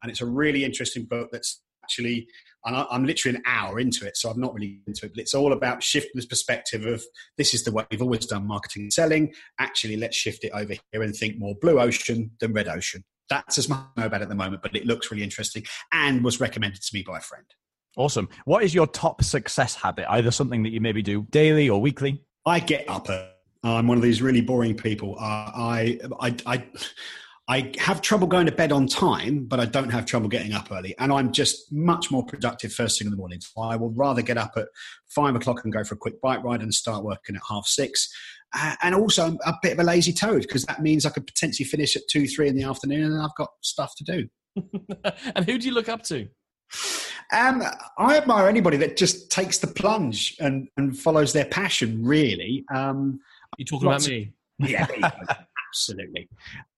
and 0.03 0.11
it's 0.11 0.21
a 0.21 0.27
really 0.27 0.65
interesting 0.65 1.05
book 1.05 1.31
that's 1.33 1.63
actually 1.83 2.27
and 2.65 2.75
I, 2.75 2.85
am 2.91 3.05
literally 3.05 3.37
an 3.37 3.43
hour 3.47 3.79
into 3.79 4.05
it, 4.07 4.17
so 4.17 4.29
I'm 4.29 4.41
not 4.41 4.53
really 4.53 4.81
into 4.89 5.07
it. 5.07 5.13
But 5.15 5.21
it's 5.21 5.35
all 5.35 5.53
about 5.53 5.85
shifting 5.85 6.11
this 6.17 6.27
perspective 6.27 6.85
of 6.85 7.05
this 7.39 7.55
is 7.55 7.63
the 7.63 7.71
way 7.71 7.85
we've 7.91 8.03
always 8.03 8.27
done 8.27 8.45
marketing 8.45 8.83
and 8.83 8.93
selling. 8.93 9.33
Actually, 9.61 9.97
let's 9.97 10.17
shift 10.17 10.43
it 10.43 10.51
over 10.53 10.75
here 10.91 11.03
and 11.03 11.15
think 11.15 11.39
more 11.39 11.55
blue 11.61 11.79
ocean 11.79 12.33
than 12.41 12.53
red 12.53 12.67
ocean 12.67 13.05
that's 13.29 13.59
as 13.59 13.69
much 13.69 13.81
I 13.97 14.01
know 14.01 14.07
about 14.07 14.23
at 14.23 14.29
the 14.29 14.35
moment, 14.35 14.62
but 14.62 14.75
it 14.77 14.87
looks 14.87 15.11
really 15.11 15.23
interesting 15.23 15.65
and 15.93 16.23
was 16.25 16.41
recommended 16.41 16.83
to 16.83 16.91
me 16.95 17.03
by 17.03 17.19
a 17.19 17.21
friend. 17.21 17.45
Awesome. 17.97 18.29
What 18.45 18.62
is 18.62 18.75
your 18.75 18.87
top 18.87 19.25
success 19.25 19.75
habit? 19.75 20.07
Either 20.11 20.31
something 20.31 20.62
that 20.65 20.71
you 20.71 20.81
maybe 20.81 21.03
do 21.03 21.27
daily 21.31 21.69
or 21.69 21.81
weekly? 21.81 22.23
I 22.45 22.61
get 22.61 22.89
up. 22.89 23.09
I'm 23.65 23.89
one 23.89 23.97
of 23.97 24.03
these 24.03 24.23
really 24.23 24.43
boring 24.43 24.77
people. 24.77 25.17
Uh, 25.19 25.51
I, 25.55 25.99
I, 26.21 26.37
I, 26.47 26.67
I 27.49 27.73
have 27.79 28.03
trouble 28.03 28.27
going 28.27 28.47
to 28.47 28.53
bed 28.53 28.71
on 28.71 28.87
time, 28.87 29.45
but 29.45 29.61
I 29.61 29.65
don't 29.65 29.91
have 29.91 30.05
trouble 30.05 30.29
getting 30.29 30.53
up 30.53 30.71
early. 30.71 30.95
And 30.99 31.12
I'm 31.12 31.33
just 31.33 31.73
much 31.73 32.11
more 32.11 32.25
productive 32.25 32.73
first 32.73 32.99
thing 32.99 33.07
in 33.07 33.12
the 33.12 33.17
morning. 33.17 33.41
So 33.41 33.62
I 33.62 33.77
will 33.77 33.91
rather 33.91 34.21
get 34.21 34.37
up 34.37 34.53
at 34.57 34.67
five 35.09 35.35
o'clock 35.35 35.62
and 35.65 35.73
go 35.73 35.83
for 35.85 35.95
a 35.95 35.99
quick 35.99 36.21
bike 36.21 36.45
ride 36.45 36.61
and 36.61 36.75
start 36.75 37.05
working 37.05 37.35
at 37.37 37.43
half 37.49 37.67
six 37.67 38.12
and 38.83 38.95
also 38.95 39.37
a 39.45 39.55
bit 39.63 39.73
of 39.73 39.79
a 39.81 39.85
lazy 39.85 40.13
toad 40.13 40.43
because 40.43 40.65
that 40.65 40.83
means 40.83 41.05
I 41.05 41.11
could 41.11 41.27
potentially 41.27 41.67
finish 41.67 41.97
at 41.97 42.03
two, 42.11 42.27
three 42.27 42.49
in 42.49 42.57
the 42.57 42.65
afternoon, 42.65 43.13
and 43.13 43.23
I've 43.23 43.35
got 43.37 43.51
stuff 43.63 43.95
to 43.97 44.05
do. 44.05 44.29
and 45.35 45.45
who 45.45 45.59
do 45.59 45.67
you 45.67 45.75
look 45.75 45.89
up 45.89 46.03
to? 46.05 46.29
Um, 47.33 47.63
I 47.99 48.17
admire 48.17 48.49
anybody 48.49 48.77
that 48.79 48.97
just 48.97 49.31
takes 49.31 49.59
the 49.59 49.67
plunge 49.67 50.37
and, 50.39 50.69
and 50.77 50.97
follows 50.99 51.33
their 51.33 51.45
passion. 51.45 52.05
Really, 52.05 52.65
um, 52.75 53.21
you 53.59 53.65
talking 53.65 53.89
about 53.89 54.07
me? 54.07 54.33
Yeah, 54.59 54.87
absolutely. 55.71 56.31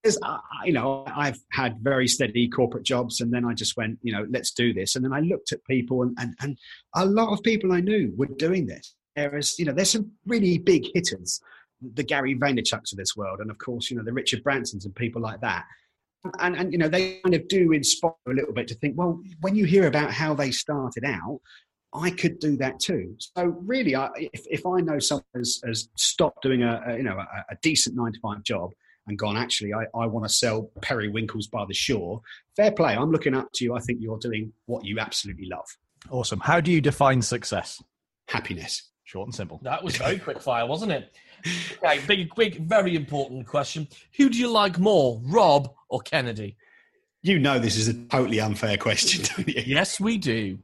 Because 0.02 0.18
uh, 0.24 0.38
you 0.64 0.72
know, 0.72 1.04
I've 1.06 1.38
had 1.52 1.78
very 1.80 2.08
steady 2.08 2.48
corporate 2.48 2.82
jobs, 2.82 3.20
and 3.20 3.32
then 3.32 3.44
I 3.44 3.54
just 3.54 3.76
went, 3.76 3.98
you 4.02 4.12
know, 4.12 4.26
let's 4.30 4.50
do 4.50 4.72
this. 4.72 4.96
And 4.96 5.04
then 5.04 5.12
I 5.12 5.20
looked 5.20 5.52
at 5.52 5.64
people, 5.64 6.02
and 6.02 6.16
and, 6.18 6.34
and 6.40 6.58
a 6.96 7.06
lot 7.06 7.32
of 7.32 7.42
people 7.44 7.72
I 7.72 7.80
knew 7.80 8.12
were 8.16 8.26
doing 8.26 8.66
this. 8.66 8.96
Whereas, 9.14 9.58
you 9.58 9.64
know, 9.64 9.72
there's 9.72 9.90
some 9.90 10.12
really 10.26 10.58
big 10.58 10.86
hitters 10.92 11.40
the 11.80 12.02
Gary 12.02 12.34
Vaynerchuk's 12.34 12.92
of 12.92 12.98
this 12.98 13.16
world, 13.16 13.40
and 13.40 13.50
of 13.50 13.58
course, 13.58 13.90
you 13.90 13.96
know, 13.96 14.04
the 14.04 14.12
Richard 14.12 14.42
Bransons 14.42 14.84
and 14.84 14.94
people 14.94 15.22
like 15.22 15.40
that. 15.40 15.64
And, 16.40 16.56
and 16.56 16.72
you 16.72 16.78
know, 16.78 16.88
they 16.88 17.20
kind 17.24 17.34
of 17.34 17.46
do 17.48 17.72
inspire 17.72 18.12
a 18.28 18.32
little 18.32 18.52
bit 18.52 18.66
to 18.68 18.74
think, 18.74 18.98
well, 18.98 19.20
when 19.40 19.54
you 19.54 19.64
hear 19.64 19.86
about 19.86 20.10
how 20.10 20.34
they 20.34 20.50
started 20.50 21.04
out, 21.04 21.40
I 21.94 22.10
could 22.10 22.38
do 22.38 22.56
that 22.58 22.80
too. 22.80 23.14
So 23.18 23.44
really, 23.44 23.96
I, 23.96 24.08
if, 24.16 24.42
if 24.46 24.66
I 24.66 24.80
know 24.80 24.98
someone 24.98 25.24
has, 25.34 25.60
has 25.64 25.88
stopped 25.96 26.42
doing 26.42 26.62
a, 26.62 26.82
a 26.86 26.96
you 26.96 27.02
know 27.02 27.16
a, 27.18 27.52
a, 27.52 27.56
decent 27.62 27.96
nine 27.96 28.12
to 28.12 28.20
five 28.20 28.42
job 28.42 28.72
and 29.06 29.18
gone, 29.18 29.36
actually, 29.38 29.72
I, 29.72 29.84
I 29.94 30.06
want 30.06 30.26
to 30.26 30.32
sell 30.32 30.70
periwinkles 30.82 31.46
by 31.46 31.64
the 31.66 31.74
shore. 31.74 32.20
Fair 32.56 32.72
play. 32.72 32.94
I'm 32.94 33.10
looking 33.10 33.34
up 33.34 33.48
to 33.54 33.64
you. 33.64 33.74
I 33.74 33.80
think 33.80 34.00
you're 34.02 34.18
doing 34.18 34.52
what 34.66 34.84
you 34.84 34.98
absolutely 34.98 35.46
love. 35.46 35.66
Awesome. 36.10 36.40
How 36.40 36.60
do 36.60 36.70
you 36.70 36.80
define 36.80 37.22
success? 37.22 37.82
Happiness. 38.28 38.90
Short 39.04 39.26
and 39.26 39.34
simple. 39.34 39.58
That 39.62 39.82
was 39.82 39.96
very 39.96 40.18
quick 40.18 40.42
fire, 40.42 40.66
wasn't 40.66 40.92
it? 40.92 41.10
Okay, 41.82 42.00
big, 42.06 42.34
big, 42.34 42.66
very 42.66 42.96
important 42.96 43.46
question. 43.46 43.88
Who 44.16 44.28
do 44.28 44.38
you 44.38 44.48
like 44.50 44.78
more, 44.78 45.20
Rob 45.24 45.72
or 45.88 46.00
Kennedy? 46.00 46.56
You 47.22 47.38
know 47.38 47.58
this 47.58 47.76
is 47.76 47.88
a 47.88 47.94
totally 47.94 48.40
unfair 48.40 48.76
question, 48.76 49.24
don't 49.36 49.48
you? 49.48 49.62
Yes, 49.66 49.98
we 49.98 50.18
do. 50.18 50.58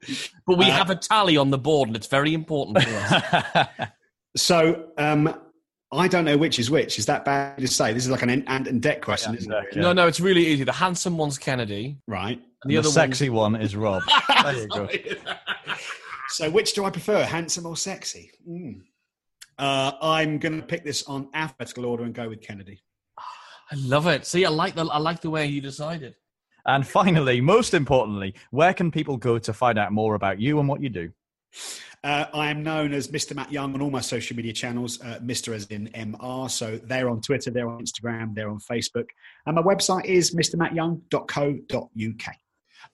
But 0.47 0.59
we 0.59 0.67
uh, 0.67 0.71
have 0.71 0.91
a 0.91 0.95
tally 0.95 1.37
on 1.37 1.51
the 1.51 1.59
board, 1.59 1.89
and 1.89 1.97
it's 1.97 2.07
very 2.07 2.33
important 2.33 2.79
to 2.79 2.97
us. 2.97 3.89
so 4.37 4.87
um, 4.97 5.35
I 5.93 6.09
don't 6.09 6.25
know 6.25 6.37
which 6.37 6.59
is 6.59 6.71
which. 6.71 6.99
Is 6.99 7.07
that 7.07 7.25
bad 7.25 7.59
to 7.59 7.69
say? 7.69 7.93
This 7.93 8.05
is 8.05 8.11
like 8.11 8.23
an 8.23 8.31
Ant 8.31 8.69
and 8.69 8.83
Dec 8.83 9.01
question, 9.01 9.31
Ant 9.31 9.41
isn't 9.41 9.53
and 9.53 9.67
it? 9.67 9.77
Yeah. 9.77 9.83
No, 9.83 9.93
no, 9.93 10.07
it's 10.07 10.21
really 10.21 10.47
easy. 10.47 10.65
The 10.65 10.73
handsome 10.73 11.17
one's 11.19 11.39
Kennedy. 11.39 11.99
Right. 12.07 12.39
And 12.39 12.71
The, 12.71 12.75
the, 12.75 12.79
other 12.79 12.89
sexy 12.89 13.31
one 13.31 13.57
is 13.57 13.75
Rob. 13.77 14.03
there 14.43 14.55
you 14.55 14.69
go. 14.69 14.89
So, 16.29 16.51
which 16.51 16.73
do 16.73 16.85
I 16.85 16.91
prefer, 16.91 17.23
handsome 17.23 17.65
or 17.65 17.77
sexy? 17.77 18.33
Mm. 18.49 18.81
Uh, 19.59 19.93
I'm 20.03 20.39
going 20.39 20.61
to 20.61 20.67
pick 20.67 20.85
this 20.85 21.05
on 21.05 21.29
alphabetical 21.35 21.87
order 21.87 22.05
and 22.05 22.15
go 22.15 22.29
with 22.29 22.41
Kennedy. 22.41 22.83
I 23.19 23.77
love 23.77 24.07
it. 24.07 24.27
See, 24.27 24.45
I 24.45 24.51
like 24.51 24.75
the 24.75 24.85
I 24.85 24.99
like 24.99 25.21
the 25.21 25.31
way 25.31 25.47
you 25.47 25.61
decided. 25.61 26.15
And 26.67 26.87
finally, 26.87 27.41
most 27.41 27.75
importantly, 27.75 28.35
where 28.51 28.73
can 28.73 28.91
people 28.91 29.17
go 29.17 29.39
to 29.39 29.53
find 29.53 29.79
out 29.79 29.93
more 29.93 30.15
about 30.15 30.41
you 30.41 30.61
and 30.61 30.69
what 30.69 30.83
you 30.83 30.89
do? 30.89 31.11
Uh, 32.03 32.27
I 32.35 32.51
am 32.51 32.63
known 32.63 32.93
as 32.93 33.09
Mr. 33.09 33.35
Matt 33.35 33.51
Young 33.51 33.75
on 33.75 33.81
all 33.81 33.91
my 33.91 34.01
social 34.01 34.37
media 34.37 34.53
channels, 34.53 35.01
uh, 35.01 35.19
Mr. 35.23 35.55
as 35.55 35.67
in 35.67 35.89
MR. 35.89 36.51
So 36.51 36.79
they're 36.85 37.09
on 37.09 37.23
Twitter, 37.23 37.51
they're 37.51 37.69
on 37.69 37.83
Instagram, 37.83 38.35
they're 38.35 38.51
on 38.51 38.59
Facebook. 38.59 39.07
And 39.47 39.57
my 39.57 39.63
website 39.63 40.05
is 40.05 40.35
mrmattyyoung.co.uk. 40.35 42.35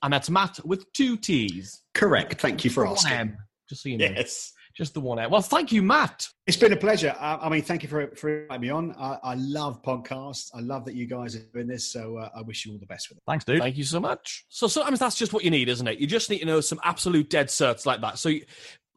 And 0.03 0.13
that's 0.13 0.31
Matt 0.31 0.65
with 0.65 0.93
two 0.93 1.17
T's. 1.17 1.83
Correct. 1.95 2.41
Thank 2.41 2.65
you 2.65 2.71
for 2.71 2.87
asking. 2.87 3.13
M, 3.13 3.37
just 3.69 3.83
so 3.83 3.89
you 3.89 3.99
know. 3.99 4.07
Yes. 4.07 4.53
Just 4.81 4.95
the 4.95 5.01
one 5.01 5.19
M. 5.19 5.31
Well, 5.31 5.43
thank 5.43 5.73
you, 5.73 5.83
Matt. 5.83 6.27
It's 6.47 6.57
been 6.57 6.73
a 6.73 6.77
pleasure. 6.77 7.15
Uh, 7.21 7.37
I 7.43 7.51
mean, 7.51 7.61
thank 7.61 7.83
you 7.83 7.89
for, 7.91 8.07
for 8.17 8.45
inviting 8.45 8.63
me 8.63 8.71
on. 8.71 8.95
I, 8.99 9.19
I 9.23 9.35
love 9.35 9.83
podcasts. 9.83 10.51
I 10.55 10.61
love 10.61 10.87
that 10.87 10.95
you 10.95 11.05
guys 11.05 11.37
are 11.37 11.41
doing 11.53 11.67
this. 11.67 11.93
So 11.93 12.17
uh, 12.17 12.31
I 12.35 12.41
wish 12.41 12.65
you 12.65 12.73
all 12.73 12.79
the 12.79 12.87
best 12.87 13.11
with 13.11 13.19
it. 13.19 13.25
Thanks, 13.27 13.45
dude. 13.45 13.61
Thank 13.61 13.77
you 13.77 13.85
so 13.85 14.01
much. 14.01 14.47
So 14.49 14.69
sometimes 14.69 14.99
that's 14.99 15.17
just 15.17 15.35
what 15.35 15.45
you 15.45 15.51
need, 15.51 15.69
isn't 15.69 15.87
it? 15.87 15.99
You 15.99 16.07
just 16.07 16.31
need 16.31 16.39
to 16.39 16.47
know 16.47 16.63
some 16.63 16.81
absolute 16.83 17.29
dead 17.29 17.49
certs 17.49 17.85
like 17.85 18.01
that. 18.01 18.19
So 18.19 18.31
you, 18.31 18.47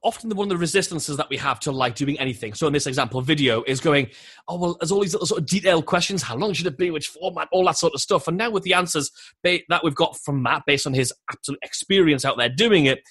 often 0.03 0.29
the, 0.29 0.35
one 0.35 0.45
of 0.45 0.49
the 0.51 0.57
resistances 0.57 1.17
that 1.17 1.29
we 1.29 1.35
have 1.35 1.59
to 1.59 1.73
like 1.73 1.95
doing 1.95 2.17
anything. 2.17 2.53
So 2.53 2.65
in 2.65 2.71
this 2.71 2.87
example, 2.87 3.19
video 3.19 3.61
is 3.67 3.81
going, 3.81 4.07
oh 4.47 4.57
well, 4.57 4.77
there's 4.79 4.93
all 4.93 5.01
these 5.01 5.11
little 5.11 5.27
sort 5.27 5.41
of 5.41 5.47
detailed 5.47 5.85
questions. 5.85 6.23
How 6.23 6.37
long 6.37 6.53
should 6.53 6.67
it 6.67 6.77
be? 6.77 6.91
Which 6.91 7.09
format? 7.09 7.49
All 7.51 7.65
that 7.65 7.77
sort 7.77 7.93
of 7.93 7.99
stuff. 7.99 8.29
And 8.29 8.37
now 8.37 8.51
with 8.51 8.63
the 8.63 8.73
answers 8.73 9.11
that 9.43 9.81
we've 9.83 9.95
got 9.95 10.17
from 10.17 10.41
Matt, 10.41 10.63
based 10.65 10.87
on 10.87 10.93
his 10.93 11.11
absolute 11.29 11.59
experience 11.61 12.23
out 12.23 12.37
there 12.37 12.47
doing 12.47 12.85
it, 12.85 13.01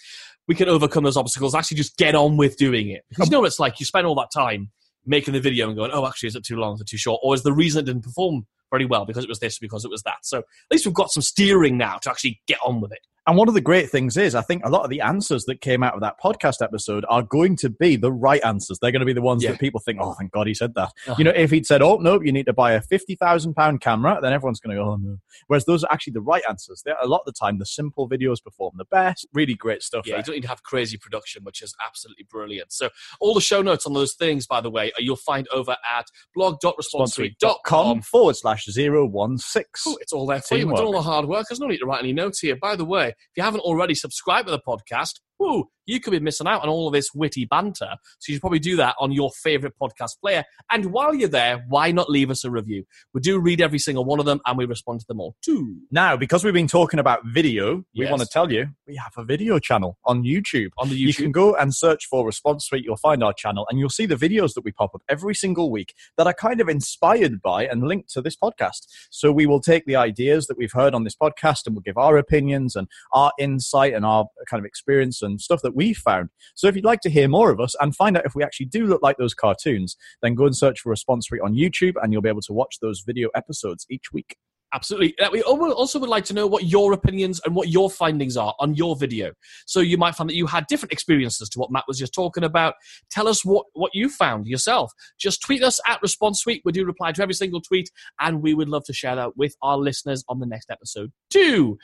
we 0.49 0.55
can 0.55 0.68
overcome 0.68 1.05
those 1.05 1.16
obstacles. 1.16 1.55
Actually, 1.55 1.76
just 1.78 1.97
get 1.97 2.14
on 2.14 2.36
with 2.36 2.57
doing 2.57 2.90
it. 2.90 3.05
Because 3.09 3.28
you 3.28 3.30
um, 3.30 3.38
know 3.38 3.40
what 3.40 3.47
it's 3.47 3.61
like. 3.61 3.80
You 3.80 3.86
spend 3.86 4.07
all 4.07 4.14
that 4.16 4.30
time 4.32 4.70
making 5.07 5.34
the 5.34 5.40
video 5.40 5.68
and 5.68 5.76
going, 5.76 5.90
oh, 5.93 6.07
actually, 6.07 6.28
is 6.28 6.36
it 6.36 6.45
too 6.45 6.57
long? 6.57 6.74
Is 6.74 6.80
it 6.80 6.88
too 6.88 6.97
short? 6.97 7.20
Or 7.22 7.34
is 7.34 7.43
the 7.43 7.53
reason 7.53 7.80
it 7.80 7.86
didn't 7.86 8.03
perform 8.03 8.47
very 8.70 8.86
well 8.86 9.05
because 9.05 9.24
it 9.24 9.28
was 9.28 9.40
this, 9.40 9.59
because 9.59 9.84
it 9.84 9.90
was 9.90 10.03
that? 10.03 10.18
So 10.22 10.38
at 10.38 10.45
least 10.70 10.86
we've 10.86 10.95
got 10.95 11.11
some 11.11 11.22
steering 11.22 11.76
now 11.76 11.99
to 12.03 12.11
actually 12.11 12.40
get 12.47 12.59
on 12.64 12.80
with 12.80 12.93
it. 12.93 13.01
And 13.27 13.37
one 13.37 13.47
of 13.47 13.55
the 13.55 13.61
great 13.61 13.89
things 13.89 14.16
is, 14.16 14.35
I 14.35 14.43
think 14.43 14.64
a 14.64 14.68
lot 14.68 14.83
of 14.83 14.91
the 14.91 15.01
answers 15.01 15.45
that 15.45 15.61
came 15.61 15.83
out 15.85 15.95
of 15.95 16.01
that 16.01 16.16
podcast 16.20 16.61
episode 16.61 17.05
are 17.09 17.23
going 17.23 17.55
to 17.59 17.70
be 17.70 17.95
the 17.95 18.11
right 18.11 18.43
answers. 18.45 18.79
They're 18.81 18.91
going 18.91 19.01
to 19.01 19.07
be 19.07 19.12
the 19.12 19.23
ones 19.23 19.45
Yeah. 19.45 19.53
that 19.53 19.61
people 19.61 19.79
think, 19.81 19.99
oh, 20.03 20.14
thank 20.14 20.33
God 20.33 20.49
he 20.49 20.55
said 20.55 20.75
that. 20.75 20.89
Uh-huh. 21.07 21.14
You 21.18 21.25
know, 21.25 21.31
if 21.31 21.53
he'd 21.53 21.64
said, 21.64 21.83
oh, 21.83 21.99
no, 21.99 22.20
you 22.20 22.33
need 22.33 22.47
to 22.47 22.53
buy 22.53 22.73
a 22.73 22.81
£50,000 22.81 23.81
camera, 23.81 24.18
then 24.20 24.33
everyone's 24.33 24.59
going 24.59 24.77
to 24.77 24.83
go, 24.83 24.91
oh, 24.91 24.97
no. 24.97 25.18
Whereas 25.47 25.64
those 25.66 25.85
are 25.85 25.93
actually 25.93 26.14
the 26.14 26.20
right 26.20 26.43
answers. 26.49 26.83
They're, 26.85 26.97
a 27.01 27.07
lot 27.07 27.18
of 27.18 27.27
the 27.27 27.33
time, 27.33 27.59
the 27.61 27.66
simple 27.66 28.09
videos 28.09 28.43
perform 28.43 28.75
the 28.77 28.87
best. 28.87 29.27
Really 29.33 29.55
great 29.55 29.85
stuff. 29.85 30.05
Yeah, 30.05 30.14
there. 30.14 30.18
you 30.18 30.25
don't 30.25 30.35
need 30.35 30.43
to 30.43 30.49
have 30.49 30.64
crazy 30.64 30.97
production, 30.97 31.45
which 31.45 31.62
is 31.62 31.77
absolutely 31.87 32.27
brilliant. 32.29 32.73
So 32.73 32.89
all 33.20 33.35
the 33.35 33.41
show 33.41 33.62
notes 33.62 33.87
on 33.87 33.93
those 33.93 34.14
things, 34.14 34.49
by 34.49 34.61
the 34.61 34.70
way, 34.70 34.89
uh, 34.93 34.97
you'll 34.99 35.14
find 35.14 35.47
over 35.55 35.77
at 35.97 36.07
blog.responsesuite.com. 36.35 38.03
forward 38.03 38.37
slash 38.37 38.64
zero 38.66 39.07
one 39.07 39.39
six. 39.39 39.87
Ooh, 39.87 39.97
It's 40.01 40.12
all 40.12 40.27
there 40.27 40.41
for 40.41 40.57
you. 40.57 40.66
We've 40.66 40.77
done 40.77 40.87
all 40.87 40.93
the 40.93 41.03
hard 41.03 41.27
work. 41.27 41.47
There's 41.49 41.61
no 41.61 41.66
need 41.68 41.79
to 41.79 41.87
write 41.87 42.03
any 42.03 42.12
notes 42.12 42.41
here. 42.41 42.57
By 42.57 42.77
the 42.77 42.85
way, 42.85 43.12
if 43.13 43.37
you 43.37 43.43
haven't 43.43 43.61
already 43.61 43.95
subscribed 43.95 44.49
to 44.49 44.53
the 44.53 44.61
podcast, 44.67 45.21
whoo, 45.43 45.68
you 45.84 45.99
could 46.01 46.12
be 46.12 46.20
missing 46.20 46.47
out 46.47 46.62
on 46.62 46.68
all 46.68 46.86
of 46.86 46.93
this 46.93 47.11
witty 47.12 47.45
banter. 47.45 47.97
So 48.20 48.30
you 48.30 48.34
should 48.36 48.40
probably 48.40 48.61
do 48.61 48.76
that 48.76 48.95
on 49.01 49.11
your 49.11 49.30
favorite 49.43 49.74
podcast 49.82 50.20
player. 50.20 50.45
And 50.70 50.86
while 50.93 51.12
you're 51.14 51.28
there, 51.28 51.64
why 51.68 51.90
not 51.90 52.09
leave 52.09 52.30
us 52.30 52.45
a 52.45 52.51
review? 52.51 52.84
We 53.12 53.20
do 53.20 53.40
read 53.40 53.61
every 53.61 53.80
single 53.80 54.05
one 54.05 54.20
of 54.20 54.24
them 54.24 54.40
and 54.47 54.57
we 54.57 54.64
respond 54.64 55.01
to 55.01 55.07
them 55.09 55.20
all 55.20 55.34
too. 55.45 55.76
Now, 55.90 56.16
because 56.16 56.45
we've 56.45 56.55
been 56.55 56.68
talking 56.68 57.01
about 57.01 57.20
video, 57.26 57.78
we 57.97 58.05
Yes. 58.05 58.11
want 58.11 58.22
to 58.22 58.28
tell 58.28 58.53
you 58.53 58.68
we 58.86 58.95
have 58.97 59.12
a 59.16 59.24
video 59.24 59.59
channel 59.59 59.99
on 60.05 60.22
YouTube. 60.22 60.68
On 60.78 60.88
the 60.88 60.95
YouTube. 60.95 61.07
You 61.07 61.14
can 61.14 61.32
go 61.32 61.55
and 61.57 61.74
search 61.74 62.07
for 62.07 62.24
Response 62.24 62.64
Suite. 62.66 62.84
You'll 62.84 62.97
find 62.97 63.22
our 63.24 63.32
channel 63.32 63.66
and 63.68 63.78
you'll 63.78 63.88
see 63.90 64.07
the 64.07 64.14
videos 64.16 64.55
that 64.55 64.64
we 64.64 64.70
pop 64.70 64.95
up 64.95 65.03
every 65.09 65.34
single 65.34 65.70
week 65.70 65.95
that 66.16 66.26
are 66.28 66.32
kind 66.34 66.61
of 66.61 66.68
inspired 66.68 67.43
by 67.43 67.66
and 67.66 67.82
linked 67.88 68.11
to 68.11 68.20
this 68.22 68.36
podcast. 68.36 68.86
So 69.11 69.32
we 69.32 69.47
will 69.47 69.61
take 69.61 69.84
the 69.86 69.97
ideas 69.97 70.47
that 70.47 70.57
we've 70.57 70.72
heard 70.72 70.95
on 70.95 71.03
this 71.03 71.16
podcast 71.16 71.66
and 71.66 71.74
we'll 71.74 71.82
give 71.82 71.99
our 71.99 72.16
opinions 72.18 72.76
and 72.76 72.86
our 73.12 73.32
insight 73.38 73.95
and 73.95 74.07
our 74.07 74.26
kind 74.49 74.61
of 74.61 74.64
experience 74.64 75.22
and 75.22 75.32
stuff 75.41 75.62
that 75.62 75.74
we've 75.74 75.97
found. 75.97 76.30
So 76.55 76.66
if 76.66 76.76
you'd 76.76 76.85
like 76.85 77.01
to 77.01 77.11
hear 77.11 77.28
more 77.28 77.51
of 77.51 77.61
us 77.61 77.74
and 77.80 77.95
find 77.95 78.16
out 78.16 78.26
if 78.26 78.35
we 78.35 78.43
actually 78.43 78.66
do 78.66 78.87
look 78.87 79.03
like 79.03 79.16
those 79.16 79.35
cartoons, 79.35 79.97
then 80.22 80.35
go 80.35 80.47
and 80.47 80.57
search 80.57 80.80
for 80.80 80.91
Response 80.91 81.26
Suite 81.26 81.43
on 81.43 81.55
YouTube 81.55 81.95
and 82.03 82.12
you'll 82.12 82.22
be 82.22 82.28
able 82.28 82.43
to 82.43 82.53
watch 82.53 82.78
those 82.80 83.03
video 83.07 83.28
episodes 83.35 83.87
each 83.91 84.12
week. 84.12 84.37
Absolutely. 84.75 85.18
Uh, 85.18 85.29
We 85.31 85.43
also 85.43 85.99
would 85.99 86.09
like 86.09 86.25
to 86.27 86.35
know 86.35 86.47
what 86.47 86.64
your 86.64 86.93
opinions 86.93 87.41
and 87.45 87.55
what 87.55 87.68
your 87.68 87.91
findings 87.91 88.37
are 88.37 88.55
on 88.59 88.75
your 88.75 88.97
video. 88.97 89.33
So 89.66 89.81
you 89.81 89.99
might 89.99 90.14
find 90.14 90.31
that 90.31 90.37
you 90.37 90.47
had 90.47 90.66
different 90.66 90.93
experiences 90.93 91.49
to 91.51 91.59
what 91.59 91.70
Matt 91.70 91.85
was 91.87 91.99
just 91.99 92.14
talking 92.14 92.45
about. 92.45 92.75
Tell 93.11 93.29
us 93.29 93.45
what, 93.45 93.66
what 93.75 93.91
you 93.95 94.09
found 94.09 94.47
yourself. 94.47 94.91
Just 95.18 95.43
tweet 95.43 95.62
us 95.62 95.79
at 95.87 96.01
Response 96.01 96.41
Suite. 96.41 96.62
We 96.64 96.73
do 96.73 96.87
reply 96.87 97.12
to 97.12 97.23
every 97.23 97.35
single 97.35 97.61
tweet, 97.61 97.91
and 98.20 98.43
we 98.43 98.55
would 98.55 98.68
love 98.68 98.85
to 98.85 98.93
share 98.93 99.16
that 99.16 99.37
with 99.37 99.55
our 99.62 99.77
listeners 99.77 100.25
on 100.29 100.39
the 100.41 100.47
next 100.47 100.70
episode 100.70 101.12
too. 101.31 101.79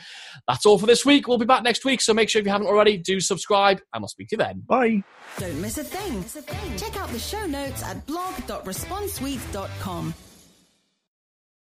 That's 0.46 0.66
all 0.66 0.78
for 0.78 0.86
this 0.86 1.04
week. 1.04 1.28
We'll 1.28 1.38
be 1.38 1.44
back 1.44 1.62
next 1.62 1.84
week, 1.84 2.00
so 2.00 2.14
make 2.14 2.30
sure 2.30 2.40
if 2.40 2.46
you 2.46 2.52
haven't 2.52 2.68
already, 2.68 2.96
do 2.96 3.20
subscribe, 3.20 3.80
and 3.92 4.02
we'll 4.02 4.08
speak 4.08 4.28
to 4.28 4.36
you 4.36 4.38
then. 4.38 4.62
Bye. 4.66 5.02
Don't 5.38 5.60
miss 5.60 5.76
a 5.78 5.84
thing. 5.84 6.24
Check 6.76 6.96
out 6.96 7.08
the 7.10 7.18
show 7.18 7.44
notes 7.46 7.82
at 7.82 8.06
blog.responsesuite.com. 8.06 10.14